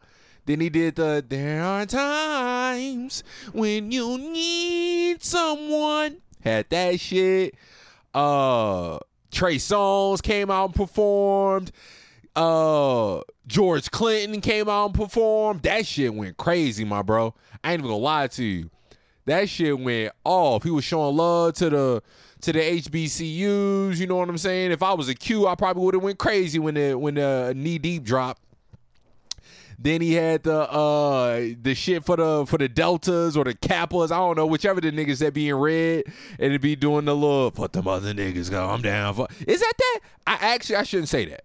Then 0.49 0.61
he 0.61 0.69
did 0.69 0.95
the 0.95 1.23
There 1.29 1.61
are 1.63 1.85
times 1.85 3.23
when 3.53 3.91
you 3.91 4.17
need 4.17 5.21
someone. 5.21 6.23
Had 6.41 6.67
that 6.71 6.99
shit. 6.99 7.53
Uh 8.15 8.97
Trey 9.29 9.57
Songz 9.57 10.23
came 10.23 10.49
out 10.49 10.69
and 10.69 10.73
performed. 10.73 11.71
Uh 12.35 13.21
George 13.45 13.91
Clinton 13.91 14.41
came 14.41 14.67
out 14.67 14.85
and 14.85 14.95
performed. 14.95 15.61
That 15.61 15.85
shit 15.85 16.15
went 16.15 16.37
crazy, 16.37 16.83
my 16.83 17.03
bro. 17.03 17.35
I 17.63 17.73
ain't 17.73 17.81
even 17.81 17.91
gonna 17.91 18.01
lie 18.01 18.25
to 18.25 18.43
you. 18.43 18.71
That 19.25 19.49
shit 19.49 19.79
went 19.79 20.13
off. 20.23 20.63
He 20.63 20.71
was 20.71 20.83
showing 20.83 21.15
love 21.15 21.53
to 21.57 21.69
the 21.69 22.03
to 22.41 22.53
the 22.53 22.59
HBCUs. 22.59 23.97
You 23.97 24.07
know 24.07 24.15
what 24.15 24.29
I'm 24.29 24.37
saying? 24.39 24.71
If 24.71 24.81
I 24.81 24.93
was 24.93 25.09
a 25.09 25.13
Q, 25.13 25.45
I 25.45 25.53
probably 25.53 25.83
would 25.83 25.93
have 25.93 26.01
went 26.01 26.17
crazy 26.17 26.57
when 26.57 26.73
the 26.73 26.95
when 26.95 27.13
the 27.13 27.53
knee 27.55 27.77
deep 27.77 28.03
dropped. 28.03 28.41
Then 29.82 30.01
he 30.01 30.13
had 30.13 30.43
the 30.43 30.69
uh 30.69 31.39
the 31.61 31.73
shit 31.73 32.03
for 32.03 32.17
the 32.17 32.45
for 32.45 32.57
the 32.57 32.67
deltas 32.67 33.38
or 33.38 33.45
the 33.45 33.53
kappas. 33.53 34.11
I 34.11 34.17
don't 34.17 34.36
know 34.36 34.45
whichever 34.45 34.82
the 34.82 34.91
niggas 34.91 35.19
that 35.19 35.34
be 35.34 35.47
in 35.47 35.55
red 35.55 36.03
and 36.38 36.51
it 36.51 36.59
be 36.61 36.75
doing 36.75 37.05
the 37.05 37.15
little 37.15 37.49
fuck 37.51 37.71
them 37.71 37.88
other 37.88 38.13
niggas 38.13 38.51
go. 38.51 38.67
I'm 38.67 38.82
down 38.82 39.13
for. 39.13 39.27
Is 39.47 39.61
that 39.61 39.73
that? 39.77 39.99
I 40.27 40.34
actually 40.53 40.75
I 40.75 40.84
shouldn't 40.84 41.07
say 41.07 41.25
that. 41.25 41.43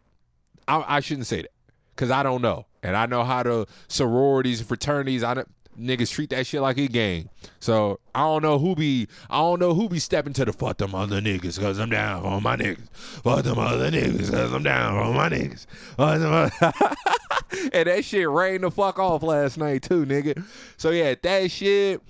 I, 0.67 0.97
I 0.97 1.01
shouldn't 1.01 1.29
say 1.29 1.43
that 1.43 1.53
because 1.95 2.11
I 2.11 2.25
don't 2.25 2.43
know 2.43 2.67
and 2.83 2.97
I 2.97 3.07
know 3.07 3.23
how 3.23 3.45
the 3.45 3.67
sororities 3.87 4.59
and 4.59 4.69
fraternities. 4.69 5.23
I 5.23 5.35
don't, 5.35 5.49
niggas 5.79 6.11
treat 6.11 6.31
that 6.31 6.47
shit 6.47 6.61
like 6.61 6.79
a 6.79 6.87
game. 6.89 7.29
So 7.61 8.01
I 8.15 8.21
don't 8.21 8.43
know 8.43 8.59
who 8.59 8.75
be 8.75 9.09
I 9.31 9.39
don't 9.39 9.61
know 9.61 9.75
who 9.75 9.89
be 9.89 9.99
stepping 9.99 10.33
to 10.35 10.45
the 10.45 10.53
fuck 10.53 10.79
them 10.79 10.95
other 10.95 11.21
niggas 11.21 11.59
cause 11.61 11.79
I'm 11.79 11.91
down 11.91 12.23
for 12.23 12.41
my 12.41 12.57
niggas. 12.57 12.89
Fuck 12.93 13.45
them 13.45 13.59
other 13.59 13.91
niggas 13.91 14.31
cause 14.31 14.53
I'm 14.53 14.63
down 14.63 15.05
for 15.05 15.13
my 15.13 15.29
niggas. 15.29 15.67
And 17.73 17.87
that 17.89 18.05
shit 18.05 18.29
rained 18.29 18.65
the 18.65 18.71
fuck 18.71 18.99
off 18.99 19.23
last 19.23 19.59
night 19.59 19.83
too, 19.83 20.05
nigga. 20.05 20.45
So 20.77 20.91
yeah, 20.91 21.15
that 21.23 21.51
shit. 21.51 22.01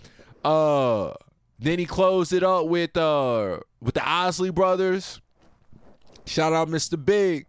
Uh 0.45 1.13
then 1.59 1.79
he 1.79 1.87
closed 1.87 2.33
it 2.33 2.43
up 2.43 2.67
with 2.67 2.97
uh 2.97 3.59
with 3.81 3.95
the 3.95 4.09
Isley 4.09 4.51
brothers. 4.51 5.21
Shout 6.27 6.53
out 6.53 6.69
Mr. 6.69 7.03
Big. 7.03 7.47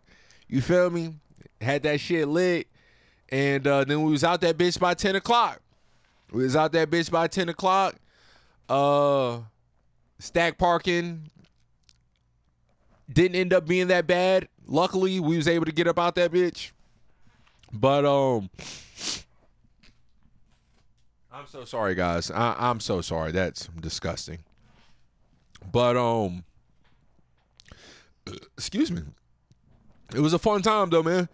You 0.48 0.62
feel 0.62 0.90
me? 0.90 1.16
Had 1.62 1.84
that 1.84 2.00
shit 2.00 2.28
lit. 2.28 2.68
And 3.30 3.66
uh, 3.66 3.84
then 3.84 4.04
we 4.04 4.12
was 4.12 4.24
out 4.24 4.42
that 4.42 4.58
bitch 4.58 4.80
by 4.80 4.94
10 4.94 5.16
o'clock. 5.16 5.62
We 6.32 6.44
was 6.44 6.56
out 6.56 6.72
that 6.74 6.90
bitch 6.90 7.12
by 7.12 7.28
10 7.28 7.50
o'clock. 7.50 7.96
Uh 8.68 9.40
stack 10.20 10.58
parking 10.58 11.30
didn't 13.12 13.36
end 13.36 13.54
up 13.54 13.68
being 13.68 13.88
that 13.88 14.08
bad. 14.08 14.48
Luckily, 14.68 15.20
we 15.20 15.38
was 15.38 15.48
able 15.48 15.66
to 15.66 15.72
get 15.72 15.88
up 15.88 16.00
out 16.00 16.16
that 16.16 16.32
bitch. 16.32 16.72
But 17.72 18.06
um 18.06 18.50
I'm 21.32 21.48
so 21.48 21.66
sorry 21.66 21.96
guys. 21.96 22.32
I, 22.32 22.56
I'm 22.58 22.80
so 22.80 23.02
sorry. 23.02 23.32
That's 23.32 23.68
disgusting. 23.80 24.40
But 25.72 25.98
um 25.98 26.44
excuse 28.58 28.92
me. 28.92 29.02
It 30.14 30.20
was 30.20 30.34
a 30.34 30.40
fun 30.40 30.62
time 30.62 30.90
though, 30.90 31.04
man. 31.04 31.28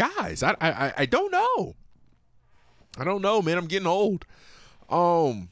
Guys, 0.00 0.42
I 0.42 0.56
I 0.62 0.92
I 0.96 1.04
don't 1.04 1.30
know. 1.30 1.76
I 2.96 3.04
don't 3.04 3.20
know, 3.20 3.42
man. 3.42 3.58
I'm 3.58 3.66
getting 3.66 3.86
old. 3.86 4.24
Um, 4.88 5.50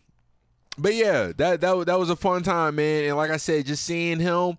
but 0.78 0.94
yeah, 0.94 1.32
that 1.36 1.60
that 1.60 1.86
that 1.86 1.98
was 1.98 2.08
a 2.08 2.16
fun 2.16 2.42
time, 2.44 2.76
man. 2.76 3.04
And 3.04 3.16
like 3.18 3.30
I 3.30 3.36
said, 3.36 3.66
just 3.66 3.84
seeing 3.84 4.20
him 4.20 4.56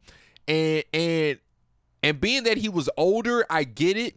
and 0.47 0.83
and 0.93 1.39
and 2.03 2.21
being 2.21 2.43
that 2.43 2.57
he 2.57 2.69
was 2.69 2.87
older, 2.97 3.47
I 3.49 3.63
get 3.63 3.97
it. 3.97 4.13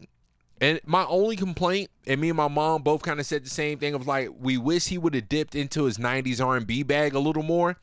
And 0.61 0.79
my 0.85 1.05
only 1.05 1.35
complaint, 1.35 1.89
and 2.05 2.21
me 2.21 2.29
and 2.29 2.37
my 2.37 2.47
mom 2.47 2.83
both 2.83 3.01
kind 3.01 3.19
of 3.19 3.25
said 3.25 3.43
the 3.43 3.49
same 3.49 3.79
thing 3.79 3.95
of 3.95 4.05
like, 4.05 4.29
we 4.39 4.59
wish 4.59 4.89
he 4.89 4.99
would 4.99 5.15
have 5.15 5.27
dipped 5.27 5.55
into 5.55 5.85
his 5.85 5.97
'90s 5.97 6.39
R&B 6.39 6.83
bag 6.83 7.15
a 7.15 7.19
little 7.19 7.41
more. 7.41 7.77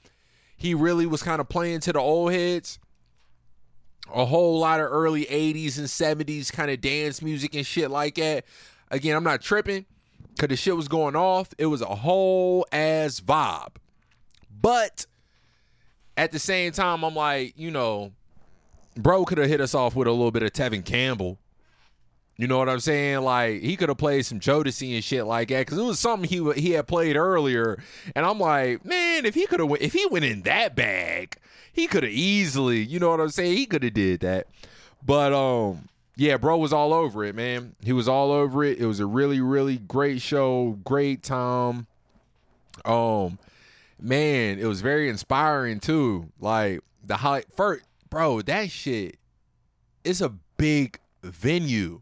He 0.57 0.75
really 0.75 1.07
was 1.07 1.25
kind 1.25 1.41
of 1.41 1.49
playing 1.49 1.81
to 1.81 1.93
the 1.93 1.99
old 1.99 2.33
heads 2.33 2.79
a 4.13 4.25
whole 4.25 4.59
lot 4.59 4.81
of 4.81 4.87
early 4.91 5.25
80s 5.27 5.79
and 5.79 5.87
70s 5.87 6.53
kind 6.53 6.71
of 6.71 6.81
dance 6.81 7.23
music 7.23 7.55
and 7.55 7.67
shit 7.67 7.91
like 7.91 8.17
that. 8.17 8.45
Again, 8.91 9.17
I'm 9.17 9.25
not 9.25 9.41
tripping 9.41 9.87
because 10.31 10.49
the 10.49 10.57
shit 10.57 10.77
was 10.77 10.89
going 10.89 11.17
off. 11.17 11.51
It 11.59 11.67
was 11.67 11.81
a 11.81 11.87
whole 11.87 12.67
ass 12.73 13.21
vibe. 13.21 13.77
But 14.61 15.07
at 16.17 16.33
the 16.33 16.39
same 16.39 16.73
time, 16.73 17.05
I'm 17.05 17.15
like, 17.15 17.55
you 17.57 17.71
know, 17.71 18.13
bro 18.97 19.25
could 19.25 19.39
have 19.39 19.49
hit 19.49 19.61
us 19.61 19.75
off 19.75 19.95
with 19.95 20.09
a 20.09 20.13
little 20.13 20.31
bit 20.31 20.43
of 20.43 20.53
Tevin 20.53 20.85
Campbell. 20.85 21.39
You 22.37 22.47
know 22.47 22.57
what 22.57 22.71
I'm 22.71 22.81
saying? 22.81 23.21
Like 23.21 23.61
he 23.61 23.77
could 23.77 23.91
have 23.91 23.99
played 23.99 24.25
some 24.25 24.41
Jodeci 24.41 24.95
and 24.95 25.05
shit 25.05 25.27
like 25.27 25.49
that 25.49 25.67
because 25.67 25.77
it 25.77 25.83
was 25.83 25.99
something 25.99 26.27
he 26.27 26.53
he 26.55 26.71
had 26.71 26.87
played 26.87 27.15
earlier, 27.17 27.79
and 28.17 28.25
I'm 28.25 28.39
like, 28.39 28.83
man, 28.83 29.27
if 29.27 29.35
he 29.35 29.47
could 29.47 29.61
have 29.61 29.71
if 29.79 29.93
he 29.93 30.07
went 30.07 30.25
in 30.25 30.41
that 30.43 30.75
bag, 30.75 31.37
he 31.73 31.87
could 31.87 32.03
have 32.03 32.13
easily, 32.13 32.83
you 32.83 32.99
know 32.99 33.11
what 33.11 33.21
I'm 33.21 33.31
saying? 33.31 33.57
He 33.57 33.67
could 33.67 33.83
have 33.83 33.95
did 33.95 34.21
that, 34.21 34.47
but 35.05 35.33
um, 35.33 35.89
yeah, 36.17 36.37
bro 36.37 36.59
was 36.59 36.73
all 36.73 36.93
over 36.93 37.25
it, 37.25 37.35
man. 37.35 37.75
He 37.83 37.93
was 37.93 38.09
all 38.09 38.33
over 38.33 38.65
it. 38.65 38.79
It 38.79 38.87
was 38.87 39.01
a 39.01 39.07
really, 39.07 39.41
really 39.41 39.79
great 39.79 40.21
show, 40.21 40.79
great 40.85 41.23
time. 41.23 41.87
Um, 42.85 43.39
man, 44.01 44.59
it 44.59 44.67
was 44.67 44.81
very 44.81 45.09
inspiring 45.09 45.81
too. 45.81 46.31
Like 46.41 46.81
the 47.05 47.17
high 47.17 47.45
first, 47.55 47.85
bro, 48.09 48.43
that 48.43 48.71
shit 48.71 49.17
is 50.05 50.21
a 50.21 50.31
big 50.57 50.99
venue, 51.23 52.01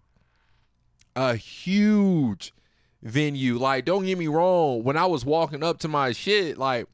a 1.14 1.34
huge 1.36 2.52
venue. 3.02 3.58
Like, 3.58 3.84
don't 3.84 4.04
get 4.04 4.18
me 4.18 4.26
wrong. 4.26 4.82
When 4.82 4.96
I 4.96 5.06
was 5.06 5.24
walking 5.24 5.62
up 5.62 5.78
to 5.80 5.88
my 5.88 6.12
shit, 6.12 6.58
like, 6.58 6.86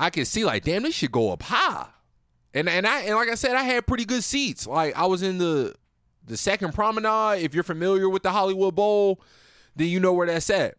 I 0.00 0.08
could 0.08 0.26
see, 0.26 0.44
like, 0.44 0.64
damn, 0.64 0.82
this 0.82 0.94
should 0.94 1.12
go 1.12 1.30
up 1.30 1.42
high. 1.42 1.86
And 2.54 2.68
and 2.68 2.86
I 2.86 3.02
and 3.02 3.14
like 3.14 3.28
I 3.28 3.34
said, 3.36 3.54
I 3.54 3.62
had 3.62 3.86
pretty 3.86 4.06
good 4.06 4.24
seats. 4.24 4.66
Like, 4.66 4.96
I 4.98 5.06
was 5.06 5.22
in 5.22 5.38
the 5.38 5.74
the 6.26 6.36
second 6.36 6.74
promenade. 6.74 7.44
If 7.44 7.54
you're 7.54 7.62
familiar 7.62 8.08
with 8.08 8.22
the 8.22 8.30
Hollywood 8.30 8.74
Bowl, 8.74 9.20
then 9.76 9.88
you 9.88 10.00
know 10.00 10.12
where 10.12 10.26
that's 10.26 10.50
at. 10.50 10.76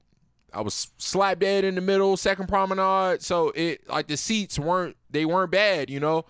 I 0.53 0.61
was 0.61 0.91
slap 0.97 1.39
dead 1.39 1.63
in 1.63 1.75
the 1.75 1.81
middle, 1.81 2.17
second 2.17 2.47
promenade. 2.47 3.21
So 3.21 3.51
it 3.55 3.87
like 3.87 4.07
the 4.07 4.17
seats 4.17 4.59
weren't 4.59 4.97
they 5.09 5.23
weren't 5.23 5.51
bad, 5.51 5.89
you 5.89 5.99
know. 5.99 6.25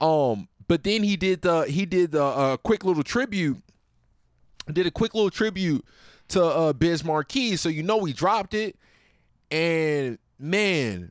Um, 0.00 0.48
but 0.68 0.84
then 0.84 1.02
he 1.02 1.16
did 1.16 1.42
the 1.42 1.62
he 1.62 1.86
did 1.86 2.12
the 2.12 2.22
uh, 2.22 2.56
quick 2.58 2.84
little 2.84 3.02
tribute, 3.02 3.62
did 4.70 4.86
a 4.86 4.90
quick 4.90 5.14
little 5.14 5.30
tribute 5.30 5.84
to 6.28 6.44
uh, 6.44 6.72
Biz 6.74 7.02
Markie. 7.02 7.56
So 7.56 7.68
you 7.68 7.82
know 7.82 7.96
we 7.96 8.12
dropped 8.12 8.54
it, 8.54 8.76
and 9.50 10.18
man, 10.38 11.10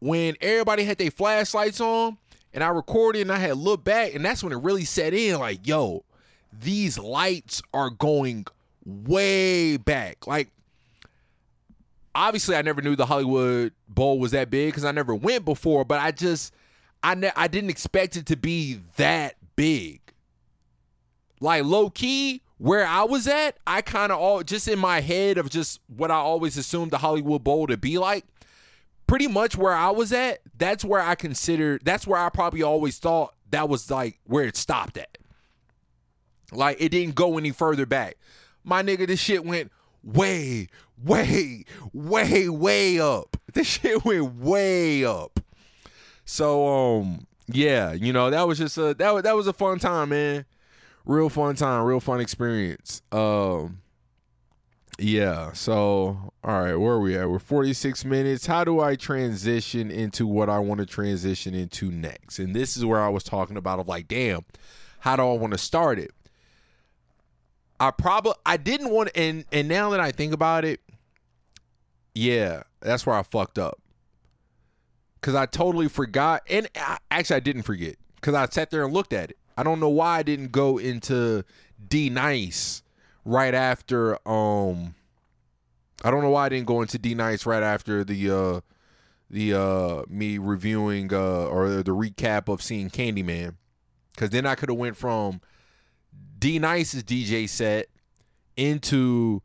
when 0.00 0.36
everybody 0.40 0.84
had 0.84 0.98
their 0.98 1.10
flashlights 1.10 1.80
on, 1.80 2.18
and 2.52 2.62
I 2.64 2.68
recorded 2.68 3.22
and 3.22 3.32
I 3.32 3.38
had 3.38 3.56
looked 3.56 3.84
back, 3.84 4.14
and 4.14 4.24
that's 4.24 4.42
when 4.42 4.52
it 4.52 4.56
really 4.56 4.84
set 4.84 5.14
in. 5.14 5.38
Like, 5.38 5.66
yo, 5.66 6.04
these 6.52 6.98
lights 6.98 7.62
are 7.74 7.90
going 7.90 8.46
way 8.84 9.76
back. 9.76 10.26
Like 10.26 10.50
obviously 12.16 12.56
I 12.56 12.62
never 12.62 12.80
knew 12.80 12.96
the 12.96 13.06
Hollywood 13.06 13.72
Bowl 13.88 14.18
was 14.18 14.32
that 14.32 14.50
big 14.50 14.68
because 14.68 14.84
I 14.84 14.92
never 14.92 15.14
went 15.14 15.44
before, 15.44 15.84
but 15.84 16.00
I 16.00 16.10
just 16.10 16.52
I 17.02 17.14
ne- 17.14 17.32
I 17.36 17.46
didn't 17.46 17.70
expect 17.70 18.16
it 18.16 18.26
to 18.26 18.36
be 18.36 18.80
that 18.96 19.36
big. 19.54 20.00
Like 21.40 21.64
low 21.64 21.90
key, 21.90 22.40
where 22.56 22.86
I 22.86 23.04
was 23.04 23.28
at, 23.28 23.58
I 23.66 23.82
kind 23.82 24.10
of 24.10 24.18
all 24.18 24.42
just 24.42 24.66
in 24.66 24.78
my 24.78 25.00
head 25.00 25.36
of 25.36 25.50
just 25.50 25.80
what 25.94 26.10
I 26.10 26.16
always 26.16 26.56
assumed 26.56 26.90
the 26.90 26.98
Hollywood 26.98 27.44
Bowl 27.44 27.66
to 27.66 27.76
be 27.76 27.98
like. 27.98 28.24
Pretty 29.06 29.28
much 29.28 29.56
where 29.56 29.72
I 29.72 29.90
was 29.90 30.12
at, 30.12 30.40
that's 30.56 30.84
where 30.84 31.00
I 31.00 31.14
considered 31.14 31.82
that's 31.84 32.06
where 32.06 32.20
I 32.20 32.28
probably 32.28 32.62
always 32.62 32.98
thought 32.98 33.34
that 33.50 33.68
was 33.68 33.90
like 33.90 34.18
where 34.24 34.44
it 34.44 34.56
stopped 34.56 34.96
at. 34.98 35.18
Like 36.52 36.76
it 36.80 36.90
didn't 36.90 37.14
go 37.14 37.38
any 37.38 37.50
further 37.50 37.86
back. 37.86 38.16
My 38.64 38.82
nigga, 38.82 39.06
this 39.06 39.20
shit 39.20 39.44
went 39.44 39.70
way, 40.02 40.68
way, 41.02 41.64
way, 41.92 42.48
way 42.48 43.00
up. 43.00 43.36
This 43.52 43.66
shit 43.80 44.04
went 44.04 44.36
way 44.36 45.04
up. 45.04 45.40
So 46.24 46.66
um, 46.66 47.26
yeah, 47.46 47.92
you 47.92 48.12
know 48.12 48.30
that 48.30 48.46
was 48.46 48.58
just 48.58 48.76
a 48.78 48.94
that 48.94 49.14
was 49.14 49.22
that 49.22 49.36
was 49.36 49.46
a 49.46 49.52
fun 49.52 49.78
time, 49.78 50.10
man. 50.10 50.44
Real 51.04 51.28
fun 51.28 51.54
time, 51.54 51.84
real 51.84 52.00
fun 52.00 52.20
experience. 52.20 53.02
Um, 53.12 53.80
yeah. 54.98 55.52
So 55.52 56.32
all 56.42 56.62
right, 56.62 56.76
where 56.76 56.94
are 56.94 57.00
we 57.00 57.16
at? 57.16 57.28
We're 57.28 57.38
forty 57.38 57.72
six 57.72 58.04
minutes. 58.04 58.46
How 58.46 58.64
do 58.64 58.80
I 58.80 58.96
transition 58.96 59.90
into 59.90 60.26
what 60.26 60.48
I 60.48 60.58
want 60.58 60.80
to 60.80 60.86
transition 60.86 61.54
into 61.54 61.90
next? 61.90 62.38
And 62.38 62.54
this 62.54 62.76
is 62.76 62.84
where 62.84 63.00
I 63.00 63.08
was 63.08 63.24
talking 63.24 63.56
about 63.56 63.78
of 63.78 63.88
like, 63.88 64.08
damn, 64.08 64.44
how 65.00 65.16
do 65.16 65.22
I 65.22 65.32
want 65.32 65.52
to 65.52 65.58
start 65.58 65.98
it? 65.98 66.12
I 67.78 67.90
probably 67.90 68.34
I 68.46 68.56
didn't 68.56 68.90
want 68.90 69.10
and 69.14 69.44
and 69.52 69.68
now 69.68 69.90
that 69.90 70.00
I 70.00 70.12
think 70.12 70.32
about 70.32 70.64
it, 70.64 70.80
yeah, 72.14 72.62
that's 72.80 73.04
where 73.04 73.16
I 73.16 73.22
fucked 73.22 73.58
up. 73.58 73.80
Cause 75.20 75.34
I 75.34 75.46
totally 75.46 75.88
forgot, 75.88 76.42
and 76.48 76.68
I, 76.76 76.98
actually 77.10 77.36
I 77.36 77.40
didn't 77.40 77.62
forget 77.62 77.96
because 78.14 78.34
I 78.34 78.46
sat 78.46 78.70
there 78.70 78.84
and 78.84 78.94
looked 78.94 79.12
at 79.12 79.30
it. 79.30 79.38
I 79.56 79.64
don't 79.64 79.80
know 79.80 79.88
why 79.88 80.18
I 80.18 80.22
didn't 80.22 80.52
go 80.52 80.78
into 80.78 81.42
D 81.88 82.10
Nice 82.10 82.82
right 83.26 83.52
after. 83.52 84.16
Um, 84.26 84.94
I 86.02 86.10
don't 86.10 86.22
know 86.22 86.30
why 86.30 86.46
I 86.46 86.48
didn't 86.48 86.66
go 86.66 86.80
into 86.80 86.98
D 86.98 87.14
Nice 87.14 87.44
right 87.44 87.62
after 87.62 88.04
the 88.04 88.30
uh 88.30 88.60
the 89.28 89.54
uh 89.54 90.02
me 90.08 90.38
reviewing 90.38 91.12
uh 91.12 91.46
or 91.46 91.68
the 91.82 91.94
recap 91.94 92.50
of 92.50 92.62
seeing 92.62 92.88
Candyman, 92.88 93.56
because 94.14 94.30
then 94.30 94.46
I 94.46 94.54
could 94.54 94.70
have 94.70 94.78
went 94.78 94.96
from 94.96 95.40
D 96.38 96.58
Nice's 96.58 97.02
DJ 97.02 97.48
set 97.48 97.88
into 98.56 99.42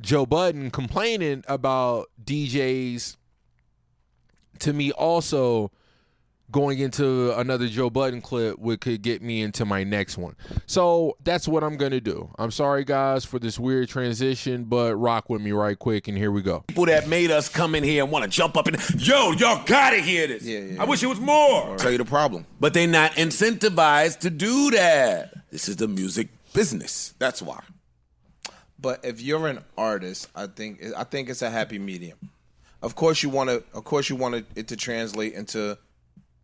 Joe 0.00 0.24
Budden 0.24 0.70
complaining 0.70 1.44
about 1.48 2.08
DJs 2.24 3.16
to 4.60 4.72
me 4.72 4.92
also 4.92 5.70
going 6.52 6.78
into 6.78 7.36
another 7.38 7.66
Joe 7.66 7.90
Budden 7.90 8.20
clip 8.20 8.58
would 8.58 8.80
could 8.80 9.02
get 9.02 9.22
me 9.22 9.42
into 9.42 9.64
my 9.64 9.82
next 9.82 10.18
one. 10.18 10.36
So 10.66 11.16
that's 11.24 11.48
what 11.48 11.64
I'm 11.64 11.76
gonna 11.76 12.00
do. 12.00 12.30
I'm 12.38 12.50
sorry 12.50 12.84
guys 12.84 13.24
for 13.24 13.38
this 13.38 13.58
weird 13.58 13.88
transition, 13.88 14.64
but 14.64 14.94
rock 14.96 15.28
with 15.30 15.40
me 15.40 15.52
right 15.52 15.78
quick 15.78 16.06
and 16.08 16.16
here 16.16 16.30
we 16.30 16.42
go. 16.42 16.60
People 16.68 16.86
that 16.86 17.08
made 17.08 17.30
us 17.30 17.48
come 17.48 17.74
in 17.74 17.82
here 17.82 18.02
and 18.04 18.12
want 18.12 18.24
to 18.24 18.30
jump 18.30 18.56
up 18.56 18.66
and 18.66 18.76
yo, 19.00 19.32
y'all 19.32 19.64
gotta 19.64 19.98
hear 19.98 20.26
this. 20.26 20.44
Yeah, 20.44 20.58
yeah, 20.60 20.82
I 20.82 20.84
wish 20.84 21.02
it 21.02 21.06
was 21.06 21.20
more. 21.20 21.76
Tell 21.78 21.90
you 21.90 21.98
the 21.98 22.04
problem. 22.04 22.46
But 22.60 22.74
they're 22.74 22.86
not 22.86 23.12
incentivized 23.12 24.20
to 24.20 24.30
do 24.30 24.70
that. 24.72 25.32
This 25.50 25.68
is 25.68 25.76
the 25.76 25.88
music 25.88 26.28
business. 26.52 27.14
That's 27.18 27.42
why. 27.42 27.62
But 28.78 29.04
if 29.04 29.22
you're 29.22 29.46
an 29.46 29.60
artist, 29.78 30.28
I 30.34 30.46
think 30.48 30.82
I 30.96 31.04
think 31.04 31.30
it's 31.30 31.42
a 31.42 31.50
happy 31.50 31.78
medium. 31.78 32.18
Of 32.82 32.96
course, 32.96 33.22
you 33.22 33.30
want 33.30 33.48
to. 33.48 33.62
Of 33.72 33.84
course, 33.84 34.10
you 34.10 34.16
want 34.16 34.44
it 34.56 34.68
to 34.68 34.76
translate 34.76 35.34
into 35.34 35.78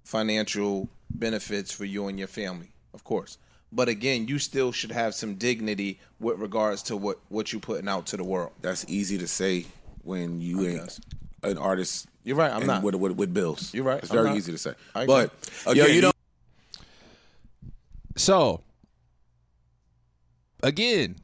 financial 0.09 0.89
benefits 1.11 1.71
for 1.71 1.85
you 1.85 2.09
and 2.09 2.19
your 2.19 2.29
family. 2.29 2.71
Of 2.95 3.05
course, 3.05 3.37
but 3.71 3.89
again, 3.91 4.27
you 4.27 4.39
still 4.39 4.73
should 4.73 4.91
have 4.91 5.15
some 5.15 5.35
dignity 5.35 6.01
with 6.19 6.39
regards 6.39 6.83
to 6.85 6.97
what 6.97 7.19
what 7.29 7.53
you're 7.53 7.61
putting 7.61 7.89
out 7.89 8.07
to 8.07 8.17
the 8.17 8.25
world. 8.25 8.53
That's 8.63 8.87
easy 8.89 9.19
to 9.19 9.29
say 9.29 9.67
when 10.03 10.41
you 10.41 10.67
ain't 10.67 10.81
guess. 10.85 11.01
an 11.43 11.59
artist. 11.59 12.07
You're 12.25 12.37
right, 12.37 12.51
I'm 12.51 12.67
not. 12.67 12.83
with, 12.83 12.95
with 12.95 13.13
with 13.13 13.35
bills. 13.35 13.73
You're 13.75 13.85
right, 13.85 13.99
It's 14.03 14.11
I'm 14.11 14.17
very 14.17 14.29
not. 14.31 14.37
easy 14.39 14.53
to 14.53 14.59
say. 14.59 14.73
I 14.95 15.03
agree. 15.03 15.15
But 15.65 15.77
Yo, 15.77 15.85
you 15.87 16.01
don't- 16.01 16.17
So 18.17 18.63
again, 20.63 21.17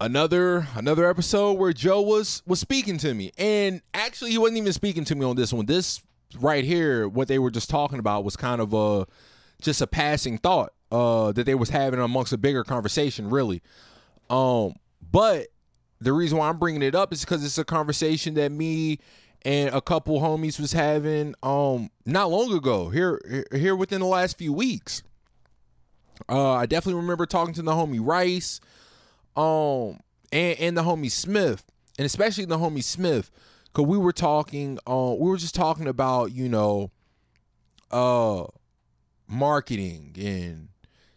another 0.00 0.68
another 0.76 1.08
episode 1.10 1.54
where 1.54 1.72
Joe 1.72 2.00
was 2.02 2.42
was 2.46 2.60
speaking 2.60 2.98
to 2.98 3.12
me. 3.12 3.32
And 3.36 3.82
actually 3.92 4.30
he 4.30 4.38
wasn't 4.38 4.58
even 4.58 4.72
speaking 4.72 5.04
to 5.06 5.14
me 5.16 5.24
on 5.24 5.34
this 5.36 5.52
one. 5.52 5.66
This 5.66 6.00
right 6.40 6.64
here, 6.64 7.08
what 7.08 7.28
they 7.28 7.38
were 7.38 7.50
just 7.50 7.70
talking 7.70 7.98
about 7.98 8.24
was 8.24 8.36
kind 8.36 8.60
of 8.60 8.72
a 8.74 9.06
just 9.60 9.80
a 9.80 9.86
passing 9.86 10.38
thought 10.38 10.72
uh 10.90 11.30
that 11.32 11.44
they 11.44 11.54
was 11.54 11.70
having 11.70 12.00
amongst 12.00 12.32
a 12.32 12.38
bigger 12.38 12.64
conversation, 12.64 13.30
really. 13.30 13.62
Um, 14.30 14.74
but 15.10 15.48
the 16.00 16.12
reason 16.12 16.38
why 16.38 16.48
I'm 16.48 16.58
bringing 16.58 16.82
it 16.82 16.94
up 16.94 17.12
is 17.12 17.20
because 17.20 17.44
it's 17.44 17.58
a 17.58 17.64
conversation 17.64 18.34
that 18.34 18.50
me 18.50 18.98
and 19.44 19.74
a 19.74 19.80
couple 19.80 20.20
homies 20.20 20.58
was 20.58 20.72
having 20.72 21.34
um 21.42 21.90
not 22.06 22.30
long 22.30 22.52
ago 22.52 22.88
here 22.90 23.20
here- 23.52 23.76
within 23.76 24.00
the 24.00 24.06
last 24.06 24.38
few 24.38 24.52
weeks. 24.52 25.02
Uh, 26.28 26.52
I 26.52 26.66
definitely 26.66 27.00
remember 27.00 27.26
talking 27.26 27.54
to 27.54 27.62
the 27.62 27.72
homie 27.72 28.00
Rice, 28.00 28.60
um, 29.36 30.00
and 30.30 30.58
and 30.60 30.76
the 30.76 30.82
homie 30.82 31.10
Smith, 31.10 31.64
and 31.98 32.06
especially 32.06 32.44
the 32.44 32.58
homie 32.58 32.84
Smith, 32.84 33.30
because 33.72 33.86
we 33.86 33.98
were 33.98 34.12
talking. 34.12 34.78
Uh, 34.86 35.14
we 35.18 35.28
were 35.28 35.36
just 35.36 35.54
talking 35.54 35.88
about 35.88 36.32
you 36.32 36.48
know, 36.48 36.90
uh, 37.90 38.44
marketing 39.28 40.14
and 40.18 40.68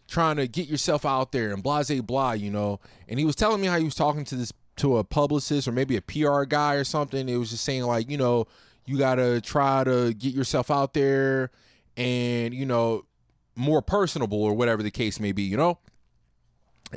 trying 0.08 0.36
to 0.36 0.46
get 0.46 0.68
yourself 0.68 1.04
out 1.04 1.32
there 1.32 1.52
and 1.52 1.62
blah 1.62 1.82
blah 1.82 2.00
blah. 2.00 2.32
You 2.32 2.50
know, 2.50 2.80
and 3.08 3.18
he 3.18 3.24
was 3.24 3.36
telling 3.36 3.60
me 3.60 3.66
how 3.66 3.78
he 3.78 3.84
was 3.84 3.94
talking 3.94 4.24
to 4.24 4.36
this 4.36 4.52
to 4.76 4.98
a 4.98 5.04
publicist 5.04 5.66
or 5.66 5.72
maybe 5.72 5.96
a 5.96 6.02
PR 6.02 6.44
guy 6.44 6.74
or 6.74 6.84
something. 6.84 7.28
It 7.28 7.36
was 7.36 7.50
just 7.50 7.64
saying 7.64 7.82
like 7.82 8.10
you 8.10 8.16
know, 8.16 8.46
you 8.86 8.98
gotta 8.98 9.40
try 9.40 9.84
to 9.84 10.14
get 10.14 10.34
yourself 10.34 10.70
out 10.70 10.94
there 10.94 11.50
and 11.96 12.54
you 12.54 12.66
know 12.66 13.04
more 13.56 13.82
personable 13.82 14.42
or 14.42 14.54
whatever 14.54 14.82
the 14.82 14.90
case 14.90 15.18
may 15.18 15.32
be, 15.32 15.42
you 15.42 15.56
know? 15.56 15.78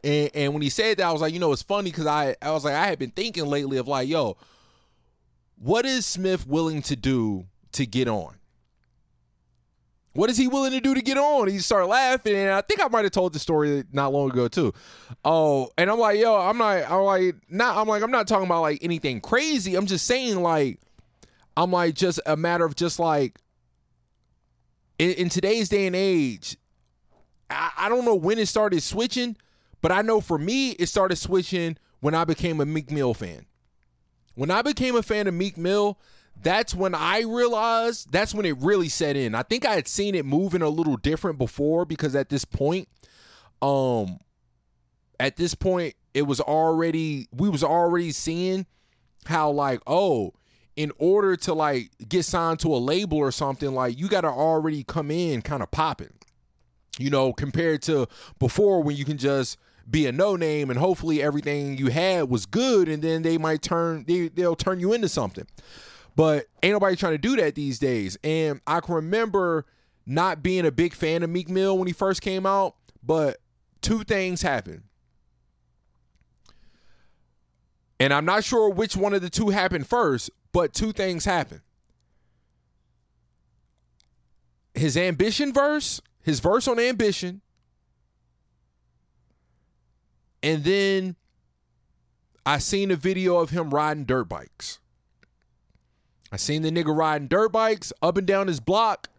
And, 0.04 0.30
and 0.36 0.54
when 0.54 0.62
he 0.62 0.70
said 0.70 0.98
that, 0.98 1.08
I 1.08 1.12
was 1.12 1.22
like, 1.22 1.34
you 1.34 1.40
know, 1.40 1.52
it's 1.52 1.64
funny 1.64 1.90
because 1.90 2.06
I, 2.06 2.36
I 2.42 2.52
was 2.52 2.64
like, 2.64 2.76
I 2.76 2.86
had 2.86 3.00
been 3.00 3.12
thinking 3.12 3.46
lately 3.46 3.78
of 3.78 3.88
like, 3.88 4.08
yo, 4.08 4.38
what 5.60 5.86
is 5.86 6.06
Smith 6.06 6.48
willing 6.48 6.82
to 6.84 6.96
do 6.96 7.46
to 7.74 7.86
get 7.86 8.08
on? 8.08 8.36
What 10.14 10.30
is 10.30 10.38
he 10.38 10.48
willing 10.48 10.72
to 10.72 10.80
do 10.80 10.96
to 10.96 11.02
get 11.02 11.18
on? 11.18 11.48
He 11.48 11.60
started 11.60 11.86
laughing, 11.86 12.36
and 12.36 12.50
I 12.50 12.62
think 12.62 12.84
I 12.84 12.88
might 12.88 13.04
have 13.06 13.12
told 13.12 13.34
the 13.34 13.40
story 13.40 13.84
not 13.92 14.12
long 14.12 14.32
ago 14.32 14.48
too. 14.48 14.74
Oh, 15.24 15.70
and 15.78 15.90
I'm 15.90 16.00
like, 16.00 16.20
yo, 16.20 16.36
I'm 16.36 16.58
not, 16.58 16.90
I'm 16.90 17.04
like, 17.04 17.36
not, 17.50 17.78
I'm 17.78 17.88
like, 17.88 18.02
I'm 18.02 18.12
not 18.12 18.28
talking 18.28 18.46
about 18.46 18.62
like 18.62 18.80
anything 18.82 19.22
crazy. 19.22 19.76
I'm 19.76 19.86
just 19.86 20.08
saying 20.08 20.42
like, 20.42 20.80
I'm 21.56 21.72
like, 21.72 21.94
just 21.94 22.20
a 22.26 22.36
matter 22.36 22.66
of 22.66 22.76
just 22.76 23.00
like, 23.00 23.40
in, 24.98 25.12
in 25.12 25.30
today's 25.30 25.70
day 25.70 25.86
and 25.86 25.96
age, 25.96 26.58
I, 27.50 27.72
I 27.78 27.90
don't 27.90 28.06
know 28.06 28.16
when 28.16 28.40
it 28.40 28.48
started 28.48 28.82
switching, 28.82 29.38
but 29.82 29.92
I 29.92 30.02
know 30.02 30.22
for 30.22 30.38
me 30.38 30.72
it 30.72 30.88
started 30.88 31.18
switching 31.18 31.78
when 32.00 32.16
I 32.16 32.26
became 32.26 32.62
a 32.62 32.66
Meek 32.66 32.92
Mill 32.92 33.14
fan. 33.14 33.46
When 34.40 34.52
I 34.52 34.62
became 34.62 34.96
a 34.96 35.04
fan 35.04 35.28
of 35.28 35.34
Meek 35.34 35.58
Mill, 35.58 36.00
that's 36.42 36.74
when 36.74 36.96
I 36.96 37.24
realized 37.24 38.10
that's 38.10 38.34
when 38.34 38.46
it 38.46 38.56
really 38.60 38.88
set 38.88 39.18
in. 39.18 39.36
I 39.36 39.44
think 39.44 39.66
I 39.66 39.76
had 39.76 39.86
seen 39.86 40.16
it 40.16 40.26
moving 40.26 40.62
a 40.62 40.70
little 40.70 40.96
different 40.96 41.38
before 41.38 41.84
because 41.84 42.16
at 42.16 42.30
this 42.30 42.46
point, 42.46 42.88
um, 43.62 44.22
at 45.20 45.36
this 45.36 45.56
point 45.56 45.96
it 46.14 46.22
was 46.22 46.40
already 46.40 47.28
we 47.34 47.50
was 47.50 47.66
already 47.66 48.14
seeing 48.14 48.66
how 49.26 49.52
like 49.52 49.82
oh 49.86 50.34
in 50.78 50.94
order 51.00 51.36
to 51.36 51.54
like 51.54 51.92
get 52.08 52.24
signed 52.24 52.62
to 52.62 52.74
a 52.74 52.78
label 52.78 53.18
or 53.18 53.34
something 53.34 53.74
like 53.74 54.00
you 54.00 54.08
got 54.08 54.22
to 54.22 54.30
already 54.30 54.86
come 54.86 55.12
in 55.12 55.42
kind 55.42 55.62
of 55.62 55.70
popping 55.70 56.14
you 56.98 57.10
know 57.10 57.34
compared 57.34 57.82
to 57.82 58.08
before 58.40 58.82
when 58.82 58.96
you 58.96 59.04
can 59.04 59.18
just 59.18 59.58
be 59.90 60.06
a 60.06 60.12
no 60.12 60.36
name 60.36 60.70
and 60.70 60.80
hopefully 60.80 61.22
everything 61.22 61.78
you 61.78 61.88
had 61.88 62.30
was 62.30 62.46
good 62.46 62.88
and 62.88 63.02
then 63.02 63.22
they 63.22 63.38
might 63.38 63.62
turn 63.62 64.06
they, 64.08 64.28
they'll 64.28 64.56
turn 64.56 64.80
you 64.80 64.94
into 64.94 65.10
something. 65.10 65.48
But 66.16 66.46
ain't 66.62 66.74
nobody 66.74 66.96
trying 66.96 67.14
to 67.14 67.18
do 67.18 67.36
that 67.38 67.56
these 67.56 67.80
days. 67.80 68.18
And 68.24 68.62
i 68.68 68.80
can 68.80 68.96
remember 68.96 69.66
not 70.06 70.44
being 70.44 70.66
a 70.66 70.72
big 70.72 70.94
fan 70.94 71.24
of 71.24 71.30
meek 71.30 71.50
mill 71.50 71.78
when 71.78 71.88
he 71.88 71.94
first 71.94 72.22
came 72.22 72.46
out 72.46 72.76
but 73.04 73.38
two 73.82 74.04
things 74.04 74.42
happened. 74.42 74.84
And 78.00 78.14
I'm 78.14 78.26
not 78.26 78.44
sure 78.44 78.70
which 78.70 78.96
one 78.96 79.14
of 79.14 79.22
the 79.22 79.30
two 79.30 79.50
happened 79.50 79.88
first, 79.88 80.30
but 80.54 80.74
two 80.74 80.94
things 80.94 81.26
happened. 81.26 81.62
His 84.74 84.96
ambition 84.96 85.52
verse, 85.52 86.02
his 86.22 86.40
verse 86.40 86.68
on 86.68 86.80
ambition, 86.80 87.42
and 90.42 90.64
then 90.64 91.16
I 92.46 92.58
seen 92.58 92.92
a 92.92 92.96
video 92.96 93.38
of 93.38 93.50
him 93.50 93.70
riding 93.70 94.06
dirt 94.06 94.26
bikes. 94.26 94.80
I 96.32 96.38
seen 96.38 96.62
the 96.62 96.72
nigga 96.72 96.96
riding 96.96 97.28
dirt 97.28 97.52
bikes 97.52 97.92
up 98.02 98.18
and 98.18 98.28
down 98.28 98.48
his 98.48 98.60
block, 98.60 99.10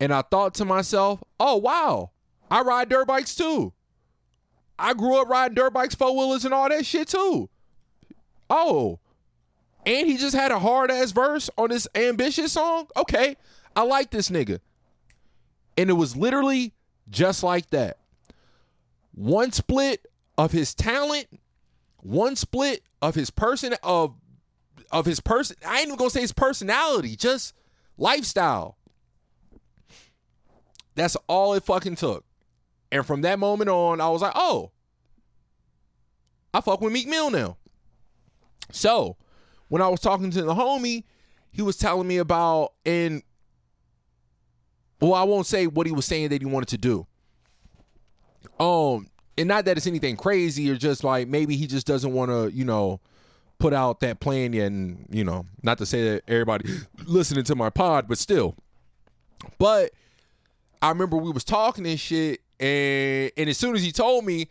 and 0.00 0.12
I 0.12 0.22
thought 0.22 0.54
to 0.54 0.64
myself, 0.64 1.22
oh 1.38 1.56
wow, 1.56 2.10
I 2.50 2.62
ride 2.62 2.88
dirt 2.88 3.06
bikes 3.06 3.34
too. 3.34 3.72
I 4.78 4.94
grew 4.94 5.20
up 5.20 5.28
riding 5.28 5.54
dirt 5.54 5.72
bikes, 5.72 5.94
four 5.94 6.16
wheelers, 6.16 6.44
and 6.44 6.54
all 6.54 6.68
that 6.68 6.86
shit 6.86 7.08
too. 7.08 7.48
Oh, 8.48 9.00
and 9.84 10.06
he 10.06 10.16
just 10.16 10.36
had 10.36 10.52
a 10.52 10.58
hard 10.58 10.90
ass 10.90 11.12
verse 11.12 11.50
on 11.56 11.70
this 11.70 11.88
ambitious 11.94 12.52
song. 12.52 12.88
Okay, 12.96 13.36
I 13.74 13.82
like 13.82 14.10
this 14.10 14.28
nigga. 14.28 14.60
And 15.76 15.88
it 15.88 15.94
was 15.94 16.16
literally 16.16 16.74
just 17.10 17.42
like 17.42 17.70
that. 17.70 17.98
One 19.14 19.50
split 19.52 20.06
of 20.38 20.52
his 20.52 20.74
talent, 20.74 21.26
one 21.98 22.36
split 22.36 22.82
of 23.02 23.16
his 23.16 23.28
person 23.28 23.74
of 23.82 24.14
of 24.90 25.04
his 25.04 25.20
person. 25.20 25.56
I 25.66 25.78
ain't 25.78 25.88
even 25.88 25.96
gonna 25.96 26.10
say 26.10 26.20
his 26.20 26.32
personality, 26.32 27.16
just 27.16 27.52
lifestyle. 27.98 28.78
That's 30.94 31.16
all 31.26 31.54
it 31.54 31.64
fucking 31.64 31.96
took. 31.96 32.24
And 32.90 33.04
from 33.04 33.20
that 33.22 33.38
moment 33.38 33.68
on, 33.68 34.00
I 34.00 34.08
was 34.08 34.22
like, 34.22 34.32
oh, 34.34 34.70
I 36.54 36.60
fuck 36.60 36.80
with 36.80 36.92
Meek 36.92 37.06
Mill 37.06 37.30
now. 37.30 37.58
So 38.72 39.16
when 39.68 39.82
I 39.82 39.88
was 39.88 40.00
talking 40.00 40.30
to 40.30 40.42
the 40.42 40.54
homie, 40.54 41.04
he 41.50 41.62
was 41.62 41.76
telling 41.76 42.08
me 42.08 42.18
about 42.18 42.72
and 42.86 43.22
well, 45.00 45.14
I 45.14 45.24
won't 45.24 45.46
say 45.46 45.66
what 45.66 45.86
he 45.86 45.92
was 45.92 46.06
saying 46.06 46.30
that 46.30 46.42
he 46.42 46.46
wanted 46.46 46.68
to 46.70 46.78
do. 46.78 47.06
Um, 48.58 49.08
and 49.38 49.46
not 49.48 49.64
that 49.64 49.76
it's 49.76 49.86
anything 49.86 50.16
crazy 50.16 50.70
or 50.70 50.76
just 50.76 51.04
like 51.04 51.28
maybe 51.28 51.56
he 51.56 51.66
just 51.66 51.86
doesn't 51.86 52.12
want 52.12 52.30
to, 52.30 52.52
you 52.52 52.64
know, 52.64 53.00
put 53.58 53.72
out 53.72 54.00
that 54.00 54.20
plan 54.20 54.52
yet. 54.52 54.66
And 54.66 55.06
you 55.10 55.24
know, 55.24 55.46
not 55.62 55.78
to 55.78 55.86
say 55.86 56.10
that 56.10 56.24
everybody 56.28 56.68
listening 57.06 57.44
to 57.44 57.54
my 57.54 57.70
pod, 57.70 58.08
but 58.08 58.18
still. 58.18 58.56
But 59.58 59.92
I 60.82 60.88
remember 60.88 61.16
we 61.16 61.30
was 61.30 61.44
talking 61.44 61.86
and 61.86 61.98
shit, 61.98 62.40
and 62.58 63.30
and 63.36 63.48
as 63.48 63.56
soon 63.56 63.76
as 63.76 63.82
he 63.82 63.92
told 63.92 64.24
me, 64.24 64.48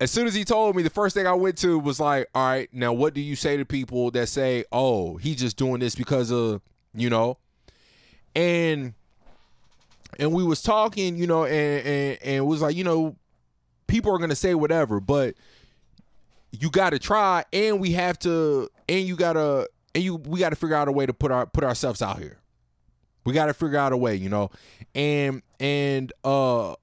as 0.00 0.10
soon 0.10 0.26
as 0.26 0.34
he 0.34 0.44
told 0.44 0.74
me, 0.74 0.82
the 0.82 0.90
first 0.90 1.14
thing 1.14 1.26
I 1.26 1.34
went 1.34 1.58
to 1.58 1.78
was 1.78 2.00
like, 2.00 2.28
all 2.34 2.46
right, 2.46 2.68
now 2.72 2.92
what 2.92 3.12
do 3.14 3.20
you 3.20 3.36
say 3.36 3.58
to 3.58 3.64
people 3.66 4.10
that 4.12 4.28
say, 4.28 4.64
oh, 4.72 5.16
he's 5.18 5.36
just 5.36 5.56
doing 5.56 5.80
this 5.80 5.94
because 5.94 6.32
of, 6.32 6.62
you 6.94 7.10
know, 7.10 7.36
and 8.34 8.94
and 10.18 10.32
we 10.32 10.44
was 10.44 10.62
talking, 10.62 11.16
you 11.16 11.26
know, 11.26 11.44
and 11.44 11.86
and, 11.86 12.18
and 12.22 12.36
it 12.36 12.46
was 12.46 12.62
like, 12.62 12.74
you 12.74 12.84
know, 12.84 13.16
people 13.86 14.12
are 14.14 14.18
gonna 14.18 14.34
say 14.34 14.54
whatever, 14.54 15.00
but 15.00 15.34
you 16.60 16.70
got 16.70 16.90
to 16.90 16.98
try, 16.98 17.44
and 17.52 17.80
we 17.80 17.92
have 17.92 18.18
to, 18.20 18.68
and 18.88 19.06
you 19.06 19.16
gotta, 19.16 19.68
and 19.94 20.04
you 20.04 20.16
we 20.16 20.40
got 20.40 20.50
to 20.50 20.56
figure 20.56 20.76
out 20.76 20.88
a 20.88 20.92
way 20.92 21.06
to 21.06 21.12
put 21.12 21.30
our 21.30 21.46
put 21.46 21.64
ourselves 21.64 22.00
out 22.00 22.18
here. 22.18 22.38
We 23.24 23.32
got 23.32 23.46
to 23.46 23.54
figure 23.54 23.78
out 23.78 23.92
a 23.92 23.96
way, 23.96 24.14
you 24.16 24.28
know, 24.28 24.50
and 24.94 25.42
and 25.58 26.12
uh 26.24 26.74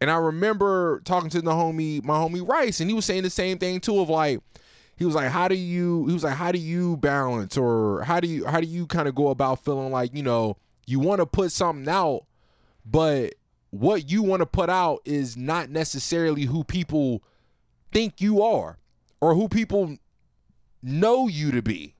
and 0.00 0.10
I 0.10 0.16
remember 0.16 1.00
talking 1.04 1.30
to 1.30 1.40
the 1.40 1.52
homie, 1.52 2.02
my 2.02 2.14
homie 2.14 2.46
Rice, 2.46 2.80
and 2.80 2.90
he 2.90 2.94
was 2.94 3.04
saying 3.04 3.22
the 3.22 3.30
same 3.30 3.58
thing 3.58 3.78
too 3.78 4.00
of 4.00 4.08
like, 4.08 4.40
he 4.96 5.04
was 5.04 5.14
like, 5.14 5.28
how 5.28 5.46
do 5.46 5.54
you 5.54 6.06
he 6.06 6.12
was 6.12 6.24
like, 6.24 6.34
how 6.34 6.50
do 6.50 6.58
you 6.58 6.96
balance 6.96 7.56
or 7.56 8.02
how 8.02 8.18
do 8.18 8.26
you 8.26 8.44
how 8.46 8.60
do 8.60 8.66
you 8.66 8.86
kind 8.86 9.06
of 9.06 9.14
go 9.14 9.28
about 9.28 9.64
feeling 9.64 9.92
like, 9.92 10.14
you 10.14 10.22
know, 10.22 10.56
you 10.86 10.98
want 10.98 11.20
to 11.20 11.26
put 11.26 11.52
something 11.52 11.88
out, 11.88 12.24
but 12.84 13.34
what 13.72 14.10
you 14.10 14.22
want 14.22 14.40
to 14.40 14.46
put 14.46 14.68
out 14.68 15.00
is 15.06 15.34
not 15.34 15.70
necessarily 15.70 16.42
who 16.42 16.62
people 16.62 17.22
think 17.90 18.20
you 18.20 18.42
are 18.42 18.76
or 19.20 19.34
who 19.34 19.48
people 19.48 19.96
know 20.82 21.26
you 21.26 21.50
to 21.50 21.62
be 21.62 21.94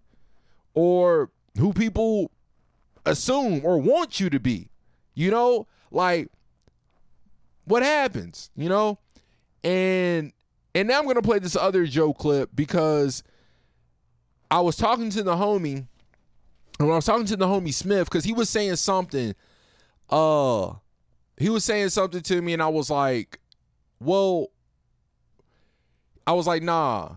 or 0.74 1.30
who 1.58 1.72
people 1.72 2.30
assume 3.06 3.64
or 3.64 3.78
want 3.78 4.20
you 4.20 4.28
to 4.28 4.38
be. 4.38 4.68
You 5.14 5.30
know, 5.30 5.66
like 5.90 6.28
what 7.64 7.82
happens, 7.82 8.50
you 8.54 8.68
know? 8.68 8.98
And 9.64 10.32
and 10.74 10.88
now 10.88 10.98
I'm 10.98 11.06
gonna 11.06 11.22
play 11.22 11.38
this 11.38 11.56
other 11.56 11.86
Joe 11.86 12.12
clip 12.12 12.50
because 12.54 13.22
I 14.50 14.60
was 14.60 14.76
talking 14.76 15.08
to 15.08 15.22
the 15.22 15.36
homie, 15.36 15.86
and 16.78 16.88
when 16.88 16.92
I 16.92 16.96
was 16.96 17.06
talking 17.06 17.24
to 17.26 17.36
the 17.36 17.46
homie 17.46 17.72
Smith, 17.72 18.10
because 18.10 18.24
he 18.24 18.34
was 18.34 18.50
saying 18.50 18.76
something, 18.76 19.34
uh, 20.10 20.72
he 21.36 21.48
was 21.48 21.64
saying 21.64 21.90
something 21.90 22.22
to 22.22 22.42
me, 22.42 22.52
and 22.52 22.62
I 22.62 22.68
was 22.68 22.90
like, 22.90 23.40
well, 24.00 24.48
I 26.26 26.32
was 26.32 26.46
like, 26.46 26.62
nah, 26.62 27.16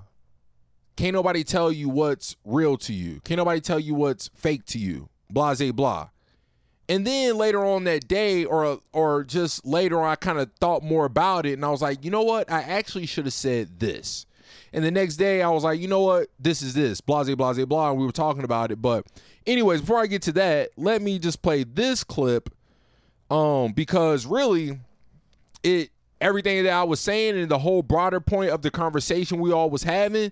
can't 0.95 1.13
nobody 1.13 1.43
tell 1.43 1.71
you 1.71 1.89
what's 1.89 2.35
real 2.45 2.77
to 2.77 2.93
you. 2.93 3.19
Can't 3.21 3.37
nobody 3.37 3.61
tell 3.61 3.79
you 3.79 3.93
what's 3.93 4.29
fake 4.35 4.65
to 4.67 4.79
you. 4.79 5.09
Blase 5.29 5.71
blah. 5.71 6.09
And 6.87 7.05
then 7.05 7.37
later 7.37 7.65
on 7.65 7.83
that 7.85 8.07
day, 8.07 8.45
or 8.45 8.79
or 8.93 9.23
just 9.23 9.65
later 9.65 9.99
on, 9.99 10.09
I 10.09 10.15
kind 10.15 10.39
of 10.39 10.51
thought 10.59 10.83
more 10.83 11.05
about 11.05 11.45
it, 11.45 11.53
and 11.53 11.65
I 11.65 11.69
was 11.69 11.81
like, 11.81 12.05
you 12.05 12.11
know 12.11 12.23
what? 12.23 12.51
I 12.51 12.61
actually 12.61 13.07
should 13.07 13.25
have 13.25 13.33
said 13.33 13.79
this. 13.79 14.25
And 14.71 14.83
the 14.83 14.91
next 14.91 15.15
day, 15.15 15.41
I 15.41 15.49
was 15.49 15.63
like, 15.63 15.79
you 15.79 15.87
know 15.87 16.01
what? 16.01 16.27
This 16.37 16.61
is 16.61 16.73
this. 16.73 16.99
Blase, 16.99 17.33
blase, 17.33 17.65
blah. 17.65 17.91
And 17.91 17.99
we 17.99 18.05
were 18.05 18.11
talking 18.11 18.43
about 18.43 18.71
it. 18.71 18.81
But, 18.81 19.07
anyways, 19.47 19.81
before 19.81 19.99
I 19.99 20.05
get 20.05 20.21
to 20.23 20.33
that, 20.33 20.71
let 20.75 21.01
me 21.01 21.17
just 21.17 21.41
play 21.41 21.63
this 21.63 22.03
clip, 22.03 22.53
um, 23.29 23.73
because 23.73 24.25
really, 24.25 24.79
it 25.63 25.89
everything 26.21 26.63
that 26.63 26.73
I 26.73 26.83
was 26.83 26.99
saying 26.99 27.37
and 27.37 27.49
the 27.49 27.59
whole 27.59 27.83
broader 27.83 28.19
point 28.19 28.51
of 28.51 28.61
the 28.61 28.71
conversation 28.71 29.39
we 29.39 29.51
all 29.51 29.69
was 29.69 29.83
having 29.83 30.31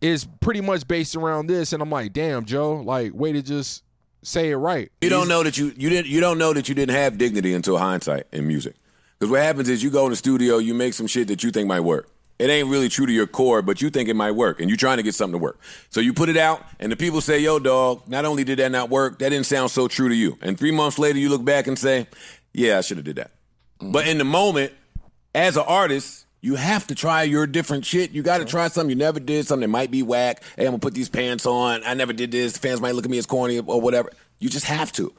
is 0.00 0.26
pretty 0.40 0.60
much 0.60 0.86
based 0.86 1.16
around 1.16 1.46
this. 1.46 1.72
And 1.72 1.82
I'm 1.82 1.90
like, 1.90 2.12
damn, 2.12 2.44
Joe, 2.44 2.74
like, 2.74 3.12
way 3.14 3.32
to 3.32 3.42
just 3.42 3.82
say 4.22 4.50
it 4.50 4.56
right. 4.56 4.90
You 5.00 5.10
don't 5.10 5.28
know 5.28 5.42
that 5.42 5.56
you 5.56 5.72
you 5.76 5.88
didn't 5.90 6.08
you 6.08 6.20
don't 6.20 6.38
know 6.38 6.52
that 6.52 6.68
you 6.68 6.74
didn't 6.74 6.94
have 6.94 7.18
dignity 7.18 7.54
until 7.54 7.78
hindsight 7.78 8.26
in 8.32 8.46
music. 8.46 8.76
Because 9.18 9.30
what 9.30 9.42
happens 9.42 9.68
is 9.68 9.82
you 9.82 9.90
go 9.90 10.04
in 10.04 10.10
the 10.10 10.16
studio, 10.16 10.58
you 10.58 10.74
make 10.74 10.92
some 10.92 11.06
shit 11.06 11.28
that 11.28 11.42
you 11.42 11.50
think 11.50 11.68
might 11.68 11.80
work. 11.80 12.10
It 12.38 12.50
ain't 12.50 12.68
really 12.68 12.88
true 12.88 13.06
to 13.06 13.12
your 13.12 13.28
core, 13.28 13.62
but 13.62 13.80
you 13.80 13.90
think 13.90 14.08
it 14.08 14.16
might 14.16 14.32
work, 14.32 14.60
and 14.60 14.68
you're 14.68 14.76
trying 14.76 14.96
to 14.96 15.04
get 15.04 15.14
something 15.14 15.38
to 15.38 15.42
work. 15.42 15.60
So 15.90 16.00
you 16.00 16.12
put 16.12 16.28
it 16.28 16.36
out, 16.36 16.66
and 16.80 16.90
the 16.90 16.96
people 16.96 17.20
say, 17.20 17.38
"Yo, 17.38 17.60
dog, 17.60 18.08
not 18.08 18.24
only 18.24 18.42
did 18.42 18.58
that 18.58 18.72
not 18.72 18.90
work, 18.90 19.20
that 19.20 19.28
didn't 19.28 19.46
sound 19.46 19.70
so 19.70 19.86
true 19.86 20.08
to 20.08 20.14
you." 20.14 20.36
And 20.42 20.58
three 20.58 20.72
months 20.72 20.98
later, 20.98 21.18
you 21.18 21.28
look 21.28 21.44
back 21.44 21.68
and 21.68 21.78
say, 21.78 22.08
"Yeah, 22.52 22.78
I 22.78 22.80
should 22.80 22.96
have 22.96 23.04
did 23.04 23.16
that." 23.16 23.30
But 23.80 24.08
in 24.08 24.18
the 24.18 24.24
moment, 24.24 24.72
as 25.34 25.56
an 25.56 25.64
artist, 25.66 26.26
you 26.40 26.56
have 26.56 26.86
to 26.88 26.94
try 26.94 27.22
your 27.22 27.46
different 27.46 27.86
shit. 27.86 28.10
You 28.10 28.22
got 28.22 28.38
to 28.38 28.44
try 28.44 28.68
something 28.68 28.90
you 28.90 28.96
never 28.96 29.20
did, 29.20 29.46
something 29.46 29.62
that 29.62 29.72
might 29.72 29.90
be 29.90 30.02
whack. 30.02 30.42
Hey, 30.56 30.66
I'm 30.66 30.72
gonna 30.72 30.78
put 30.78 30.94
these 30.94 31.08
pants 31.08 31.46
on. 31.46 31.82
I 31.84 31.94
never 31.94 32.12
did 32.12 32.32
this. 32.32 32.52
The 32.52 32.58
fans 32.58 32.80
might 32.80 32.94
look 32.94 33.04
at 33.04 33.10
me 33.10 33.18
as 33.18 33.26
corny 33.26 33.60
or 33.60 33.80
whatever. 33.80 34.10
You 34.40 34.48
just 34.50 34.66
have 34.66 34.92
to. 34.92 35.12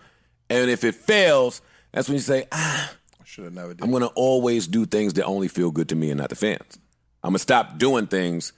And 0.50 0.70
if 0.70 0.84
it 0.84 0.96
fails, 0.96 1.62
that's 1.92 2.08
when 2.08 2.16
you 2.16 2.22
say, 2.22 2.46
ah, 2.52 2.94
I 3.20 3.26
Should 3.26 3.46
have 3.46 3.54
never 3.54 3.74
did. 3.74 3.84
I'm 3.84 3.92
gonna 3.92 4.06
always 4.08 4.68
do 4.68 4.86
things 4.86 5.14
that 5.14 5.26
only 5.26 5.48
feel 5.48 5.72
good 5.72 5.90
to 5.90 5.96
me 5.96 6.12
and 6.12 6.20
not 6.20 6.30
the 6.30 6.36
fans. 6.36 6.78
I'm 7.26 7.32
gonna 7.32 7.40
stop 7.40 7.80
doing 7.80 8.06
things 8.06 8.54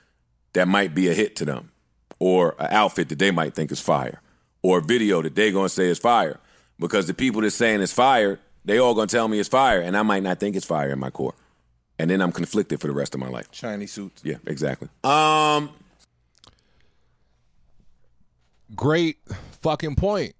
that 0.51 0.67
might 0.67 0.93
be 0.93 1.07
a 1.07 1.13
hit 1.13 1.37
to 1.37 1.45
them, 1.45 1.71
or 2.19 2.53
an 2.59 2.67
outfit 2.69 3.07
that 3.07 3.17
they 3.17 3.31
might 3.31 3.55
think 3.55 3.71
is 3.71 3.79
fire, 3.79 4.21
or 4.61 4.79
a 4.79 4.81
video 4.81 5.21
that 5.21 5.35
they're 5.35 5.53
gonna 5.53 5.69
say 5.69 5.85
is 5.85 5.99
fire. 5.99 6.37
Because 6.77 7.07
the 7.07 7.13
people 7.13 7.41
that's 7.41 7.55
saying 7.55 7.81
it's 7.81 7.93
fire, 7.93 8.39
They 8.65 8.79
all 8.79 8.93
gonna 8.93 9.07
tell 9.07 9.29
me 9.29 9.39
it's 9.39 9.47
fire, 9.47 9.79
and 9.79 9.95
I 9.95 10.01
might 10.01 10.23
not 10.23 10.41
think 10.41 10.57
it's 10.57 10.65
fire 10.65 10.91
in 10.91 10.99
my 10.99 11.09
core, 11.09 11.33
and 11.97 12.09
then 12.11 12.21
I'm 12.21 12.33
conflicted 12.33 12.81
for 12.81 12.87
the 12.87 12.93
rest 12.93 13.13
of 13.15 13.21
my 13.21 13.29
life. 13.29 13.47
Shiny 13.53 13.87
suits. 13.87 14.21
Yeah, 14.25 14.35
exactly. 14.45 14.89
Um, 15.05 15.69
Great 18.75 19.19
fucking 19.61 19.95
point. 19.95 20.35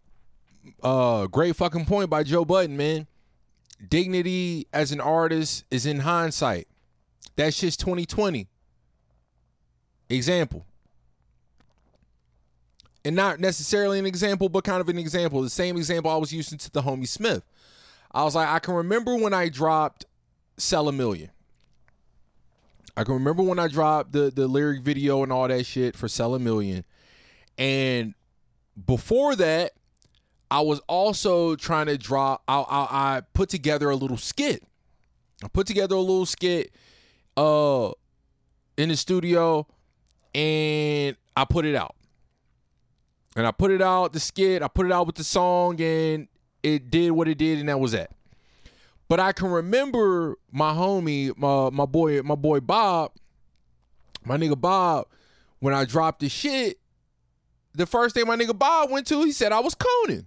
Uh, 0.84 1.28
great 1.28 1.56
fucking 1.56 1.86
point 1.86 2.10
by 2.10 2.24
Joe 2.24 2.44
Budden, 2.44 2.76
man. 2.76 3.08
Dignity 3.88 4.68
as 4.74 4.92
an 4.92 5.00
artist 5.00 5.64
is 5.72 5.86
in 5.86 6.00
hindsight. 6.02 6.68
That 7.38 7.54
shit's 7.54 7.78
2020. 7.78 8.48
Example. 10.10 10.66
And 13.06 13.16
not 13.16 13.40
necessarily 13.40 14.00
an 14.00 14.06
example, 14.06 14.50
but 14.50 14.64
kind 14.64 14.82
of 14.82 14.90
an 14.90 14.98
example. 14.98 15.42
The 15.42 15.50
same 15.50 15.78
example 15.78 16.12
I 16.12 16.18
was 16.18 16.34
using 16.34 16.58
to 16.58 16.72
the 16.72 16.82
homie 16.82 17.08
Smith. 17.08 17.44
I 18.12 18.24
was 18.24 18.36
like, 18.36 18.50
I 18.50 18.60
can 18.60 18.74
remember 18.74 19.16
when 19.16 19.34
I 19.34 19.50
dropped 19.50 20.06
Sell 20.58 20.90
a 20.90 20.92
Million. 20.92 21.30
I 22.98 23.04
can 23.04 23.14
remember 23.14 23.44
when 23.44 23.60
I 23.60 23.68
dropped 23.68 24.12
the 24.12 24.32
the 24.32 24.48
lyric 24.48 24.82
video 24.82 25.22
and 25.22 25.32
all 25.32 25.48
that 25.48 25.66
shit 25.66 25.96
for 25.96 26.08
Sell 26.08 26.34
a 26.34 26.40
Million. 26.40 26.84
And 27.58 28.16
before 28.86 29.36
that, 29.36 29.74
I 30.50 30.62
was 30.62 30.80
also 30.88 31.56
trying 31.56 31.86
to 31.88 31.98
draw. 31.98 32.40
I, 32.48 32.60
I, 32.60 32.88
I 32.92 33.22
put 33.34 33.50
together 33.50 33.90
a 33.90 33.96
little 33.96 34.18
skit. 34.18 34.64
I 35.44 35.48
put 35.48 35.68
together 35.68 35.96
a 35.96 36.00
little 36.00 36.26
skit, 36.26 36.74
uh, 37.38 37.92
in 38.78 38.90
the 38.90 38.98
studio, 38.98 39.66
and 40.36 41.16
I 41.36 41.46
put 41.46 41.66
it 41.66 41.76
out. 41.76 41.96
And 43.36 43.46
I 43.46 43.52
put 43.52 43.72
it 43.72 43.82
out 43.82 44.14
the 44.14 44.20
skit. 44.20 44.64
I 44.64 44.68
put 44.68 44.88
it 44.88 44.92
out 44.92 45.06
with 45.06 45.16
the 45.16 45.24
song, 45.24 45.80
and 45.80 46.28
it 46.64 46.90
did 46.90 47.12
what 47.12 47.28
it 47.28 47.38
did, 47.38 47.60
and 47.60 47.70
that 47.70 47.80
was 47.80 47.92
that. 47.92 48.12
But 49.08 49.20
I 49.20 49.32
can 49.32 49.50
remember 49.50 50.38
my 50.52 50.74
homie, 50.74 51.38
my 51.38 51.70
my 51.70 51.86
boy, 51.86 52.22
my 52.24 52.36
boy 52.36 52.60
Bob, 52.60 53.12
my 54.26 54.38
nigga 54.38 54.60
Bob, 54.60 55.08
when 55.60 55.74
I 55.74 55.86
dropped 55.86 56.20
the 56.20 56.30
shit, 56.30 56.80
the 57.74 57.86
first 57.86 58.16
thing 58.16 58.28
my 58.28 58.36
nigga 58.36 58.58
Bob 58.58 58.92
went 58.92 59.08
to, 59.08 59.24
he 59.24 59.32
said 59.32 59.52
I 59.52 59.60
was 59.60 59.76
cooning. 59.76 60.26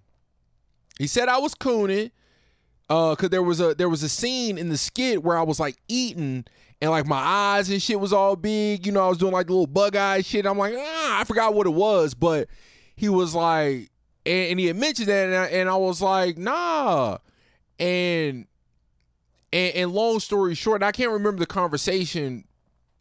He 0.99 1.07
said 1.07 1.29
I 1.29 1.39
was 1.39 1.55
cooning. 1.55 2.11
Uh, 2.91 3.14
cause 3.14 3.30
there 3.30 3.43
was 3.43 3.61
a 3.61 3.72
there 3.76 3.88
was 3.88 4.03
a 4.03 4.09
scene 4.09 4.59
in 4.59 4.68
the 4.68 4.76
skit 4.76 5.22
where 5.22 5.38
I 5.38 5.45
was 5.45 5.61
like 5.61 5.76
eating 5.86 6.45
and 6.80 6.91
like 6.91 7.07
my 7.07 7.18
eyes 7.18 7.70
and 7.70 7.80
shit 7.80 8.01
was 8.01 8.12
all 8.12 8.34
big. 8.34 8.84
You 8.84 8.91
know, 8.93 9.05
I 9.05 9.09
was 9.09 9.18
doing 9.18 9.32
like 9.32 9.49
little 9.49 9.68
bug 9.68 9.95
eye 9.95 10.22
shit. 10.22 10.45
I'm 10.45 10.59
like, 10.59 10.74
ah, 10.76 11.20
I 11.20 11.24
forgot 11.24 11.55
what 11.55 11.68
it 11.68 11.74
was, 11.74 12.14
but 12.14 12.49
he 12.97 13.09
was 13.09 13.34
like, 13.34 13.91
and, 14.26 14.51
and 14.51 14.61
he 14.61 14.66
had 14.66 14.76
mentioned 14.76 15.09
that, 15.09 15.26
and 15.26 15.36
I, 15.36 15.47
and 15.47 15.68
I 15.68 15.76
was 15.76 16.03
like, 16.03 16.36
nah, 16.36 17.18
and 17.78 18.47
and, 19.53 19.74
and 19.74 19.93
long 19.93 20.20
story 20.20 20.55
short, 20.55 20.82
I 20.82 20.93
can't 20.93 21.12
remember 21.12 21.38
the 21.38 21.47
conversation 21.47 22.45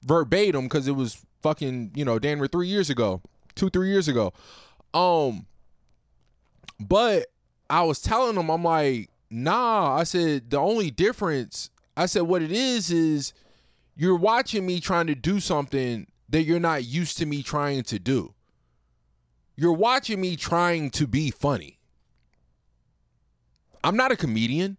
verbatim 0.03 0.65
because 0.65 0.87
it 0.87 0.93
was 0.93 1.25
fucking 1.41 1.93
you 1.95 2.05
know 2.05 2.19
damn 2.19 2.37
near 2.37 2.47
three 2.47 2.67
years 2.67 2.89
ago, 2.89 3.21
two 3.55 3.69
three 3.69 3.89
years 3.89 4.07
ago. 4.07 4.33
Um, 4.93 5.45
but 6.79 7.27
I 7.69 7.83
was 7.83 8.01
telling 8.01 8.35
him, 8.35 8.49
I'm 8.49 8.63
like, 8.63 9.08
nah. 9.29 9.95
I 9.95 10.03
said 10.03 10.49
the 10.49 10.57
only 10.57 10.91
difference, 10.91 11.69
I 11.95 12.05
said 12.05 12.23
what 12.23 12.41
it 12.41 12.51
is 12.51 12.91
is 12.91 13.33
you're 13.95 14.15
watching 14.17 14.65
me 14.65 14.79
trying 14.79 15.07
to 15.07 15.15
do 15.15 15.39
something 15.39 16.07
that 16.29 16.43
you're 16.43 16.59
not 16.59 16.85
used 16.85 17.17
to 17.17 17.25
me 17.25 17.43
trying 17.43 17.83
to 17.83 17.99
do. 17.99 18.33
You're 19.55 19.73
watching 19.73 20.21
me 20.21 20.35
trying 20.35 20.89
to 20.91 21.07
be 21.07 21.31
funny. 21.31 21.79
I'm 23.83 23.97
not 23.97 24.11
a 24.11 24.15
comedian. 24.15 24.77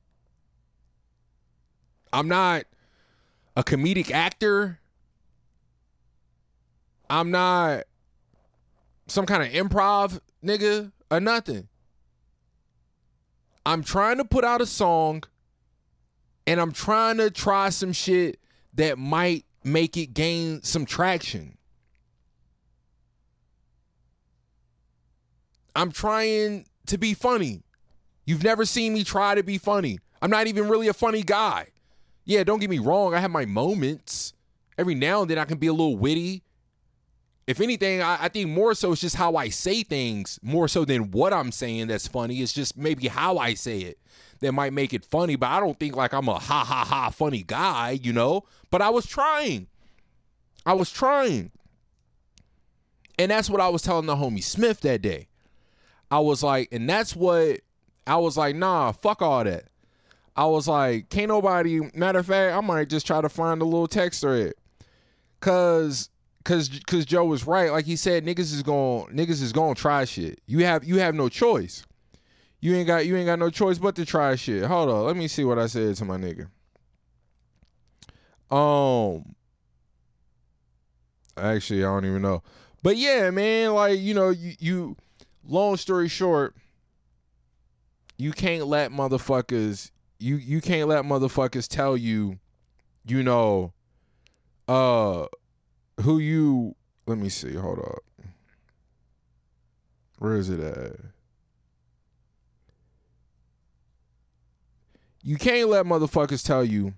I'm 2.12 2.28
not 2.28 2.64
a 3.56 3.62
comedic 3.62 4.10
actor. 4.10 4.80
I'm 7.08 7.30
not 7.30 7.84
some 9.06 9.26
kind 9.26 9.42
of 9.42 9.50
improv 9.50 10.20
nigga 10.44 10.92
or 11.10 11.20
nothing. 11.20 11.68
I'm 13.66 13.82
trying 13.82 14.18
to 14.18 14.24
put 14.24 14.44
out 14.44 14.60
a 14.60 14.66
song 14.66 15.24
and 16.46 16.60
I'm 16.60 16.72
trying 16.72 17.18
to 17.18 17.30
try 17.30 17.68
some 17.70 17.92
shit 17.92 18.40
that 18.74 18.98
might 18.98 19.44
make 19.62 19.96
it 19.96 20.14
gain 20.14 20.62
some 20.62 20.86
traction. 20.86 21.56
I'm 25.76 25.92
trying 25.92 26.66
to 26.86 26.98
be 26.98 27.14
funny. 27.14 27.62
You've 28.24 28.42
never 28.42 28.64
seen 28.64 28.94
me 28.94 29.04
try 29.04 29.34
to 29.34 29.42
be 29.42 29.58
funny. 29.58 29.98
I'm 30.22 30.30
not 30.30 30.46
even 30.46 30.68
really 30.68 30.88
a 30.88 30.92
funny 30.92 31.22
guy. 31.22 31.68
Yeah, 32.24 32.44
don't 32.44 32.60
get 32.60 32.70
me 32.70 32.78
wrong. 32.78 33.14
I 33.14 33.20
have 33.20 33.30
my 33.30 33.44
moments. 33.44 34.32
Every 34.78 34.94
now 34.94 35.22
and 35.22 35.30
then 35.30 35.38
I 35.38 35.44
can 35.44 35.58
be 35.58 35.66
a 35.66 35.72
little 35.72 35.96
witty. 35.96 36.42
If 37.50 37.60
anything, 37.60 38.00
I, 38.00 38.26
I 38.26 38.28
think 38.28 38.48
more 38.48 38.74
so 38.74 38.92
it's 38.92 39.00
just 39.00 39.16
how 39.16 39.34
I 39.34 39.48
say 39.48 39.82
things, 39.82 40.38
more 40.40 40.68
so 40.68 40.84
than 40.84 41.10
what 41.10 41.32
I'm 41.32 41.50
saying 41.50 41.88
that's 41.88 42.06
funny. 42.06 42.36
It's 42.42 42.52
just 42.52 42.78
maybe 42.78 43.08
how 43.08 43.38
I 43.38 43.54
say 43.54 43.80
it 43.80 43.98
that 44.38 44.52
might 44.52 44.72
make 44.72 44.94
it 44.94 45.04
funny. 45.04 45.34
But 45.34 45.48
I 45.48 45.58
don't 45.58 45.76
think 45.76 45.96
like 45.96 46.12
I'm 46.12 46.28
a 46.28 46.38
ha 46.38 46.64
ha 46.64 46.84
ha 46.84 47.10
funny 47.10 47.42
guy, 47.42 47.98
you 48.00 48.12
know? 48.12 48.44
But 48.70 48.82
I 48.82 48.90
was 48.90 49.04
trying. 49.04 49.66
I 50.64 50.74
was 50.74 50.92
trying. 50.92 51.50
And 53.18 53.32
that's 53.32 53.50
what 53.50 53.60
I 53.60 53.68
was 53.68 53.82
telling 53.82 54.06
the 54.06 54.14
homie 54.14 54.44
Smith 54.44 54.82
that 54.82 55.02
day. 55.02 55.26
I 56.08 56.20
was 56.20 56.44
like, 56.44 56.68
and 56.70 56.88
that's 56.88 57.16
what 57.16 57.62
I 58.06 58.14
was 58.18 58.36
like, 58.36 58.54
nah, 58.54 58.92
fuck 58.92 59.22
all 59.22 59.42
that. 59.42 59.64
I 60.36 60.46
was 60.46 60.68
like, 60.68 61.08
can't 61.08 61.26
nobody 61.26 61.80
matter 61.94 62.20
of 62.20 62.26
fact, 62.26 62.56
I 62.56 62.60
might 62.60 62.88
just 62.88 63.08
try 63.08 63.20
to 63.20 63.28
find 63.28 63.60
a 63.60 63.64
little 63.64 63.88
text 63.88 64.20
thread. 64.20 64.52
Cause 65.40 66.10
cause 66.44 66.70
cause 66.86 67.04
Joe 67.04 67.24
was 67.24 67.46
right. 67.46 67.70
Like 67.70 67.84
he 67.84 67.96
said, 67.96 68.24
niggas 68.24 68.52
is 68.52 68.62
going 68.62 69.06
niggas 69.14 69.42
is 69.42 69.52
gonna 69.52 69.74
try 69.74 70.04
shit. 70.04 70.40
You 70.46 70.64
have 70.64 70.84
you 70.84 70.98
have 70.98 71.14
no 71.14 71.28
choice. 71.28 71.84
You 72.60 72.74
ain't 72.74 72.86
got 72.86 73.06
you 73.06 73.16
ain't 73.16 73.26
got 73.26 73.38
no 73.38 73.50
choice 73.50 73.78
but 73.78 73.94
to 73.96 74.04
try 74.04 74.34
shit. 74.36 74.64
Hold 74.64 74.90
on, 74.90 75.04
let 75.04 75.16
me 75.16 75.28
see 75.28 75.44
what 75.44 75.58
I 75.58 75.66
said 75.66 75.96
to 75.96 76.04
my 76.04 76.16
nigga. 76.16 76.48
Um 78.54 79.34
actually 81.36 81.84
I 81.84 81.88
don't 81.88 82.04
even 82.04 82.22
know. 82.22 82.42
But 82.82 82.96
yeah, 82.96 83.30
man, 83.30 83.74
like, 83.74 83.98
you 83.98 84.14
know, 84.14 84.30
you 84.30 84.54
you 84.58 84.96
long 85.46 85.76
story 85.76 86.08
short, 86.08 86.54
you 88.16 88.32
can't 88.32 88.66
let 88.66 88.90
motherfuckers 88.90 89.90
you 90.18 90.36
you 90.36 90.60
can't 90.60 90.88
let 90.88 91.04
motherfuckers 91.04 91.68
tell 91.68 91.96
you, 91.96 92.38
you 93.06 93.22
know, 93.22 93.72
uh 94.68 95.26
who 96.00 96.18
you 96.18 96.74
let 97.06 97.18
me 97.18 97.28
see, 97.28 97.54
hold 97.54 97.80
up. 97.80 98.04
Where 100.18 100.36
is 100.36 100.48
it 100.48 100.60
at? 100.60 100.96
You 105.22 105.36
can't 105.36 105.68
let 105.68 105.86
motherfuckers 105.86 106.46
tell 106.46 106.64
you 106.64 106.94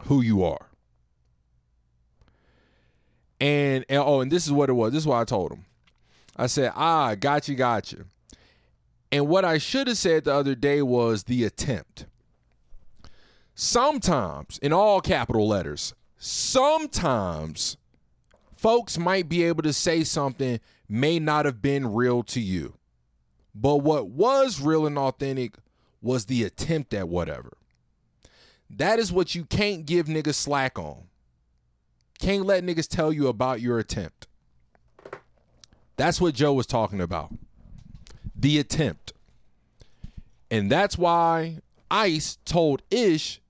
who 0.00 0.20
you 0.20 0.44
are. 0.44 0.68
And, 3.40 3.84
and 3.88 4.02
oh, 4.04 4.20
and 4.20 4.30
this 4.30 4.44
is 4.44 4.52
what 4.52 4.68
it 4.68 4.74
was. 4.74 4.92
This 4.92 5.02
is 5.02 5.06
what 5.06 5.20
I 5.20 5.24
told 5.24 5.52
him. 5.52 5.64
I 6.36 6.46
said, 6.46 6.72
ah, 6.74 7.14
gotcha, 7.14 7.54
gotcha. 7.54 8.04
And 9.10 9.28
what 9.28 9.44
I 9.44 9.58
should 9.58 9.86
have 9.86 9.96
said 9.96 10.24
the 10.24 10.34
other 10.34 10.54
day 10.54 10.82
was 10.82 11.24
the 11.24 11.44
attempt. 11.44 12.06
Sometimes, 13.54 14.58
in 14.58 14.72
all 14.72 15.00
capital 15.00 15.46
letters, 15.46 15.94
sometimes 16.18 17.76
folks 18.56 18.98
might 18.98 19.28
be 19.28 19.42
able 19.44 19.62
to 19.62 19.72
say 19.72 20.04
something 20.04 20.60
may 20.88 21.18
not 21.18 21.44
have 21.44 21.60
been 21.60 21.92
real 21.92 22.22
to 22.24 22.40
you. 22.40 22.74
But 23.54 23.76
what 23.78 24.08
was 24.08 24.60
real 24.60 24.86
and 24.86 24.98
authentic 24.98 25.54
was 26.02 26.26
the 26.26 26.44
attempt 26.44 26.92
at 26.92 27.08
whatever. 27.08 27.56
That 28.70 28.98
is 28.98 29.12
what 29.12 29.34
you 29.34 29.44
can't 29.44 29.86
give 29.86 30.06
niggas 30.06 30.34
slack 30.34 30.78
on. 30.78 31.04
Can't 32.18 32.44
let 32.46 32.64
niggas 32.64 32.88
tell 32.88 33.12
you 33.12 33.28
about 33.28 33.60
your 33.60 33.78
attempt. 33.78 34.26
That's 35.96 36.20
what 36.20 36.34
Joe 36.34 36.52
was 36.52 36.66
talking 36.66 37.00
about. 37.00 37.32
The 38.34 38.58
attempt. 38.58 39.12
And 40.50 40.70
that's 40.70 40.98
why 40.98 41.58
Ice 41.90 42.38
told 42.44 42.82
Ish 42.90 43.40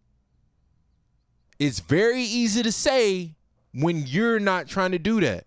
it's 1.59 1.81
very 1.81 2.23
easy 2.23 2.63
to 2.63 2.73
say 2.73 3.35
when 3.73 4.07
you're 4.07 4.41
not 4.41 4.69
trying 4.69 4.93
to 4.93 4.99
do 4.99 5.21
that. 5.21 5.47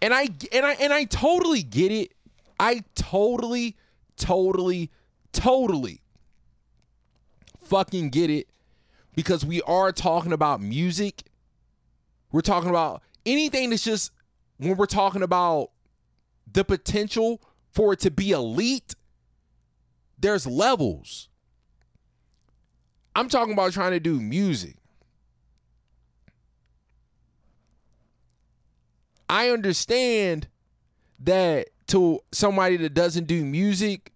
And 0.00 0.14
I 0.14 0.28
and 0.52 0.64
I 0.64 0.72
and 0.74 0.92
I 0.92 1.04
totally 1.04 1.62
get 1.62 1.90
it. 1.90 2.12
I 2.60 2.84
totally 2.94 3.76
totally 4.16 4.90
totally 5.32 6.00
fucking 7.64 8.10
get 8.10 8.30
it 8.30 8.48
because 9.14 9.44
we 9.44 9.60
are 9.62 9.90
talking 9.90 10.32
about 10.32 10.60
music. 10.60 11.24
We're 12.30 12.40
talking 12.40 12.70
about 12.70 13.02
anything 13.26 13.70
that's 13.70 13.84
just 13.84 14.12
when 14.58 14.76
we're 14.76 14.86
talking 14.86 15.22
about 15.22 15.70
the 16.50 16.64
potential 16.64 17.40
for 17.72 17.92
it 17.92 18.00
to 18.00 18.10
be 18.10 18.30
elite, 18.30 18.94
there's 20.18 20.46
levels. 20.46 21.28
I'm 23.14 23.28
talking 23.28 23.52
about 23.52 23.72
trying 23.72 23.92
to 23.92 24.00
do 24.00 24.20
music. 24.20 24.76
I 29.28 29.50
understand 29.50 30.48
that 31.20 31.68
to 31.88 32.20
somebody 32.32 32.76
that 32.78 32.94
doesn't 32.94 33.26
do 33.26 33.44
music, 33.44 34.12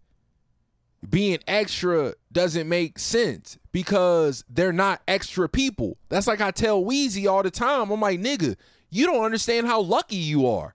being 1.09 1.39
extra 1.49 2.15
doesn't 2.31 2.69
make 2.69 2.99
sense 2.99 3.59
because 3.73 4.45
they're 4.49 4.73
not 4.73 5.03
extra 5.09 5.49
people. 5.49 5.97
That's 6.09 6.27
like 6.27 6.41
I 6.41 6.51
tell 6.51 6.85
Wheezy 6.85 7.27
all 7.27 7.43
the 7.43 7.51
time. 7.51 7.91
I'm 7.91 8.01
like, 8.01 8.21
nigga, 8.21 8.57
you 8.91 9.07
don't 9.07 9.25
understand 9.25 9.67
how 9.67 9.81
lucky 9.81 10.17
you 10.17 10.47
are. 10.47 10.75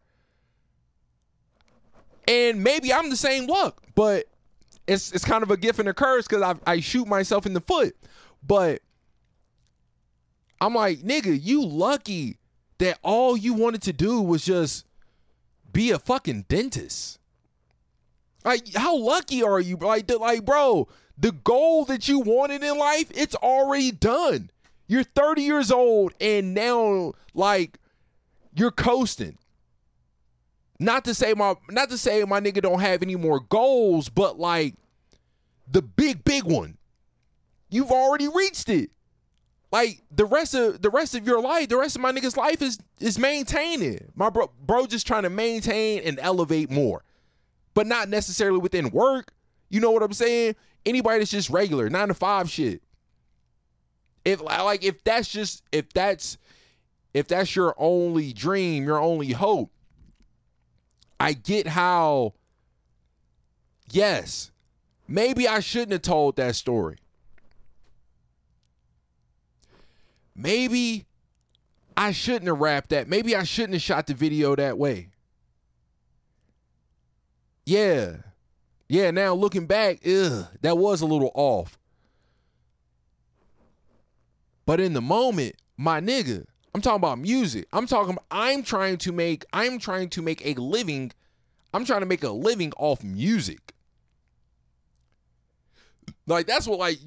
And 2.27 2.61
maybe 2.61 2.91
I'm 2.91 3.09
the 3.09 3.15
same 3.15 3.47
luck, 3.47 3.81
but 3.95 4.25
it's 4.87 5.11
it's 5.11 5.25
kind 5.25 5.43
of 5.43 5.51
a 5.51 5.57
gift 5.57 5.79
and 5.79 5.89
a 5.89 5.93
curse 5.93 6.27
because 6.27 6.41
I 6.41 6.55
I 6.71 6.79
shoot 6.79 7.07
myself 7.07 7.45
in 7.45 7.53
the 7.53 7.61
foot. 7.61 7.95
But 8.41 8.81
I'm 10.59 10.73
like, 10.73 10.99
nigga, 10.99 11.37
you 11.41 11.65
lucky 11.65 12.37
that 12.79 12.99
all 13.03 13.37
you 13.37 13.53
wanted 13.53 13.81
to 13.83 13.93
do 13.93 14.21
was 14.21 14.45
just 14.45 14.85
be 15.71 15.91
a 15.91 15.99
fucking 15.99 16.45
dentist. 16.47 17.19
Like, 18.43 18.73
how 18.73 18.95
lucky 18.97 19.43
are 19.43 19.59
you? 19.59 19.75
Like, 19.77 20.09
like, 20.09 20.45
bro, 20.45 20.87
the 21.17 21.31
goal 21.31 21.85
that 21.85 22.07
you 22.07 22.19
wanted 22.19 22.63
in 22.63 22.77
life, 22.77 23.11
it's 23.13 23.35
already 23.35 23.91
done. 23.91 24.51
You're 24.87 25.03
30 25.03 25.41
years 25.41 25.71
old 25.71 26.13
and 26.21 26.53
now, 26.53 27.13
like, 27.33 27.77
you're 28.55 28.71
coasting. 28.71 29.37
Not 30.79 31.05
to 31.05 31.13
say 31.13 31.33
my, 31.33 31.55
not 31.69 31.89
to 31.89 31.97
say 31.97 32.23
my 32.23 32.39
nigga 32.39 32.61
don't 32.61 32.79
have 32.79 33.01
any 33.01 33.15
more 33.15 33.39
goals, 33.39 34.09
but 34.09 34.39
like, 34.39 34.75
the 35.69 35.81
big, 35.81 36.23
big 36.23 36.43
one, 36.43 36.77
you've 37.69 37.91
already 37.91 38.27
reached 38.27 38.69
it. 38.69 38.91
Like 39.71 40.01
the 40.11 40.25
rest 40.25 40.53
of 40.53 40.81
the 40.81 40.89
rest 40.89 41.13
of 41.13 41.27
your 41.27 41.41
life, 41.41 41.67
the 41.67 41.77
rest 41.77 41.97
of 41.97 42.01
my 42.01 42.13
nigga's 42.13 42.37
life 42.37 42.61
is 42.61 42.79
is 43.01 43.19
maintaining. 43.19 44.11
My 44.15 44.29
bro, 44.29 44.49
bro, 44.65 44.85
just 44.85 45.05
trying 45.05 45.23
to 45.23 45.29
maintain 45.29 46.01
and 46.03 46.17
elevate 46.21 46.71
more, 46.71 47.03
but 47.73 47.85
not 47.85 48.07
necessarily 48.07 48.59
within 48.59 48.91
work. 48.91 49.33
You 49.69 49.81
know 49.81 49.91
what 49.91 50.03
I'm 50.03 50.13
saying? 50.13 50.55
Anybody 50.85 51.19
that's 51.19 51.31
just 51.31 51.49
regular 51.49 51.89
nine 51.89 52.07
to 52.07 52.13
five 52.13 52.49
shit. 52.49 52.81
If 54.23 54.41
like 54.41 54.85
if 54.85 55.03
that's 55.03 55.27
just 55.27 55.63
if 55.73 55.91
that's 55.91 56.37
if 57.13 57.27
that's 57.27 57.53
your 57.53 57.75
only 57.77 58.31
dream, 58.31 58.85
your 58.85 59.01
only 59.01 59.33
hope, 59.33 59.71
I 61.19 61.33
get 61.33 61.67
how. 61.67 62.33
Yes, 63.91 64.51
maybe 65.07 65.47
I 65.47 65.61
shouldn't 65.61 65.93
have 65.93 66.01
told 66.01 66.35
that 66.35 66.55
story. 66.55 66.97
maybe 70.37 71.05
I 71.97 72.11
shouldn't 72.11 72.47
have 72.47 72.59
rapped 72.59 72.91
that. 72.91 73.09
Maybe 73.09 73.35
I 73.35 73.43
shouldn't 73.43 73.73
have 73.73 73.81
shot 73.81 74.07
the 74.07 74.13
video 74.13 74.55
that 74.55 74.77
way. 74.77 75.09
Yeah. 77.65 78.17
Yeah, 78.87 79.11
now 79.11 79.33
looking 79.33 79.65
back, 79.65 79.99
ugh, 80.07 80.47
that 80.61 80.77
was 80.77 81.01
a 81.01 81.05
little 81.05 81.31
off. 81.33 81.77
But 84.65 84.79
in 84.79 84.93
the 84.93 85.01
moment, 85.01 85.55
my 85.75 85.99
nigga, 85.99 86.45
I'm 86.77 86.81
talking 86.81 86.97
about 86.97 87.17
music. 87.17 87.67
I'm 87.73 87.87
talking 87.87 88.19
I'm 88.29 88.61
trying 88.61 88.97
to 88.97 89.11
make 89.11 89.45
I'm 89.51 89.79
trying 89.79 90.09
to 90.09 90.21
make 90.21 90.45
a 90.45 90.53
living. 90.61 91.11
I'm 91.73 91.85
trying 91.85 92.01
to 92.01 92.05
make 92.05 92.23
a 92.23 92.29
living 92.29 92.71
off 92.77 93.03
music. 93.03 93.73
Like 96.27 96.45
that's 96.45 96.67
what 96.67 96.77
like 96.77 96.99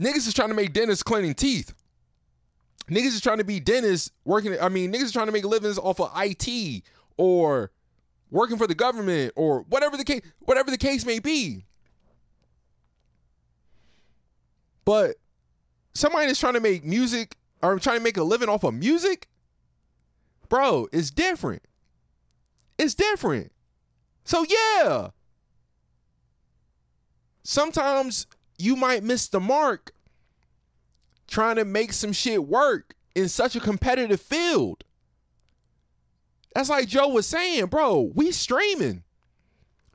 niggas 0.00 0.26
is 0.26 0.34
trying 0.34 0.48
to 0.48 0.56
make 0.56 0.72
dentists 0.72 1.04
cleaning 1.04 1.34
teeth. 1.34 1.72
Niggas 2.90 3.14
is 3.14 3.20
trying 3.20 3.38
to 3.38 3.44
be 3.44 3.60
dentists 3.60 4.10
working. 4.24 4.58
I 4.60 4.68
mean, 4.68 4.92
niggas 4.92 5.04
is 5.04 5.12
trying 5.12 5.26
to 5.26 5.32
make 5.32 5.44
livings 5.44 5.78
off 5.78 6.00
of 6.00 6.10
IT 6.16 6.82
or 7.16 7.70
working 8.28 8.58
for 8.58 8.66
the 8.66 8.74
government 8.74 9.34
or 9.36 9.60
whatever 9.68 9.96
the 9.96 10.02
case, 10.02 10.22
whatever 10.40 10.72
the 10.72 10.78
case 10.78 11.06
may 11.06 11.20
be. 11.20 11.64
But 14.84 15.14
somebody 15.94 16.26
that's 16.26 16.40
trying 16.40 16.54
to 16.54 16.60
make 16.60 16.84
music 16.84 17.37
or 17.62 17.78
trying 17.78 17.98
to 17.98 18.04
make 18.04 18.16
a 18.16 18.22
living 18.22 18.48
off 18.48 18.64
of 18.64 18.74
music, 18.74 19.28
bro, 20.48 20.88
it's 20.92 21.10
different. 21.10 21.62
It's 22.78 22.94
different. 22.94 23.52
So 24.24 24.44
yeah. 24.48 25.08
Sometimes 27.42 28.26
you 28.58 28.76
might 28.76 29.02
miss 29.02 29.28
the 29.28 29.40
mark 29.40 29.92
trying 31.26 31.56
to 31.56 31.64
make 31.64 31.92
some 31.92 32.12
shit 32.12 32.44
work 32.44 32.94
in 33.14 33.28
such 33.28 33.56
a 33.56 33.60
competitive 33.60 34.20
field. 34.20 34.84
That's 36.54 36.70
like 36.70 36.88
Joe 36.88 37.08
was 37.08 37.26
saying, 37.26 37.66
bro, 37.66 38.10
we 38.14 38.32
streaming. 38.32 39.04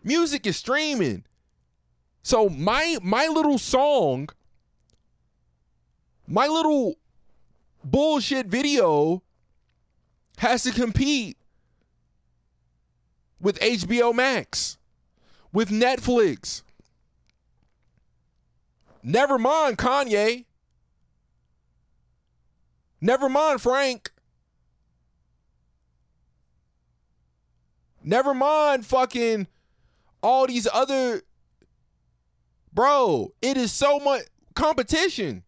Music 0.04 0.46
is 0.46 0.58
streaming. 0.58 1.26
So 2.22 2.48
my 2.50 2.98
my 3.02 3.28
little 3.28 3.58
song, 3.58 4.30
my 6.28 6.48
little 6.48 6.96
bullshit 7.84 8.48
video 8.48 9.24
has 10.38 10.64
to 10.64 10.72
compete 10.72 11.38
with 13.40 13.60
HBO 13.60 14.14
Max, 14.14 14.78
with 15.52 15.70
Netflix. 15.70 16.64
Never 19.04 19.38
mind 19.38 19.78
Kanye. 19.78 20.46
Never 23.02 23.28
mind, 23.28 23.62
Frank. 23.62 24.12
Never 28.02 28.34
mind, 28.34 28.86
fucking 28.86 29.48
all 30.22 30.48
these 30.48 30.68
other. 30.74 31.22
Bro, 32.74 33.34
it 33.42 33.58
is 33.58 33.72
so 33.72 34.00
much 34.00 34.24
competition. 34.56 35.44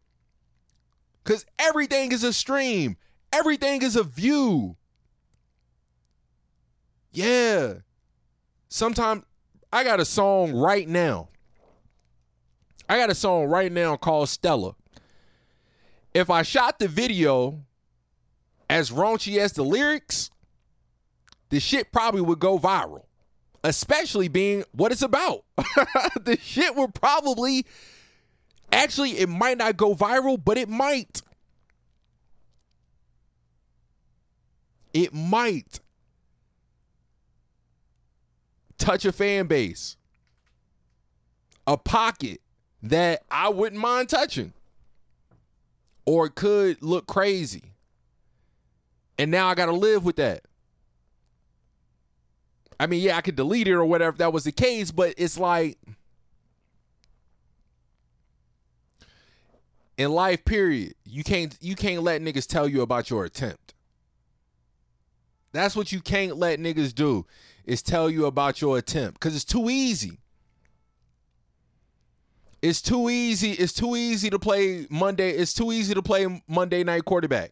Because 1.25 1.45
everything 1.59 2.13
is 2.13 2.23
a 2.23 2.31
stream, 2.31 2.95
everything 3.33 3.81
is 3.81 3.97
a 3.97 4.03
view. 4.03 4.77
Yeah. 7.11 7.73
Sometimes 8.69 9.25
I 9.73 9.83
got 9.83 9.99
a 9.99 10.05
song 10.05 10.53
right 10.53 10.87
now. 10.87 11.27
I 12.87 12.97
got 12.97 13.09
a 13.09 13.15
song 13.15 13.47
right 13.47 13.71
now 13.71 13.97
called 13.97 14.29
Stella 14.29 14.75
if 16.15 16.29
I 16.29 16.43
shot 16.43 16.79
the 16.79 16.87
video 16.87 17.59
as 18.69 18.89
raunchy 18.89 19.37
as 19.37 19.51
the 19.51 19.63
lyrics, 19.63 20.31
the 21.49 21.59
shit 21.59 21.91
probably 21.91 22.21
would 22.21 22.39
go 22.39 22.57
viral. 22.57 23.03
Especially 23.65 24.29
being 24.29 24.63
what 24.71 24.93
it's 24.93 25.01
about. 25.01 25.43
the 25.57 26.37
shit 26.41 26.75
would 26.75 26.93
probably 26.93 27.65
actually 28.75 29.17
it 29.17 29.29
might 29.29 29.57
not 29.57 29.77
go 29.77 29.95
viral, 29.95 30.41
but 30.43 30.57
it 30.57 30.69
might. 30.69 31.21
It 34.93 35.13
might 35.13 35.79
touch 38.77 39.05
a 39.05 39.11
fan 39.11 39.47
base. 39.47 39.97
A 41.67 41.77
pocket 41.77 42.41
that 42.83 43.23
I 43.31 43.49
wouldn't 43.49 43.81
mind 43.81 44.09
touching 44.09 44.53
or 46.05 46.27
it 46.27 46.35
could 46.35 46.81
look 46.81 47.07
crazy. 47.07 47.73
And 49.17 49.31
now 49.31 49.47
I 49.47 49.55
got 49.55 49.67
to 49.67 49.71
live 49.71 50.05
with 50.05 50.17
that. 50.17 50.41
I 52.79 52.87
mean, 52.87 53.01
yeah, 53.01 53.17
I 53.17 53.21
could 53.21 53.35
delete 53.35 53.67
it 53.67 53.73
or 53.73 53.85
whatever 53.85 54.11
if 54.11 54.17
that 54.17 54.33
was 54.33 54.43
the 54.43 54.51
case, 54.51 54.91
but 54.91 55.13
it's 55.17 55.39
like 55.39 55.77
in 59.97 60.11
life 60.11 60.43
period, 60.45 60.95
you 61.05 61.23
can't 61.23 61.57
you 61.61 61.75
can't 61.75 62.03
let 62.03 62.21
niggas 62.21 62.47
tell 62.47 62.67
you 62.67 62.81
about 62.81 63.09
your 63.09 63.25
attempt. 63.25 63.73
That's 65.51 65.75
what 65.75 65.91
you 65.91 66.01
can't 66.01 66.37
let 66.37 66.59
niggas 66.59 66.93
do 66.93 67.25
is 67.63 67.81
tell 67.81 68.09
you 68.09 68.25
about 68.25 68.61
your 68.61 68.77
attempt 68.77 69.19
cuz 69.19 69.35
it's 69.35 69.45
too 69.45 69.69
easy. 69.69 70.19
It's 72.61 72.81
too 72.81 73.09
easy. 73.09 73.51
It's 73.51 73.73
too 73.73 73.95
easy 73.95 74.29
to 74.29 74.39
play 74.39 74.87
Monday. 74.89 75.31
It's 75.31 75.53
too 75.53 75.71
easy 75.71 75.93
to 75.93 76.01
play 76.01 76.41
Monday 76.47 76.83
night 76.83 77.05
quarterback. 77.05 77.51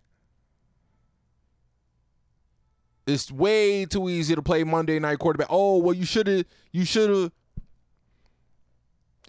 It's 3.06 3.32
way 3.32 3.86
too 3.86 4.10
easy 4.10 4.34
to 4.34 4.42
play 4.42 4.64
Monday 4.64 4.98
night 4.98 5.20
quarterback. 5.20 5.48
Oh, 5.50 5.78
well, 5.78 5.94
you 5.94 6.06
should 6.06 6.28
have. 6.28 6.46
You 6.72 6.86
should 6.86 7.10
have. 7.10 7.32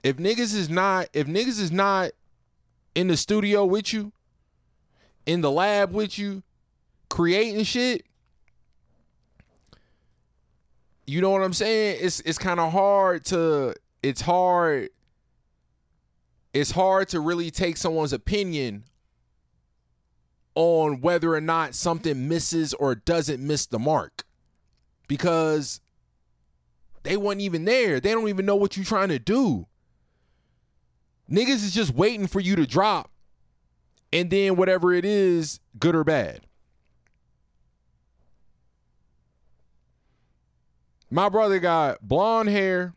If 0.02 0.16
niggas 0.16 0.54
is 0.54 0.70
not, 0.70 1.08
if 1.12 1.26
niggas 1.26 1.60
is 1.60 1.72
not 1.72 2.12
in 2.94 3.08
the 3.08 3.16
studio 3.16 3.64
with 3.64 3.92
you, 3.92 4.12
in 5.26 5.40
the 5.40 5.50
lab 5.50 5.92
with 5.92 6.18
you, 6.18 6.42
creating 7.08 7.64
shit, 7.64 8.04
you 11.06 11.20
know 11.20 11.30
what 11.30 11.42
I'm 11.42 11.52
saying? 11.52 11.98
It's 12.00 12.20
it's 12.20 12.38
kind 12.38 12.60
of 12.60 12.72
hard 12.72 13.24
to 13.26 13.74
it's 14.02 14.20
hard 14.20 14.90
it's 16.52 16.70
hard 16.70 17.08
to 17.08 17.20
really 17.20 17.50
take 17.50 17.76
someone's 17.76 18.12
opinion 18.12 18.84
on 20.54 21.00
whether 21.00 21.34
or 21.34 21.40
not 21.40 21.74
something 21.74 22.28
misses 22.28 22.72
or 22.74 22.94
doesn't 22.94 23.44
miss 23.44 23.66
the 23.66 23.78
mark 23.78 24.24
because 25.08 25.80
they 27.02 27.16
weren't 27.16 27.40
even 27.40 27.64
there. 27.64 28.00
They 28.00 28.12
don't 28.12 28.28
even 28.28 28.46
know 28.46 28.56
what 28.56 28.76
you're 28.76 28.86
trying 28.86 29.08
to 29.08 29.18
do. 29.18 29.66
Niggas 31.30 31.64
is 31.64 31.72
just 31.72 31.94
waiting 31.94 32.26
for 32.26 32.40
you 32.40 32.56
to 32.56 32.66
drop 32.66 33.10
and 34.12 34.30
then 34.30 34.56
whatever 34.56 34.92
it 34.92 35.04
is, 35.04 35.58
good 35.78 35.96
or 35.96 36.04
bad. 36.04 36.40
My 41.10 41.28
brother 41.28 41.58
got 41.58 42.00
blonde 42.02 42.48
hair, 42.48 42.94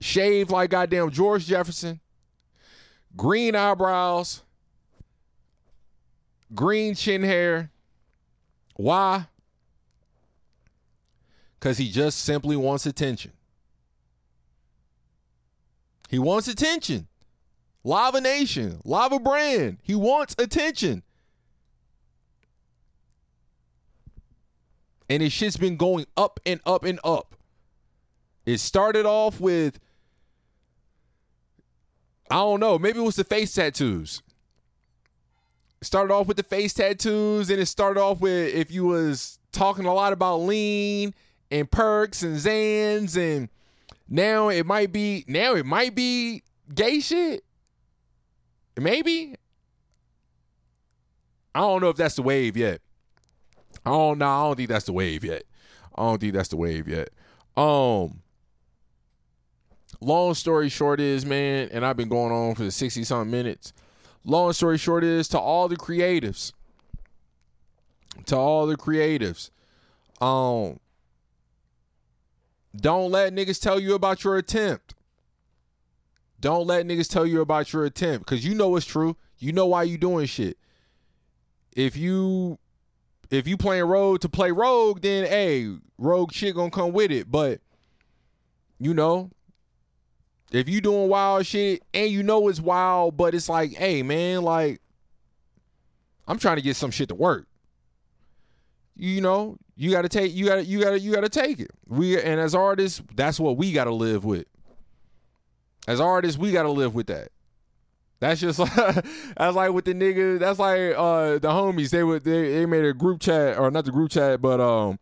shaved 0.00 0.50
like 0.50 0.70
goddamn 0.70 1.10
George 1.10 1.46
Jefferson, 1.46 2.00
green 3.16 3.56
eyebrows, 3.56 4.42
green 6.54 6.94
chin 6.94 7.22
hair. 7.22 7.70
Why? 8.76 9.26
Because 11.58 11.78
he 11.78 11.90
just 11.90 12.20
simply 12.20 12.56
wants 12.56 12.86
attention. 12.86 13.32
He 16.10 16.18
wants 16.18 16.48
attention. 16.48 17.06
Lava 17.84 18.20
Nation, 18.20 18.80
Lava 18.84 19.20
Brand. 19.20 19.78
He 19.80 19.94
wants 19.94 20.34
attention. 20.38 21.04
And 25.08 25.22
his 25.22 25.32
shit's 25.32 25.56
been 25.56 25.76
going 25.76 26.06
up 26.16 26.40
and 26.44 26.60
up 26.66 26.82
and 26.82 26.98
up. 27.04 27.36
It 28.44 28.58
started 28.58 29.06
off 29.06 29.40
with, 29.40 29.78
I 32.28 32.38
don't 32.38 32.58
know, 32.58 32.76
maybe 32.76 32.98
it 32.98 33.02
was 33.02 33.14
the 33.14 33.22
face 33.22 33.54
tattoos. 33.54 34.20
It 35.80 35.84
started 35.84 36.12
off 36.12 36.26
with 36.26 36.38
the 36.38 36.42
face 36.42 36.74
tattoos, 36.74 37.50
and 37.50 37.60
it 37.60 37.66
started 37.66 38.00
off 38.00 38.20
with 38.20 38.52
if 38.52 38.72
you 38.72 38.84
was 38.84 39.38
talking 39.52 39.86
a 39.86 39.94
lot 39.94 40.12
about 40.12 40.38
lean 40.38 41.14
and 41.52 41.70
perks 41.70 42.24
and 42.24 42.36
Zans, 42.36 43.16
and 43.16 43.48
now 44.10 44.48
it 44.48 44.66
might 44.66 44.92
be 44.92 45.24
now 45.28 45.54
it 45.54 45.64
might 45.64 45.94
be 45.94 46.42
gay 46.74 46.98
shit. 46.98 47.44
Maybe. 48.76 49.36
I 51.54 51.60
don't 51.60 51.80
know 51.80 51.88
if 51.88 51.96
that's 51.96 52.16
the 52.16 52.22
wave 52.22 52.56
yet. 52.56 52.80
I 53.86 53.90
don't 53.90 54.18
know. 54.18 54.28
I 54.28 54.42
don't 54.42 54.56
think 54.56 54.68
that's 54.68 54.86
the 54.86 54.92
wave 54.92 55.24
yet. 55.24 55.44
I 55.96 56.02
don't 56.02 56.20
think 56.20 56.34
that's 56.34 56.48
the 56.48 56.56
wave 56.56 56.88
yet. 56.88 57.10
Um 57.56 58.22
long 60.00 60.34
story 60.34 60.68
short 60.68 60.98
is, 61.00 61.24
man, 61.24 61.68
and 61.72 61.86
I've 61.86 61.96
been 61.96 62.08
going 62.08 62.32
on 62.32 62.54
for 62.56 62.64
the 62.64 62.70
60 62.70 63.04
something 63.04 63.30
minutes. 63.30 63.72
Long 64.24 64.52
story 64.52 64.78
short 64.78 65.04
is 65.04 65.28
to 65.28 65.38
all 65.38 65.68
the 65.68 65.76
creatives. 65.76 66.52
To 68.26 68.36
all 68.36 68.66
the 68.66 68.76
creatives. 68.76 69.50
Um 70.20 70.80
don't 72.74 73.10
let 73.10 73.34
niggas 73.34 73.60
tell 73.60 73.80
you 73.80 73.94
about 73.94 74.24
your 74.24 74.36
attempt. 74.36 74.94
Don't 76.40 76.66
let 76.66 76.86
niggas 76.86 77.08
tell 77.08 77.26
you 77.26 77.40
about 77.40 77.72
your 77.72 77.84
attempt 77.84 78.26
because 78.26 78.44
you 78.44 78.54
know 78.54 78.76
it's 78.76 78.86
true. 78.86 79.16
You 79.38 79.52
know 79.52 79.66
why 79.66 79.82
you 79.82 79.98
doing 79.98 80.26
shit. 80.26 80.56
If 81.76 81.96
you 81.96 82.58
if 83.30 83.46
you 83.46 83.56
playing 83.56 83.84
rogue 83.84 84.20
to 84.20 84.28
play 84.28 84.50
rogue, 84.50 85.02
then 85.02 85.26
hey, 85.26 85.74
rogue 85.98 86.32
shit 86.32 86.54
gonna 86.54 86.70
come 86.70 86.92
with 86.92 87.10
it. 87.10 87.30
But 87.30 87.60
you 88.78 88.94
know, 88.94 89.30
if 90.50 90.68
you 90.68 90.80
doing 90.80 91.08
wild 91.08 91.46
shit 91.46 91.82
and 91.92 92.10
you 92.10 92.22
know 92.22 92.48
it's 92.48 92.60
wild, 92.60 93.16
but 93.16 93.34
it's 93.34 93.48
like, 93.48 93.72
hey 93.74 94.02
man, 94.02 94.42
like 94.42 94.80
I'm 96.26 96.38
trying 96.38 96.56
to 96.56 96.62
get 96.62 96.76
some 96.76 96.90
shit 96.90 97.08
to 97.08 97.14
work. 97.14 97.46
You 98.96 99.20
know, 99.20 99.56
you 99.80 99.90
gotta 99.90 100.10
take 100.10 100.34
you 100.34 100.44
gotta 100.44 100.62
you 100.62 100.82
gotta 100.82 101.00
you 101.00 101.10
gotta 101.10 101.30
take 101.30 101.58
it. 101.58 101.70
We 101.88 102.20
and 102.20 102.38
as 102.38 102.54
artists, 102.54 103.00
that's 103.14 103.40
what 103.40 103.56
we 103.56 103.72
gotta 103.72 103.94
live 103.94 104.26
with. 104.26 104.44
As 105.88 106.02
artists, 106.02 106.38
we 106.38 106.52
gotta 106.52 106.70
live 106.70 106.94
with 106.94 107.06
that. 107.06 107.28
That's 108.18 108.42
just 108.42 108.58
like 108.58 108.74
that's 109.38 109.56
like 109.56 109.72
with 109.72 109.86
the 109.86 109.94
nigga. 109.94 110.38
That's 110.38 110.58
like 110.58 110.92
uh 110.94 111.38
the 111.38 111.48
homies. 111.48 111.88
They 111.88 112.04
would 112.04 112.24
they, 112.24 112.56
they 112.56 112.66
made 112.66 112.84
a 112.84 112.92
group 112.92 113.22
chat 113.22 113.56
or 113.56 113.70
not 113.70 113.86
the 113.86 113.90
group 113.90 114.10
chat, 114.10 114.42
but 114.42 114.60
um 114.60 114.98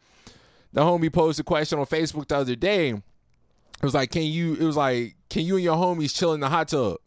the 0.73 0.83
homie 0.83 1.13
posted 1.13 1.45
a 1.45 1.45
question 1.45 1.81
on 1.81 1.87
Facebook 1.87 2.29
the 2.29 2.37
other 2.37 2.55
day. 2.55 2.91
It 2.91 3.03
was 3.83 3.95
like, 3.95 4.13
can 4.13 4.23
you? 4.23 4.55
It 4.55 4.63
was 4.63 4.77
like, 4.77 5.17
can 5.29 5.43
you 5.43 5.57
and 5.57 5.65
your 5.65 5.77
homies 5.77 6.17
chill 6.17 6.35
in 6.35 6.41
the 6.41 6.49
hot 6.49 6.69
tub? 6.69 6.99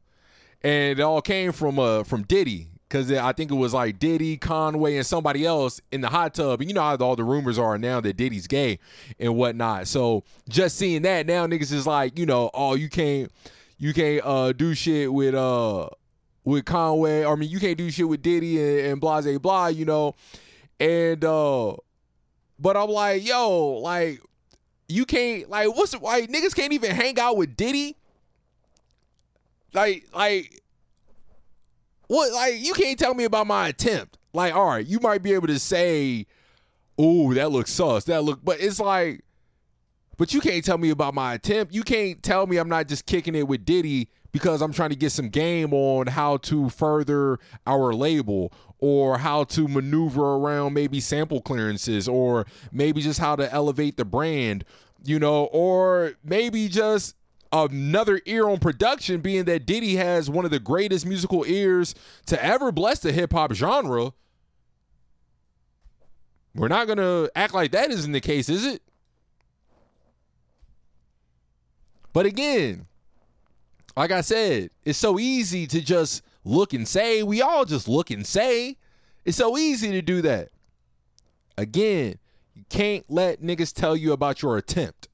And 0.61 0.99
it 0.99 1.01
all 1.01 1.21
came 1.21 1.53
from 1.53 1.79
uh 1.79 2.03
from 2.03 2.23
Diddy 2.23 2.67
because 2.91 3.09
I 3.09 3.31
think 3.31 3.51
it 3.51 3.55
was 3.55 3.73
like 3.73 3.99
Diddy, 3.99 4.35
Conway, 4.35 4.97
and 4.97 5.05
somebody 5.05 5.45
else 5.45 5.79
in 5.93 6.01
the 6.01 6.09
hot 6.09 6.33
tub. 6.33 6.59
And 6.59 6.69
you 6.69 6.73
know 6.73 6.81
how 6.81 6.97
all 6.97 7.15
the 7.15 7.23
rumors 7.23 7.57
are 7.57 7.77
now 7.77 8.01
that 8.01 8.17
Diddy's 8.17 8.47
gay 8.47 8.79
and 9.17 9.35
whatnot. 9.37 9.87
So 9.87 10.23
just 10.49 10.77
seeing 10.77 11.03
that 11.03 11.25
now, 11.25 11.47
niggas 11.47 11.71
is 11.71 11.87
like, 11.87 12.19
you 12.19 12.25
know, 12.25 12.51
oh, 12.53 12.75
you 12.75 12.89
can't, 12.89 13.31
you 13.77 13.93
can't 13.93 14.25
uh 14.25 14.51
do 14.51 14.73
shit 14.73 15.11
with 15.11 15.33
uh 15.33 15.87
with 16.43 16.65
Conway. 16.65 17.23
I 17.23 17.33
mean, 17.35 17.49
you 17.49 17.61
can't 17.61 17.77
do 17.77 17.89
shit 17.89 18.09
with 18.09 18.21
Diddy 18.21 18.61
and, 18.61 18.91
and 18.91 19.01
blah 19.01 19.21
blah 19.21 19.37
blah. 19.37 19.67
You 19.67 19.85
know, 19.85 20.15
and 20.79 21.23
uh, 21.23 21.75
but 22.59 22.75
I'm 22.75 22.89
like, 22.89 23.25
yo, 23.25 23.79
like. 23.79 24.21
You 24.89 25.05
can't 25.05 25.49
like 25.49 25.73
what's 25.73 25.93
like 26.01 26.29
niggas 26.29 26.53
can't 26.53 26.73
even 26.73 26.91
hang 26.91 27.17
out 27.17 27.37
with 27.37 27.55
Diddy. 27.55 27.95
Like 29.73 30.05
like 30.13 30.60
what 32.11 32.33
like 32.33 32.59
you 32.59 32.73
can't 32.73 32.99
tell 32.99 33.13
me 33.13 33.23
about 33.23 33.47
my 33.47 33.69
attempt. 33.69 34.17
Like, 34.33 34.53
all 34.53 34.65
right, 34.65 34.85
you 34.85 34.99
might 34.99 35.23
be 35.23 35.31
able 35.31 35.47
to 35.47 35.57
say, 35.57 36.25
"Oh, 36.97 37.33
that 37.33 37.51
looks 37.51 37.71
sus." 37.71 38.03
That 38.03 38.25
look, 38.25 38.43
but 38.43 38.59
it's 38.59 38.81
like, 38.81 39.23
but 40.17 40.33
you 40.33 40.41
can't 40.41 40.63
tell 40.65 40.77
me 40.77 40.89
about 40.89 41.13
my 41.13 41.35
attempt. 41.35 41.73
You 41.73 41.83
can't 41.83 42.21
tell 42.21 42.47
me 42.47 42.57
I'm 42.57 42.67
not 42.67 42.89
just 42.89 43.05
kicking 43.05 43.33
it 43.33 43.47
with 43.47 43.63
Diddy 43.63 44.09
because 44.33 44.61
I'm 44.61 44.73
trying 44.73 44.89
to 44.89 44.95
get 44.97 45.13
some 45.13 45.29
game 45.29 45.73
on 45.73 46.07
how 46.07 46.35
to 46.37 46.69
further 46.69 47.39
our 47.65 47.93
label 47.93 48.51
or 48.79 49.17
how 49.17 49.45
to 49.45 49.69
maneuver 49.69 50.35
around 50.35 50.73
maybe 50.73 50.99
sample 50.99 51.39
clearances 51.39 52.09
or 52.09 52.45
maybe 52.73 53.01
just 53.01 53.19
how 53.19 53.37
to 53.37 53.49
elevate 53.53 53.95
the 53.95 54.03
brand, 54.03 54.65
you 55.01 55.17
know, 55.17 55.45
or 55.45 56.13
maybe 56.25 56.67
just 56.67 57.15
another 57.51 58.21
ear 58.25 58.47
on 58.47 58.59
production, 58.59 59.21
being 59.21 59.45
that 59.45 59.65
Diddy 59.65 59.95
has 59.95 60.29
one 60.29 60.45
of 60.45 60.51
the 60.51 60.59
greatest 60.59 61.05
musical 61.05 61.45
ears 61.45 61.95
to 62.27 62.43
ever 62.43 62.71
bless 62.71 62.99
the 62.99 63.11
hip 63.11 63.33
hop 63.33 63.53
genre. 63.53 64.13
We're 66.55 66.67
not 66.67 66.87
gonna 66.87 67.29
act 67.35 67.53
like 67.53 67.71
that 67.71 67.91
isn't 67.91 68.11
the 68.11 68.21
case, 68.21 68.49
is 68.49 68.65
it? 68.65 68.81
But 72.13 72.25
again, 72.25 72.87
like 73.95 74.11
I 74.11 74.21
said, 74.21 74.69
it's 74.83 74.97
so 74.97 75.19
easy 75.19 75.67
to 75.67 75.81
just 75.81 76.23
look 76.43 76.73
and 76.73 76.87
say. 76.87 77.23
We 77.23 77.41
all 77.41 77.65
just 77.65 77.87
look 77.87 78.09
and 78.09 78.25
say. 78.25 78.77
It's 79.23 79.37
so 79.37 79.57
easy 79.57 79.91
to 79.91 80.01
do 80.01 80.21
that. 80.23 80.49
Again, 81.57 82.17
you 82.55 82.63
can't 82.69 83.05
let 83.09 83.41
niggas 83.41 83.73
tell 83.73 83.95
you 83.95 84.11
about 84.13 84.41
your 84.41 84.57
attempt. 84.57 85.07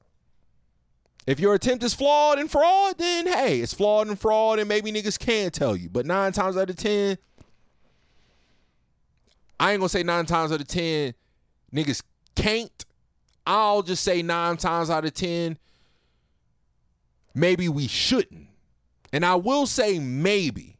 If 1.28 1.38
your 1.38 1.52
attempt 1.52 1.84
is 1.84 1.92
flawed 1.92 2.38
and 2.38 2.50
fraud, 2.50 2.96
then 2.96 3.26
hey, 3.26 3.60
it's 3.60 3.74
flawed 3.74 4.06
and 4.06 4.18
fraud, 4.18 4.58
and 4.58 4.66
maybe 4.66 4.90
niggas 4.90 5.18
can 5.18 5.50
tell 5.50 5.76
you. 5.76 5.90
But 5.90 6.06
nine 6.06 6.32
times 6.32 6.56
out 6.56 6.70
of 6.70 6.76
ten, 6.76 7.18
I 9.60 9.72
ain't 9.72 9.80
gonna 9.80 9.90
say 9.90 10.02
nine 10.02 10.24
times 10.24 10.52
out 10.52 10.62
of 10.62 10.66
ten, 10.66 11.12
niggas 11.70 12.02
can't. 12.34 12.82
I'll 13.46 13.82
just 13.82 14.04
say 14.04 14.22
nine 14.22 14.56
times 14.56 14.88
out 14.88 15.04
of 15.04 15.12
ten, 15.12 15.58
maybe 17.34 17.68
we 17.68 17.88
shouldn't. 17.88 18.46
And 19.12 19.22
I 19.22 19.34
will 19.34 19.66
say 19.66 19.98
maybe. 19.98 20.78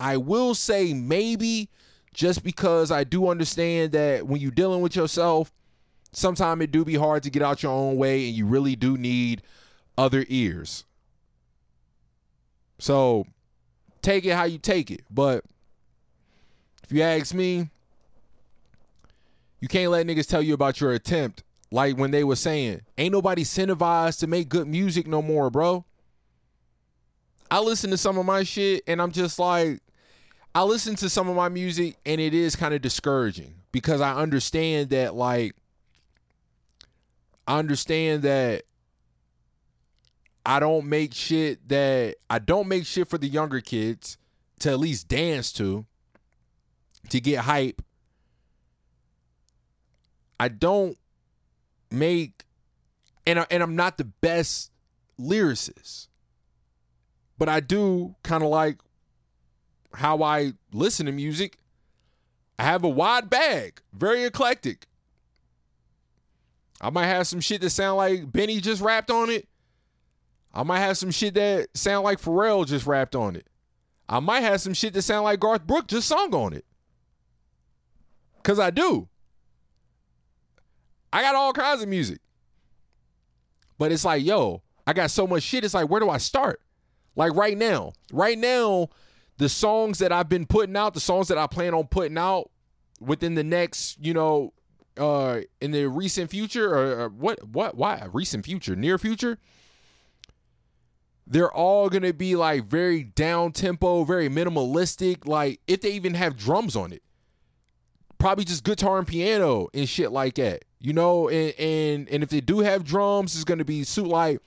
I 0.00 0.16
will 0.16 0.56
say 0.56 0.92
maybe 0.92 1.70
just 2.12 2.42
because 2.42 2.90
I 2.90 3.04
do 3.04 3.28
understand 3.28 3.92
that 3.92 4.26
when 4.26 4.40
you're 4.40 4.50
dealing 4.50 4.80
with 4.80 4.96
yourself, 4.96 5.52
sometimes 6.16 6.62
it 6.62 6.72
do 6.72 6.82
be 6.82 6.94
hard 6.94 7.22
to 7.22 7.30
get 7.30 7.42
out 7.42 7.62
your 7.62 7.72
own 7.72 7.96
way 7.96 8.26
and 8.26 8.34
you 8.34 8.46
really 8.46 8.74
do 8.74 8.96
need 8.96 9.42
other 9.98 10.24
ears. 10.28 10.84
So 12.78 13.26
take 14.00 14.24
it 14.24 14.32
how 14.32 14.44
you 14.44 14.56
take 14.56 14.90
it. 14.90 15.02
But 15.10 15.44
if 16.84 16.90
you 16.90 17.02
ask 17.02 17.34
me, 17.34 17.68
you 19.60 19.68
can't 19.68 19.90
let 19.90 20.06
niggas 20.06 20.26
tell 20.26 20.40
you 20.40 20.54
about 20.54 20.80
your 20.80 20.92
attempt. 20.92 21.42
Like 21.70 21.98
when 21.98 22.12
they 22.12 22.24
were 22.24 22.36
saying, 22.36 22.80
ain't 22.96 23.12
nobody 23.12 23.44
incentivized 23.44 24.20
to 24.20 24.26
make 24.26 24.48
good 24.48 24.66
music 24.66 25.06
no 25.06 25.20
more, 25.20 25.50
bro. 25.50 25.84
I 27.50 27.60
listen 27.60 27.90
to 27.90 27.98
some 27.98 28.16
of 28.16 28.24
my 28.24 28.42
shit 28.42 28.82
and 28.86 29.02
I'm 29.02 29.12
just 29.12 29.38
like, 29.38 29.80
I 30.54 30.62
listen 30.62 30.96
to 30.96 31.10
some 31.10 31.28
of 31.28 31.36
my 31.36 31.50
music 31.50 31.98
and 32.06 32.22
it 32.22 32.32
is 32.32 32.56
kind 32.56 32.72
of 32.72 32.80
discouraging 32.80 33.54
because 33.70 34.00
I 34.00 34.14
understand 34.14 34.88
that 34.90 35.14
like 35.14 35.54
I 37.46 37.58
understand 37.58 38.22
that 38.22 38.64
I 40.44 40.60
don't 40.60 40.86
make 40.86 41.14
shit 41.14 41.68
that 41.68 42.16
I 42.30 42.38
don't 42.38 42.68
make 42.68 42.86
shit 42.86 43.08
for 43.08 43.18
the 43.18 43.28
younger 43.28 43.60
kids 43.60 44.16
to 44.60 44.70
at 44.70 44.78
least 44.78 45.08
dance 45.08 45.52
to, 45.54 45.86
to 47.10 47.20
get 47.20 47.40
hype. 47.40 47.82
I 50.38 50.48
don't 50.48 50.96
make 51.90 52.44
and 53.26 53.40
I, 53.40 53.46
and 53.50 53.62
I'm 53.62 53.76
not 53.76 53.98
the 53.98 54.04
best 54.04 54.70
lyricist. 55.20 56.08
But 57.38 57.48
I 57.48 57.60
do 57.60 58.14
kind 58.22 58.42
of 58.42 58.48
like 58.48 58.78
how 59.92 60.22
I 60.22 60.52
listen 60.72 61.06
to 61.06 61.12
music. 61.12 61.58
I 62.58 62.62
have 62.62 62.84
a 62.84 62.88
wide 62.88 63.28
bag, 63.28 63.80
very 63.92 64.24
eclectic. 64.24 64.86
I 66.80 66.90
might 66.90 67.06
have 67.06 67.26
some 67.26 67.40
shit 67.40 67.60
that 67.62 67.70
sound 67.70 67.96
like 67.96 68.30
Benny 68.30 68.60
just 68.60 68.82
rapped 68.82 69.10
on 69.10 69.30
it. 69.30 69.48
I 70.52 70.62
might 70.62 70.80
have 70.80 70.96
some 70.96 71.10
shit 71.10 71.34
that 71.34 71.68
sound 71.74 72.04
like 72.04 72.20
Pharrell 72.20 72.66
just 72.66 72.86
rapped 72.86 73.14
on 73.14 73.36
it. 73.36 73.46
I 74.08 74.20
might 74.20 74.40
have 74.40 74.60
some 74.60 74.74
shit 74.74 74.94
that 74.94 75.02
sound 75.02 75.24
like 75.24 75.40
Garth 75.40 75.66
Brooks 75.66 75.88
just 75.88 76.08
sung 76.08 76.34
on 76.34 76.52
it. 76.52 76.64
Cause 78.42 78.58
I 78.58 78.70
do. 78.70 79.08
I 81.12 81.22
got 81.22 81.34
all 81.34 81.52
kinds 81.52 81.82
of 81.82 81.88
music. 81.88 82.20
But 83.78 83.92
it's 83.92 84.04
like, 84.04 84.24
yo, 84.24 84.62
I 84.86 84.92
got 84.92 85.10
so 85.10 85.26
much 85.26 85.42
shit. 85.42 85.64
It's 85.64 85.74
like, 85.74 85.90
where 85.90 86.00
do 86.00 86.08
I 86.08 86.18
start? 86.18 86.60
Like 87.16 87.34
right 87.34 87.56
now, 87.56 87.92
right 88.12 88.38
now, 88.38 88.88
the 89.38 89.48
songs 89.48 89.98
that 89.98 90.12
I've 90.12 90.28
been 90.28 90.46
putting 90.46 90.76
out, 90.76 90.94
the 90.94 91.00
songs 91.00 91.28
that 91.28 91.38
I 91.38 91.46
plan 91.46 91.74
on 91.74 91.86
putting 91.86 92.16
out 92.16 92.50
within 93.00 93.34
the 93.34 93.44
next, 93.44 93.98
you 94.00 94.14
know, 94.14 94.52
uh, 94.98 95.40
in 95.60 95.72
the 95.72 95.86
recent 95.86 96.30
future 96.30 96.74
or, 96.74 97.00
or 97.00 97.08
what, 97.08 97.46
what, 97.46 97.76
why 97.76 98.06
recent 98.12 98.44
future, 98.44 98.76
near 98.76 98.98
future, 98.98 99.38
they're 101.26 101.52
all 101.52 101.88
gonna 101.88 102.12
be 102.12 102.36
like 102.36 102.66
very 102.66 103.02
down 103.02 103.52
tempo, 103.52 104.04
very 104.04 104.28
minimalistic. 104.28 105.26
Like 105.26 105.60
if 105.66 105.80
they 105.80 105.92
even 105.92 106.14
have 106.14 106.36
drums 106.36 106.76
on 106.76 106.92
it, 106.92 107.02
probably 108.18 108.44
just 108.44 108.64
guitar 108.64 108.98
and 108.98 109.06
piano 109.06 109.68
and 109.74 109.88
shit 109.88 110.12
like 110.12 110.34
that. 110.36 110.64
You 110.78 110.92
know, 110.92 111.28
and 111.28 111.52
and 111.58 112.08
and 112.08 112.22
if 112.22 112.28
they 112.28 112.40
do 112.40 112.60
have 112.60 112.84
drums, 112.84 113.34
it's 113.34 113.44
gonna 113.44 113.64
be 113.64 113.82
suit 113.84 114.06
like. 114.06 114.40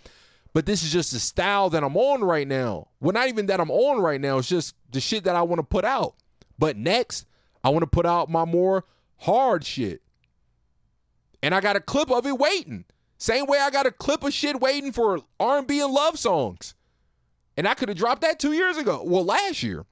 But 0.54 0.66
this 0.66 0.84
is 0.84 0.92
just 0.92 1.12
the 1.12 1.20
style 1.20 1.70
that 1.70 1.84
I'm 1.84 1.96
on 1.96 2.24
right 2.24 2.48
now. 2.48 2.88
Well, 3.00 3.14
not 3.14 3.28
even 3.28 3.48
that 3.48 3.60
I'm 3.60 3.70
on 3.70 4.02
right 4.02 4.20
now. 4.20 4.40
It's 4.40 4.50
just 4.50 4.74
the 4.92 5.00
shit 5.00 5.26
that 5.26 5.36
I 5.36 5.44
want 5.44 5.60
to 5.60 5.64
put 5.64 5.86
out. 5.86 6.16
But 6.58 6.76
next, 6.76 7.28
I 7.64 7.70
want 7.70 7.84
to 7.84 7.88
put 7.88 8.06
out 8.06 8.30
my 8.30 8.46
more 8.46 8.86
hard 9.18 9.64
shit. 9.64 10.02
And 11.42 11.56
I 11.56 11.62
got 11.62 11.76
a 11.76 11.80
clip 11.82 12.12
of 12.12 12.26
it 12.26 12.38
waiting. 12.38 12.86
Same 13.18 13.46
way 13.46 13.60
I 13.60 13.70
got 13.70 13.86
a 13.86 13.92
clip 13.92 14.24
of 14.24 14.34
shit 14.34 14.60
waiting 14.60 14.92
for 14.92 15.20
R&B 15.40 15.82
and 15.82 15.94
love 15.94 16.18
songs. 16.18 16.74
And 17.58 17.68
I 17.68 17.74
could 17.74 17.90
have 17.90 17.98
dropped 17.98 18.22
that 18.22 18.40
2 18.40 18.54
years 18.54 18.78
ago. 18.78 19.04
Well, 19.06 19.26
last 19.26 19.64
year. 19.64 19.86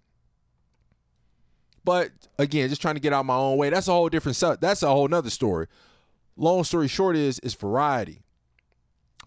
But 1.84 2.11
again, 2.38 2.68
just 2.68 2.82
trying 2.82 2.95
to 2.95 3.02
get 3.02 3.14
out 3.14 3.26
my 3.26 3.36
own 3.36 3.57
way. 3.57 3.69
That's 3.69 3.88
a 3.88 3.94
whole 3.94 4.10
different 4.10 4.36
stuff. 4.36 4.60
That's 4.60 4.84
a 4.84 4.90
whole 4.90 5.07
nother 5.07 5.30
story. 5.30 5.68
Long 6.36 6.64
story 6.65 6.88
short 6.88 7.15
is 7.15 7.40
is 7.40 7.53
variety. 7.53 8.24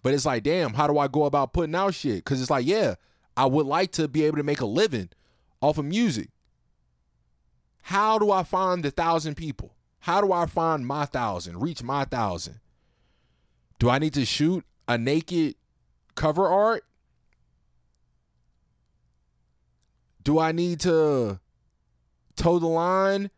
But 0.03 0.13
it's 0.13 0.25
like, 0.25 0.43
damn, 0.43 0.73
how 0.73 0.87
do 0.87 0.97
I 0.97 1.07
go 1.07 1.25
about 1.25 1.53
putting 1.53 1.75
out 1.75 1.93
shit? 1.93 2.23
Cause 2.23 2.41
it's 2.41 2.49
like, 2.49 2.65
yeah, 2.65 2.95
I 3.35 3.45
would 3.45 3.65
like 3.65 3.91
to 3.93 4.07
be 4.07 4.23
able 4.23 4.37
to 4.37 4.43
make 4.43 4.61
a 4.61 4.65
living 4.65 5.09
off 5.61 5.77
of 5.77 5.85
music. 5.85 6.29
How 7.83 8.17
do 8.19 8.31
I 8.31 8.43
find 8.43 8.83
the 8.83 8.91
thousand 8.91 9.35
people? 9.35 9.73
How 10.01 10.19
do 10.19 10.33
I 10.33 10.47
find 10.47 10.85
my 10.85 11.05
thousand, 11.05 11.61
reach 11.61 11.83
my 11.83 12.05
thousand? 12.05 12.59
Do 13.77 13.89
I 13.89 13.99
need 13.99 14.15
to 14.15 14.25
shoot 14.25 14.65
a 14.87 14.97
naked 14.97 15.55
cover 16.15 16.47
art? 16.47 16.83
Do 20.23 20.39
I 20.39 20.51
need 20.51 20.79
to 20.81 21.39
toe 22.35 22.59
the 22.59 22.67
line? 22.67 23.29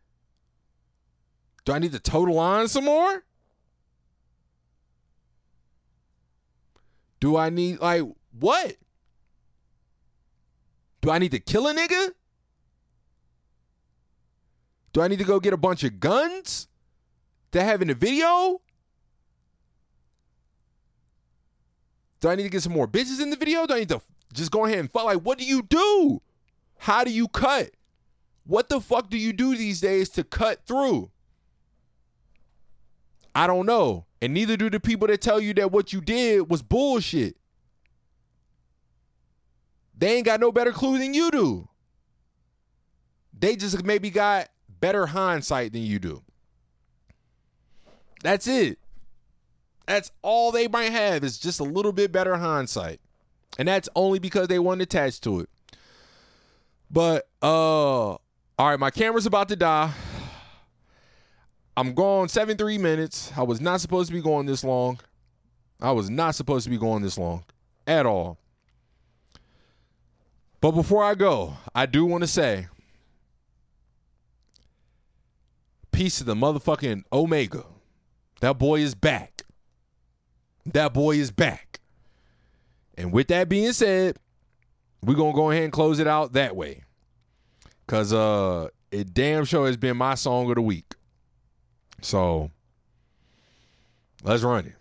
Do 1.66 1.72
I 1.72 1.78
need 1.78 1.92
to 1.92 2.00
toe 2.00 2.24
the 2.24 2.32
line 2.32 2.68
some 2.68 2.84
more? 2.84 3.24
Do 7.20 7.36
I 7.36 7.50
need 7.50 7.80
like 7.80 8.04
what? 8.38 8.76
Do 11.02 11.10
I 11.10 11.18
need 11.18 11.32
to 11.32 11.40
kill 11.40 11.66
a 11.68 11.74
nigga? 11.74 12.12
Do 14.94 15.02
I 15.02 15.08
need 15.08 15.18
to 15.18 15.24
go 15.24 15.40
get 15.40 15.52
a 15.52 15.58
bunch 15.58 15.82
of 15.82 15.98
guns 15.98 16.68
to 17.50 17.62
have 17.62 17.82
in 17.82 17.88
the 17.88 17.94
video? 17.94 18.62
Do 22.20 22.28
I 22.28 22.36
need 22.36 22.44
to 22.44 22.48
get 22.48 22.62
some 22.62 22.72
more 22.72 22.86
bitches 22.86 23.20
in 23.20 23.28
the 23.28 23.36
video? 23.36 23.66
Do 23.66 23.74
I 23.74 23.80
need 23.80 23.88
to 23.88 24.00
just 24.32 24.52
go 24.52 24.64
ahead 24.64 24.78
and 24.78 24.90
fuck? 24.90 25.04
Like, 25.04 25.20
what 25.20 25.36
do 25.36 25.44
you 25.44 25.62
do? 25.62 26.22
How 26.78 27.02
do 27.02 27.10
you 27.10 27.26
cut? 27.26 27.72
What 28.46 28.68
the 28.68 28.80
fuck 28.80 29.10
do 29.10 29.18
you 29.18 29.32
do 29.32 29.56
these 29.56 29.80
days 29.80 30.08
to 30.10 30.22
cut 30.22 30.64
through? 30.64 31.10
I 33.34 33.48
don't 33.48 33.66
know. 33.66 34.06
And 34.22 34.32
neither 34.32 34.56
do 34.56 34.70
the 34.70 34.78
people 34.78 35.08
that 35.08 35.20
tell 35.20 35.40
you 35.40 35.54
that 35.54 35.72
what 35.72 35.92
you 35.92 36.00
did 36.00 36.48
was 36.48 36.62
bullshit. 36.62 37.36
They 39.98 40.16
ain't 40.16 40.26
got 40.26 40.38
no 40.38 40.52
better 40.52 40.72
clue 40.72 40.98
than 40.98 41.14
you 41.14 41.32
do. 41.32 41.68
They 43.36 43.56
just 43.56 43.82
maybe 43.84 44.10
got 44.10 44.48
better 44.84 45.06
hindsight 45.06 45.72
than 45.72 45.80
you 45.80 45.98
do. 45.98 46.20
That's 48.22 48.46
it. 48.46 48.78
That's 49.86 50.12
all 50.20 50.52
they 50.52 50.68
might 50.68 50.92
have 50.92 51.24
is 51.24 51.38
just 51.38 51.58
a 51.58 51.64
little 51.64 51.90
bit 51.90 52.12
better 52.12 52.36
hindsight. 52.36 53.00
And 53.58 53.66
that's 53.66 53.88
only 53.96 54.18
because 54.18 54.48
they 54.48 54.58
weren't 54.58 54.82
attached 54.82 55.24
to 55.24 55.40
it. 55.40 55.48
But 56.90 57.26
uh 57.40 58.10
all 58.10 58.20
right, 58.58 58.78
my 58.78 58.90
camera's 58.90 59.24
about 59.24 59.48
to 59.48 59.56
die. 59.56 59.90
I'm 61.78 61.94
going 61.94 62.28
73 62.28 62.76
minutes. 62.76 63.32
I 63.38 63.42
was 63.42 63.62
not 63.62 63.80
supposed 63.80 64.08
to 64.08 64.12
be 64.12 64.20
going 64.20 64.44
this 64.44 64.62
long. 64.62 65.00
I 65.80 65.92
was 65.92 66.10
not 66.10 66.34
supposed 66.34 66.64
to 66.64 66.70
be 66.70 66.76
going 66.76 67.02
this 67.02 67.16
long 67.16 67.44
at 67.86 68.04
all. 68.04 68.36
But 70.60 70.72
before 70.72 71.02
I 71.02 71.14
go, 71.14 71.54
I 71.74 71.86
do 71.86 72.04
want 72.04 72.22
to 72.22 72.28
say 72.28 72.66
peace 75.94 76.20
of 76.20 76.26
the 76.26 76.34
motherfucking 76.34 77.04
Omega. 77.12 77.64
That 78.40 78.58
boy 78.58 78.80
is 78.80 78.94
back. 78.94 79.44
That 80.66 80.92
boy 80.92 81.16
is 81.16 81.30
back. 81.30 81.80
And 82.96 83.12
with 83.12 83.28
that 83.28 83.48
being 83.48 83.72
said, 83.72 84.16
we're 85.02 85.14
to 85.14 85.32
go 85.32 85.50
ahead 85.50 85.64
and 85.64 85.72
close 85.72 86.00
it 86.00 86.06
out 86.06 86.32
that 86.32 86.56
way. 86.56 86.82
Cuz 87.86 88.12
uh 88.12 88.68
it 88.90 89.14
damn 89.14 89.44
sure 89.44 89.66
has 89.66 89.76
been 89.76 89.96
my 89.96 90.14
song 90.14 90.48
of 90.48 90.56
the 90.56 90.62
week. 90.62 90.94
So 92.00 92.50
let's 94.22 94.42
run 94.42 94.66
it. 94.66 94.74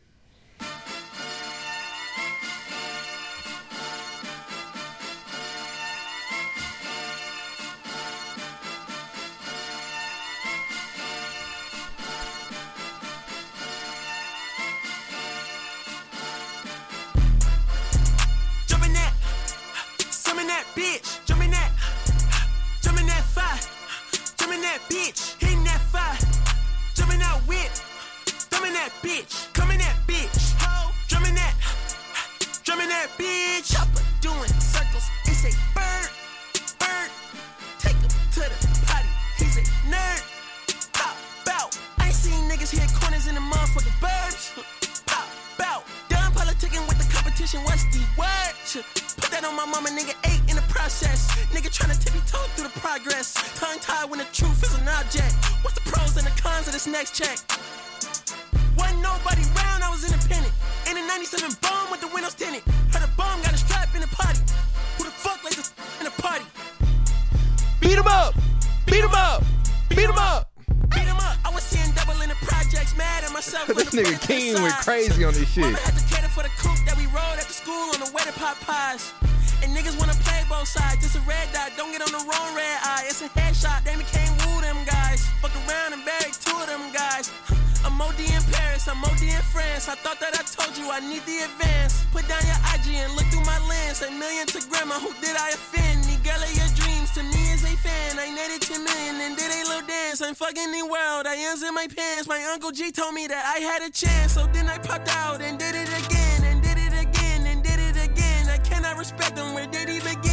And 99.34 99.39
did 99.39 99.51
a 99.51 99.68
little 99.68 99.88
dance. 99.88 100.22
I'm 100.22 100.35
fucking 100.35 100.72
the 100.72 100.85
world, 100.85 101.26
I 101.26 101.35
ends 101.49 101.64
in 101.64 101.73
my 101.73 101.88
pants. 101.88 102.27
My 102.27 102.41
uncle 102.53 102.72
G 102.72 102.91
told 102.91 103.14
me 103.14 103.27
that 103.27 103.43
I 103.55 103.60
had 103.60 103.81
a 103.81 103.89
chance. 103.89 104.34
So 104.34 104.47
then 104.47 104.69
I 104.69 104.77
popped 104.77 105.10
out 105.10 105.41
and 105.41 105.57
did 105.57 105.76
it 105.76 105.89
again, 105.89 106.43
and 106.43 106.61
did 106.61 106.77
it 106.77 106.93
again, 106.93 107.45
and 107.47 107.64
did 107.64 107.80
it 107.80 107.97
again. 107.97 108.49
I 108.49 108.57
cannot 108.57 108.97
respect 108.97 109.35
them, 109.35 109.53
where 109.53 109.68
did 109.68 109.89
he 109.89 109.99
begin? 109.99 110.32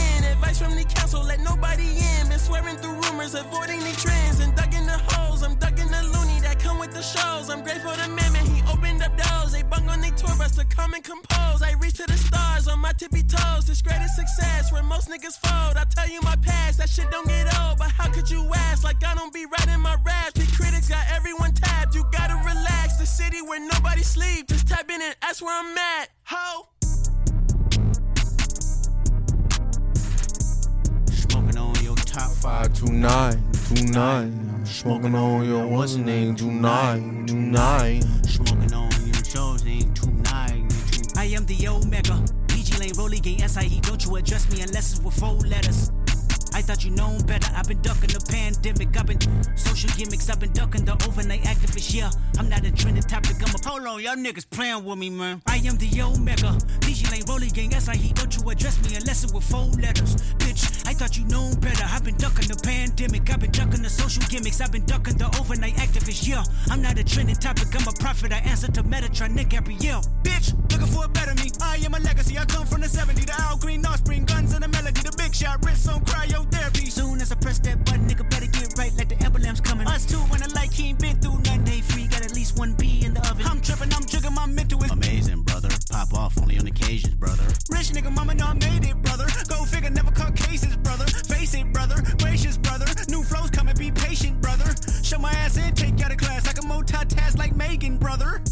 Advice 0.51 0.66
from 0.66 0.77
the 0.77 0.85
council, 0.85 1.22
let 1.22 1.39
nobody 1.39 1.86
in. 1.94 2.28
Been 2.28 2.39
swearing 2.39 2.77
through 2.77 2.98
rumors, 3.02 3.35
avoiding 3.35 3.78
the 3.78 3.94
trends, 3.94 4.40
and 4.40 4.52
ducking 4.56 4.85
the 4.85 4.98
holes. 5.06 5.44
I'm 5.44 5.55
ducking 5.55 5.86
the 5.86 6.02
loony 6.02 6.40
that 6.40 6.59
come 6.59 6.81
with 6.81 6.90
the 6.90 7.02
shows. 7.02 7.48
I'm 7.48 7.62
grateful 7.62 7.93
to 7.93 8.09
man, 8.09 8.35
he 8.47 8.60
opened 8.66 9.01
up 9.01 9.16
doors. 9.16 9.52
They 9.52 9.62
bung 9.62 9.89
on 9.89 10.01
their 10.01 10.10
tour 10.10 10.35
bus 10.39 10.56
to 10.56 10.64
come 10.64 10.94
and 10.94 11.05
compose. 11.05 11.62
I 11.62 11.74
reach 11.78 11.94
to 11.98 12.06
the 12.06 12.18
stars 12.18 12.66
on 12.66 12.81
my 12.81 12.90
tippy 12.93 13.22
toes. 13.22 13.68
This 13.68 13.81
greatest 13.81 14.16
success 14.16 14.72
where 14.72 14.82
most 14.82 15.09
niggas 15.09 15.39
fold. 15.39 15.77
I 15.77 15.85
tell 15.94 16.09
you 16.09 16.20
my 16.22 16.35
past, 16.43 16.78
that 16.78 16.89
shit 16.89 17.09
don't 17.12 17.28
get 17.28 17.47
old. 17.60 17.78
But 17.78 17.93
how 17.93 18.10
could 18.10 18.28
you 18.28 18.43
ask? 18.52 18.82
Like 18.82 19.05
I 19.06 19.14
don't 19.14 19.32
be 19.32 19.47
writing 19.47 19.81
my 19.81 19.97
raps. 20.05 20.32
The 20.35 20.51
critics 20.56 20.89
got 20.89 21.06
everyone 21.12 21.52
tapped. 21.52 21.94
You 21.94 22.02
gotta 22.10 22.35
relax. 22.35 22.98
The 22.98 23.06
city 23.06 23.40
where 23.40 23.60
nobody 23.60 24.02
sleep. 24.02 24.48
Just 24.48 24.66
tap 24.66 24.90
in 24.90 25.01
and 25.01 25.14
ask 25.22 25.44
where 25.44 25.55
I'm 25.55 25.78
at. 25.78 26.09
Ho. 26.24 26.80
Top 32.10 32.32
five 32.32 32.72
tonight, 32.72 33.38
tonight. 33.68 34.32
Smoking 34.64 35.14
on 35.14 35.46
your 35.46 35.64
what's 35.68 35.94
name 35.94 36.34
tonight, 36.34 37.28
tonight. 37.28 38.02
Smoking 38.26 38.74
on 38.74 38.90
your 39.06 39.24
shows 39.24 39.64
ain't 39.64 39.94
tonight. 39.94 40.64
I 41.16 41.26
am 41.26 41.46
the 41.46 41.68
Omega. 41.68 42.20
PG 42.48 42.78
Lang, 42.78 42.92
Rolly 42.94 43.20
Gang, 43.20 43.46
SIE. 43.46 43.78
Don't 43.82 44.04
you 44.04 44.16
address 44.16 44.50
me 44.50 44.60
unless 44.60 44.90
it's 44.94 45.00
with 45.00 45.14
four 45.14 45.36
letters. 45.36 45.92
I 46.52 46.62
thought 46.62 46.85
you 46.85 46.90
known 46.90 47.22
better. 47.27 47.51
I've 47.55 47.68
been 47.68 47.81
ducking 47.82 48.10
the 48.10 48.20
pandemic. 48.28 48.97
I've 48.97 49.06
been 49.06 49.20
social 49.56 49.90
gimmicks. 49.97 50.28
I've 50.28 50.40
been 50.40 50.52
ducking 50.52 50.85
the 50.85 50.93
overnight 51.06 51.43
activists. 51.43 51.94
Yeah, 51.94 52.10
I'm 52.39 52.48
not 52.48 52.64
a 52.64 52.72
trending 52.72 53.02
topic. 53.02 53.36
I'm 53.40 53.55
a 53.55 53.68
hold 53.68 53.86
on, 53.86 54.02
y'all 54.02 54.16
niggas 54.16 54.48
playing 54.48 54.85
with 54.85 54.98
me, 54.98 55.10
man. 55.10 55.43
I 55.47 55.56
am 55.59 55.77
the 55.77 55.89
Omega. 56.02 56.59
PG 56.81 57.10
Lang, 57.10 57.24
Rolly 57.27 57.48
Gang, 57.48 57.72
SIE. 57.72 58.12
Don't 58.14 58.36
you 58.36 58.48
address 58.51 58.77
me 58.85 58.97
unless 58.97 59.24
it's 59.24 59.32
with 59.32 59.44
four 59.44 59.66
letters. 59.81 60.16
Bitch, 60.39 60.86
I 60.86 60.94
thought 60.94 61.16
you 61.16 61.24
known 61.24 61.55
better. 61.60 61.85
I've 61.85 62.05
been 62.05 62.16
ducking 62.16 62.48
the 62.48 62.60
pandemic. 62.62 63.31
I've 63.31 63.40
been 63.40 63.52
ducking 63.52 63.82
the 63.82 63.90
social 63.90 64.22
gimmicks. 64.28 64.60
I've 64.60 64.72
been 64.72 64.86
ducking 64.86 65.18
the 65.18 65.27
overnight 65.39 65.74
activists. 65.74 66.27
Yeah, 66.27 66.44
I'm 66.70 66.82
not 66.82 66.98
a 66.98 67.05
trending 67.05 67.36
topic. 67.36 67.68
I'm 67.74 67.86
a 67.86 67.93
prophet. 67.93 68.32
I 68.32 68.39
answer 68.39 68.70
to 68.72 68.82
Metatron, 68.82 69.35
Nick 69.35 69.51
Gabrielle. 69.51 70.02
Bitch, 70.22 70.55
looking 70.72 70.86
for 70.86 71.05
a 71.05 71.09
better 71.09 71.35
me. 71.35 71.51
I 71.62 71.77
am 71.85 71.94
a 71.94 72.01
legacy. 72.01 72.39
I 72.39 72.44
come 72.44 72.66
from 72.66 72.81
the 72.81 72.89
70s. 72.89 73.27
The 73.27 73.40
Al 73.40 73.56
Green, 73.59 73.85
offspring, 73.86 74.24
guns 74.24 74.55
and 74.55 74.64
a 74.64 74.68
melody. 74.68 75.01
The 75.01 75.09
big 75.31 75.36
shot, 75.36 75.65
wrist 75.65 75.89
on 75.89 76.01
cryotherapy. 76.01 76.90
Soon 76.90 77.20
as 77.20 77.31
I 77.31 77.36
press 77.36 77.59
that 77.61 77.85
button, 77.85 78.09
nigga 78.09 78.28
better 78.31 78.47
get 78.47 78.77
right 78.77 78.93
like 78.97 79.09
the 79.09 79.24
emblem's 79.24 79.61
coming. 79.61 79.86
Us 79.86 80.05
two 80.05 80.19
when 80.31 80.43
I 80.43 80.47
like 80.47 80.73
he 80.73 80.89
ain't 80.89 80.98
been 80.98 81.16
through 81.20 81.39
nothing. 81.39 81.65
Day 81.65 81.81
free, 81.81 82.07
got 82.07 82.24
at 82.24 82.35
least 82.35 82.59
one 82.59 82.74
B 82.74 83.02
in 83.05 83.15
the 83.15 83.20
oven. 83.31 83.47
I'm 83.47 83.61
tripping, 83.61 83.93
I'm 83.93 84.02
triggering 84.02 84.35
my 84.35 84.47
mental 84.47 84.82
is 84.82 84.90
amazing, 84.90 85.43
brother. 85.43 85.69
Pop 85.90 86.15
off 86.15 86.39
only 86.40 86.59
on 86.59 86.66
occasions, 86.66 87.15
brother. 87.15 87.44
Rich 87.70 87.90
nigga, 87.94 88.12
mama 88.12 88.35
know 88.35 88.47
I 88.47 88.55
made 88.55 88.85
it, 88.85 89.01
brother. 89.02 89.27
Go 89.48 89.65
figure, 89.65 89.90
never 89.90 90.11
caught 90.11 90.35
cases, 90.35 90.77
brother. 90.77 91.07
Face 91.07 91.55
it, 91.55 91.73
brother. 91.73 92.02
Gracious, 92.19 92.57
brother. 92.57 92.86
New 93.09 93.23
flows 93.23 93.51
coming, 93.51 93.77
be 93.77 93.90
patient, 93.90 94.40
brother. 94.40 94.74
Show 95.02 95.19
my 95.19 95.32
ass 95.32 95.57
in, 95.57 95.74
take 95.74 95.98
you 95.98 96.05
out 96.05 96.12
of 96.12 96.19
class. 96.19 96.48
I 96.48 96.52
can 96.52 96.69
multitask 96.69 97.39
like 97.39 97.55
Megan, 97.55 97.98
brother. 97.98 98.43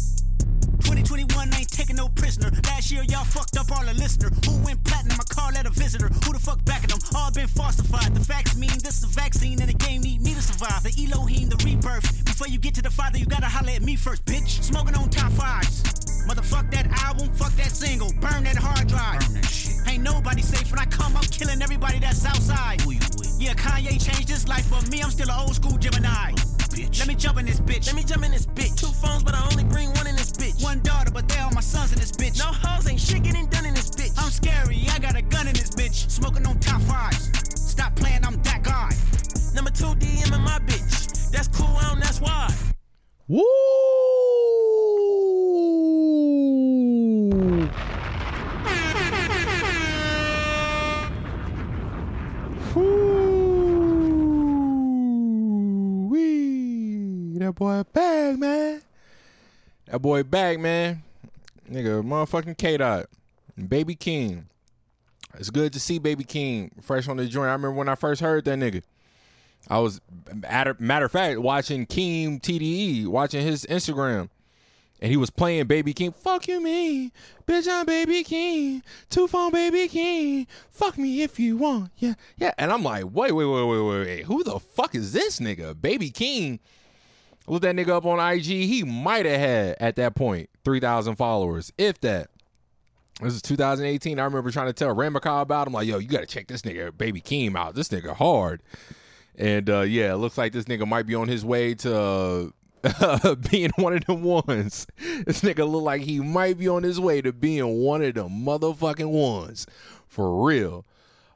2021 0.81 1.53
ain't 1.55 1.69
taking 1.69 1.95
no 1.95 2.09
prisoner. 2.09 2.51
Last 2.65 2.91
year 2.91 3.03
y'all 3.03 3.25
fucked 3.25 3.57
up 3.57 3.71
all 3.71 3.85
the 3.85 3.93
listener. 3.93 4.29
Who 4.45 4.57
went 4.63 4.83
platinum? 4.83 5.17
I 5.19 5.23
call 5.33 5.51
that 5.53 5.65
a 5.65 5.69
visitor. 5.69 6.07
Who 6.07 6.33
the 6.33 6.39
fuck 6.39 6.63
backing 6.65 6.89
them? 6.89 6.99
All 7.15 7.31
been 7.31 7.47
falsified. 7.47 8.13
The 8.13 8.23
facts 8.23 8.55
mean 8.57 8.77
this 8.83 8.99
is 8.99 9.03
a 9.03 9.07
vaccine 9.07 9.59
and 9.61 9.69
the 9.69 9.73
game 9.73 10.01
need 10.01 10.21
me 10.21 10.33
to 10.33 10.41
survive. 10.41 10.83
The 10.83 10.93
Elohim, 10.95 11.49
the 11.49 11.57
rebirth. 11.65 12.25
Before 12.25 12.47
you 12.47 12.59
get 12.59 12.75
to 12.75 12.81
the 12.81 12.89
father, 12.89 13.17
you 13.17 13.25
gotta 13.25 13.47
holler 13.47 13.71
at 13.71 13.81
me 13.81 13.95
first, 13.95 14.25
bitch. 14.25 14.63
Smoking 14.63 14.95
on 14.95 15.09
top 15.09 15.31
fives. 15.33 15.83
Motherfuck 16.27 16.69
that 16.71 16.87
album, 17.03 17.33
fuck 17.33 17.51
that 17.55 17.71
single. 17.71 18.11
Burn 18.21 18.43
that 18.43 18.55
hard 18.55 18.87
drive. 18.87 19.19
Burn 19.21 19.33
that 19.33 19.45
shit. 19.45 19.75
Ain't 19.87 20.03
nobody 20.03 20.41
safe 20.41 20.69
when 20.69 20.79
I 20.79 20.85
come, 20.85 21.17
I'm 21.17 21.23
killing 21.23 21.61
everybody 21.61 21.99
that's 21.99 22.23
outside. 22.25 22.81
Who 22.81 22.91
you 22.91 22.99
with? 23.17 23.35
Yeah, 23.39 23.53
Kanye 23.53 23.97
changed 23.97 24.29
his 24.29 24.47
life, 24.47 24.69
but 24.69 24.87
me, 24.91 25.01
I'm 25.01 25.09
still 25.09 25.29
an 25.29 25.39
old 25.39 25.55
school 25.55 25.77
Gemini. 25.77 26.33
Bitch. 26.69 26.99
Let 26.99 27.07
me 27.07 27.15
jump 27.15 27.39
in 27.39 27.47
this 27.47 27.59
bitch. 27.59 27.87
Let 27.87 27.95
me 27.95 28.03
jump 28.03 28.23
in 28.23 28.31
this 28.31 28.45
bitch. 28.45 28.77
Two 28.77 28.93
phones, 29.01 29.23
but 29.23 29.33
I 29.33 29.43
only 29.49 29.63
bring 29.63 29.89
one 29.93 30.05
in. 30.05 30.18
One 30.61 30.79
daughter, 30.81 31.11
but 31.11 31.27
they 31.27 31.37
all 31.39 31.51
my 31.51 31.61
sons 31.61 31.93
in 31.93 31.99
this 31.99 32.11
bitch. 32.11 32.37
No 32.39 32.45
hoes, 32.45 32.87
ain't 32.89 32.99
shit 32.99 33.23
getting 33.23 33.47
done 33.47 33.65
in 33.65 33.73
this 33.73 33.89
bitch. 33.89 34.11
I'm 34.17 34.29
scary, 34.29 34.85
I 34.91 34.99
got 34.99 35.15
a 35.15 35.21
gun 35.21 35.47
in 35.47 35.53
this 35.53 35.69
bitch. 35.69 36.09
Smoking 36.09 36.45
on 36.45 36.59
top 36.59 36.81
fives. 36.81 37.31
Stop 37.55 37.95
playing, 37.95 38.25
I'm 38.25 38.41
that 38.43 38.63
guy. 38.63 38.89
Number 39.53 39.71
two 39.71 39.95
DM 39.95 40.35
in 40.35 40.41
my 40.41 40.59
bitch. 40.59 41.31
That's 41.31 41.47
cool, 41.47 41.75
I 41.77 41.89
don't, 41.89 41.99
that's 41.99 42.19
why. 42.19 42.53
Woo! 43.27 43.43
Woo-wee. 56.09 57.37
That 57.39 57.53
boy 57.55 57.83
back, 57.93 58.37
man. 58.37 58.81
That 59.89 59.99
boy 59.99 60.21
back, 60.21 60.59
man. 60.59 61.01
Nigga, 61.69 62.03
motherfucking 62.03 62.57
K 62.57 62.77
Dot. 62.77 63.07
Baby 63.67 63.95
Keem. 63.95 64.43
It's 65.35 65.49
good 65.49 65.73
to 65.73 65.79
see 65.79 65.97
Baby 65.97 66.23
Keem 66.23 66.71
fresh 66.83 67.07
on 67.07 67.17
the 67.17 67.25
joint. 67.25 67.49
I 67.49 67.53
remember 67.53 67.71
when 67.71 67.89
I 67.89 67.95
first 67.95 68.21
heard 68.21 68.45
that 68.45 68.59
nigga. 68.59 68.83
I 69.67 69.79
was, 69.79 69.99
matter, 70.33 71.05
of 71.05 71.11
fact, 71.11 71.39
watching 71.39 71.85
Keem 71.85 72.39
TDE, 72.39 73.07
watching 73.07 73.45
his 73.45 73.65
Instagram. 73.65 74.29
And 75.01 75.09
he 75.09 75.17
was 75.17 75.29
playing 75.29 75.65
Baby 75.65 75.93
Keem. 75.93 76.13
Fuck 76.13 76.47
you, 76.47 76.61
me. 76.61 77.11
Bitch, 77.47 77.67
I'm 77.67 77.85
Baby 77.85 78.23
Keem. 78.23 78.81
Two 79.09 79.27
phone 79.27 79.51
Baby 79.51 79.87
Keem. 79.87 80.45
Fuck 80.71 80.97
me 80.97 81.23
if 81.23 81.39
you 81.39 81.57
want. 81.57 81.91
Yeah, 81.97 82.13
yeah. 82.37 82.53
And 82.57 82.71
I'm 82.71 82.83
like, 82.83 83.05
wait, 83.05 83.31
wait, 83.31 83.45
wait, 83.45 83.63
wait, 83.63 83.81
wait, 83.81 84.05
wait. 84.05 84.25
Who 84.25 84.43
the 84.43 84.59
fuck 84.59 84.93
is 84.95 85.13
this 85.13 85.39
nigga? 85.39 85.79
Baby 85.79 86.11
Keem. 86.11 86.59
I 87.49 87.51
Looked 87.51 87.63
that 87.63 87.75
nigga 87.75 87.89
up 87.89 88.05
on 88.05 88.19
IG. 88.19 88.45
He 88.45 88.83
might 88.83 89.25
have 89.25 89.39
had, 89.39 89.77
at 89.79 89.95
that 89.95 90.13
point, 90.13 90.49
3,000 90.63 91.15
followers, 91.15 91.73
if 91.79 91.99
that. 92.01 92.29
This 93.21 93.33
is 93.33 93.41
2018. 93.41 94.19
I 94.19 94.23
remember 94.23 94.51
trying 94.51 94.67
to 94.67 94.73
tell 94.73 94.95
Ramakai 94.95 95.41
about 95.41 95.67
him. 95.67 95.73
Like, 95.73 95.87
yo, 95.87 95.97
you 95.97 96.07
got 96.07 96.19
to 96.19 96.27
check 96.27 96.47
this 96.47 96.61
nigga, 96.61 96.95
Baby 96.95 97.21
Keem, 97.21 97.57
out. 97.57 97.73
This 97.73 97.89
nigga 97.89 98.15
hard. 98.15 98.61
And 99.35 99.69
uh, 99.69 99.81
yeah, 99.81 100.13
it 100.13 100.17
looks 100.17 100.37
like 100.37 100.53
this 100.53 100.65
nigga 100.65 100.87
might 100.87 101.07
be 101.07 101.15
on 101.15 101.27
his 101.27 101.43
way 101.43 101.73
to 101.75 102.53
uh, 102.83 103.35
being 103.51 103.71
one 103.77 103.93
of 103.93 104.05
them 104.05 104.21
ones. 104.21 104.85
This 105.25 105.41
nigga 105.41 105.69
look 105.69 105.83
like 105.83 106.01
he 106.01 106.19
might 106.19 106.59
be 106.59 106.67
on 106.67 106.83
his 106.83 106.99
way 106.99 107.21
to 107.21 107.33
being 107.33 107.81
one 107.81 108.03
of 108.03 108.13
the 108.13 108.25
motherfucking 108.25 109.09
ones. 109.09 109.65
For 110.07 110.45
real. 110.45 110.85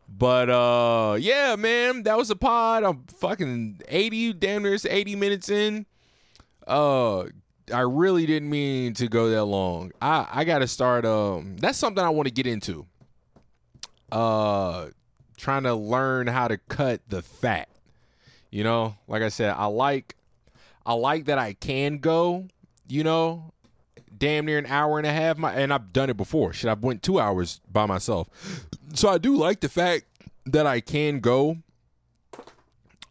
But 0.08 0.50
uh 0.50 1.18
yeah, 1.20 1.56
man, 1.56 2.04
that 2.04 2.18
was 2.18 2.30
a 2.30 2.36
pod. 2.36 2.84
I'm 2.84 3.04
fucking 3.08 3.82
80, 3.88 4.34
damn 4.34 4.64
near 4.64 4.78
80 4.88 5.16
minutes 5.16 5.50
in. 5.50 5.86
Uh 6.68 7.26
I 7.74 7.80
really 7.82 8.26
didn't 8.26 8.50
mean 8.50 8.94
to 8.96 9.08
go 9.08 9.30
that 9.30 9.46
long. 9.46 9.92
I 10.02 10.28
I 10.32 10.44
got 10.44 10.60
to 10.60 10.68
start 10.68 11.06
um 11.06 11.58
that's 11.58 11.78
something 11.78 12.04
I 12.04 12.10
want 12.10 12.28
to 12.28 12.34
get 12.34 12.48
into. 12.48 12.86
Uh 14.12 14.88
trying 15.38 15.64
to 15.64 15.74
learn 15.74 16.28
how 16.28 16.48
to 16.48 16.58
cut 16.58 17.02
the 17.08 17.22
fat. 17.22 17.68
You 18.52 18.64
know, 18.64 18.96
like 19.08 19.24
I 19.24 19.30
said, 19.30 19.56
I 19.58 19.66
like 19.66 20.16
I 20.86 20.94
like 20.94 21.26
that 21.26 21.40
I 21.40 21.54
can 21.54 21.98
go, 21.98 22.48
you 22.88 23.04
know, 23.04 23.52
damn 24.16 24.46
near 24.46 24.58
an 24.58 24.66
hour 24.68 24.98
and 24.98 25.08
a 25.08 25.12
half. 25.12 25.38
My 25.38 25.54
and 25.54 25.74
I've 25.74 25.92
done 25.92 26.10
it 26.10 26.18
before. 26.18 26.54
Shit, 26.54 26.70
I've 26.70 26.84
went 26.84 27.02
two 27.02 27.20
hours 27.20 27.62
by 27.72 27.86
myself. 27.86 28.28
So 28.94 29.10
I 29.10 29.18
do 29.18 29.36
like 29.36 29.62
the 29.62 29.70
fact 29.70 30.06
that 30.46 30.68
I 30.68 30.82
can 30.82 31.20
go 31.20 31.58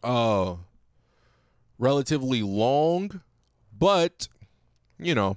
uh 0.03 0.55
relatively 1.77 2.41
long, 2.41 3.21
but 3.83 4.29
you 4.97 5.13
know, 5.13 5.35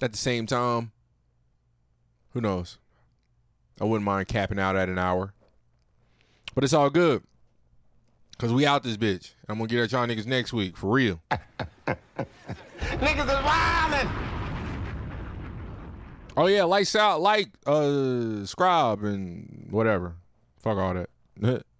at 0.00 0.12
the 0.12 0.16
same 0.16 0.46
time, 0.46 0.90
who 2.32 2.40
knows? 2.40 2.78
I 3.78 3.84
wouldn't 3.84 4.06
mind 4.06 4.28
capping 4.28 4.58
out 4.58 4.74
at 4.74 4.88
an 4.88 4.98
hour. 4.98 5.34
But 6.54 6.64
it's 6.64 6.72
all 6.72 6.88
good. 6.88 7.22
Cause 8.38 8.54
we 8.54 8.64
out 8.64 8.84
this 8.84 8.96
bitch. 8.96 9.32
I'm 9.48 9.58
gonna 9.58 9.68
get 9.68 9.80
at 9.82 9.92
y'all 9.92 10.06
niggas 10.06 10.24
next 10.24 10.54
week 10.54 10.78
for 10.78 10.90
real. 10.90 11.20
Niggas 11.30 13.26
is 13.26 13.44
wildin'. 13.44 14.10
Oh 16.38 16.46
yeah, 16.46 16.64
lights 16.64 16.96
out, 16.96 17.20
like 17.20 17.48
uh, 17.66 18.46
scribe 18.46 19.04
and 19.04 19.66
whatever. 19.70 20.14
Fuck 20.62 20.78
all 20.78 20.94
that. 20.94 21.66